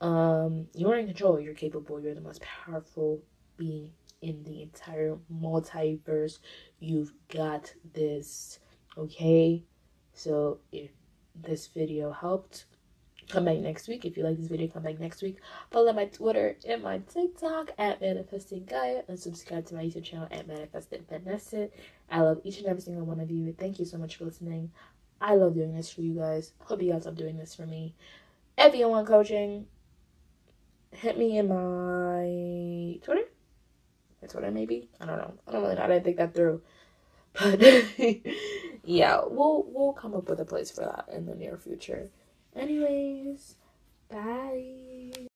Um, 0.00 0.68
you're 0.74 0.96
in 0.96 1.06
control, 1.06 1.40
you're 1.40 1.54
capable, 1.54 2.00
you're 2.00 2.14
the 2.14 2.20
most 2.20 2.40
powerful 2.42 3.20
being 3.56 3.90
in 4.22 4.44
the 4.44 4.62
entire 4.62 5.16
multiverse. 5.32 6.38
You've 6.78 7.12
got 7.28 7.72
this, 7.92 8.60
okay? 8.96 9.64
So 10.12 10.58
if 10.72 10.90
this 11.34 11.66
video 11.66 12.12
helped, 12.12 12.66
come 13.28 13.44
back 13.44 13.58
next 13.58 13.88
week. 13.88 14.04
If 14.04 14.16
you 14.16 14.24
like 14.24 14.38
this 14.38 14.48
video, 14.48 14.68
come 14.68 14.82
back 14.82 14.98
next 14.98 15.22
week. 15.22 15.36
Follow 15.70 15.92
my 15.92 16.06
Twitter 16.06 16.56
and 16.66 16.82
my 16.82 16.98
TikTok 17.12 17.72
at 17.78 18.00
Manifesting 18.00 18.64
Gaia 18.64 19.02
and 19.08 19.18
subscribe 19.18 19.66
to 19.66 19.74
my 19.74 19.84
YouTube 19.84 20.04
channel 20.04 20.28
at 20.30 20.48
Manifested 20.48 21.04
Vanessa. 21.08 21.68
I 22.10 22.20
love 22.20 22.40
each 22.44 22.58
and 22.58 22.66
every 22.66 22.82
single 22.82 23.04
one 23.04 23.20
of 23.20 23.30
you. 23.30 23.54
Thank 23.58 23.78
you 23.78 23.84
so 23.84 23.98
much 23.98 24.16
for 24.16 24.24
listening. 24.24 24.70
I 25.20 25.34
love 25.34 25.54
doing 25.54 25.74
this 25.74 25.92
for 25.92 26.00
you 26.00 26.14
guys. 26.14 26.52
Hope 26.60 26.82
you 26.82 26.92
guys 26.92 27.04
love 27.04 27.16
doing 27.16 27.36
this 27.36 27.54
for 27.54 27.66
me. 27.66 27.94
If 28.56 28.74
you 28.74 28.88
want 28.88 29.06
coaching, 29.06 29.66
hit 30.92 31.18
me 31.18 31.38
in 31.38 31.48
my 31.48 32.98
Twitter. 33.04 33.28
That's 34.20 34.34
My 34.34 34.40
Twitter, 34.40 34.52
maybe. 34.52 34.88
I 35.00 35.06
don't 35.06 35.18
know. 35.18 35.34
I 35.46 35.52
don't 35.52 35.62
really 35.62 35.74
know. 35.74 35.82
I 35.82 35.88
didn't 35.88 36.04
think 36.04 36.16
that 36.16 36.34
through. 36.34 36.62
But 37.40 37.60
yeah, 38.84 39.20
we'll 39.24 39.64
we'll 39.68 39.92
come 39.92 40.14
up 40.14 40.28
with 40.28 40.40
a 40.40 40.44
place 40.44 40.70
for 40.70 40.80
that 40.80 41.14
in 41.14 41.26
the 41.26 41.34
near 41.34 41.56
future. 41.56 42.08
Anyways, 42.58 43.54
bye. 44.10 45.27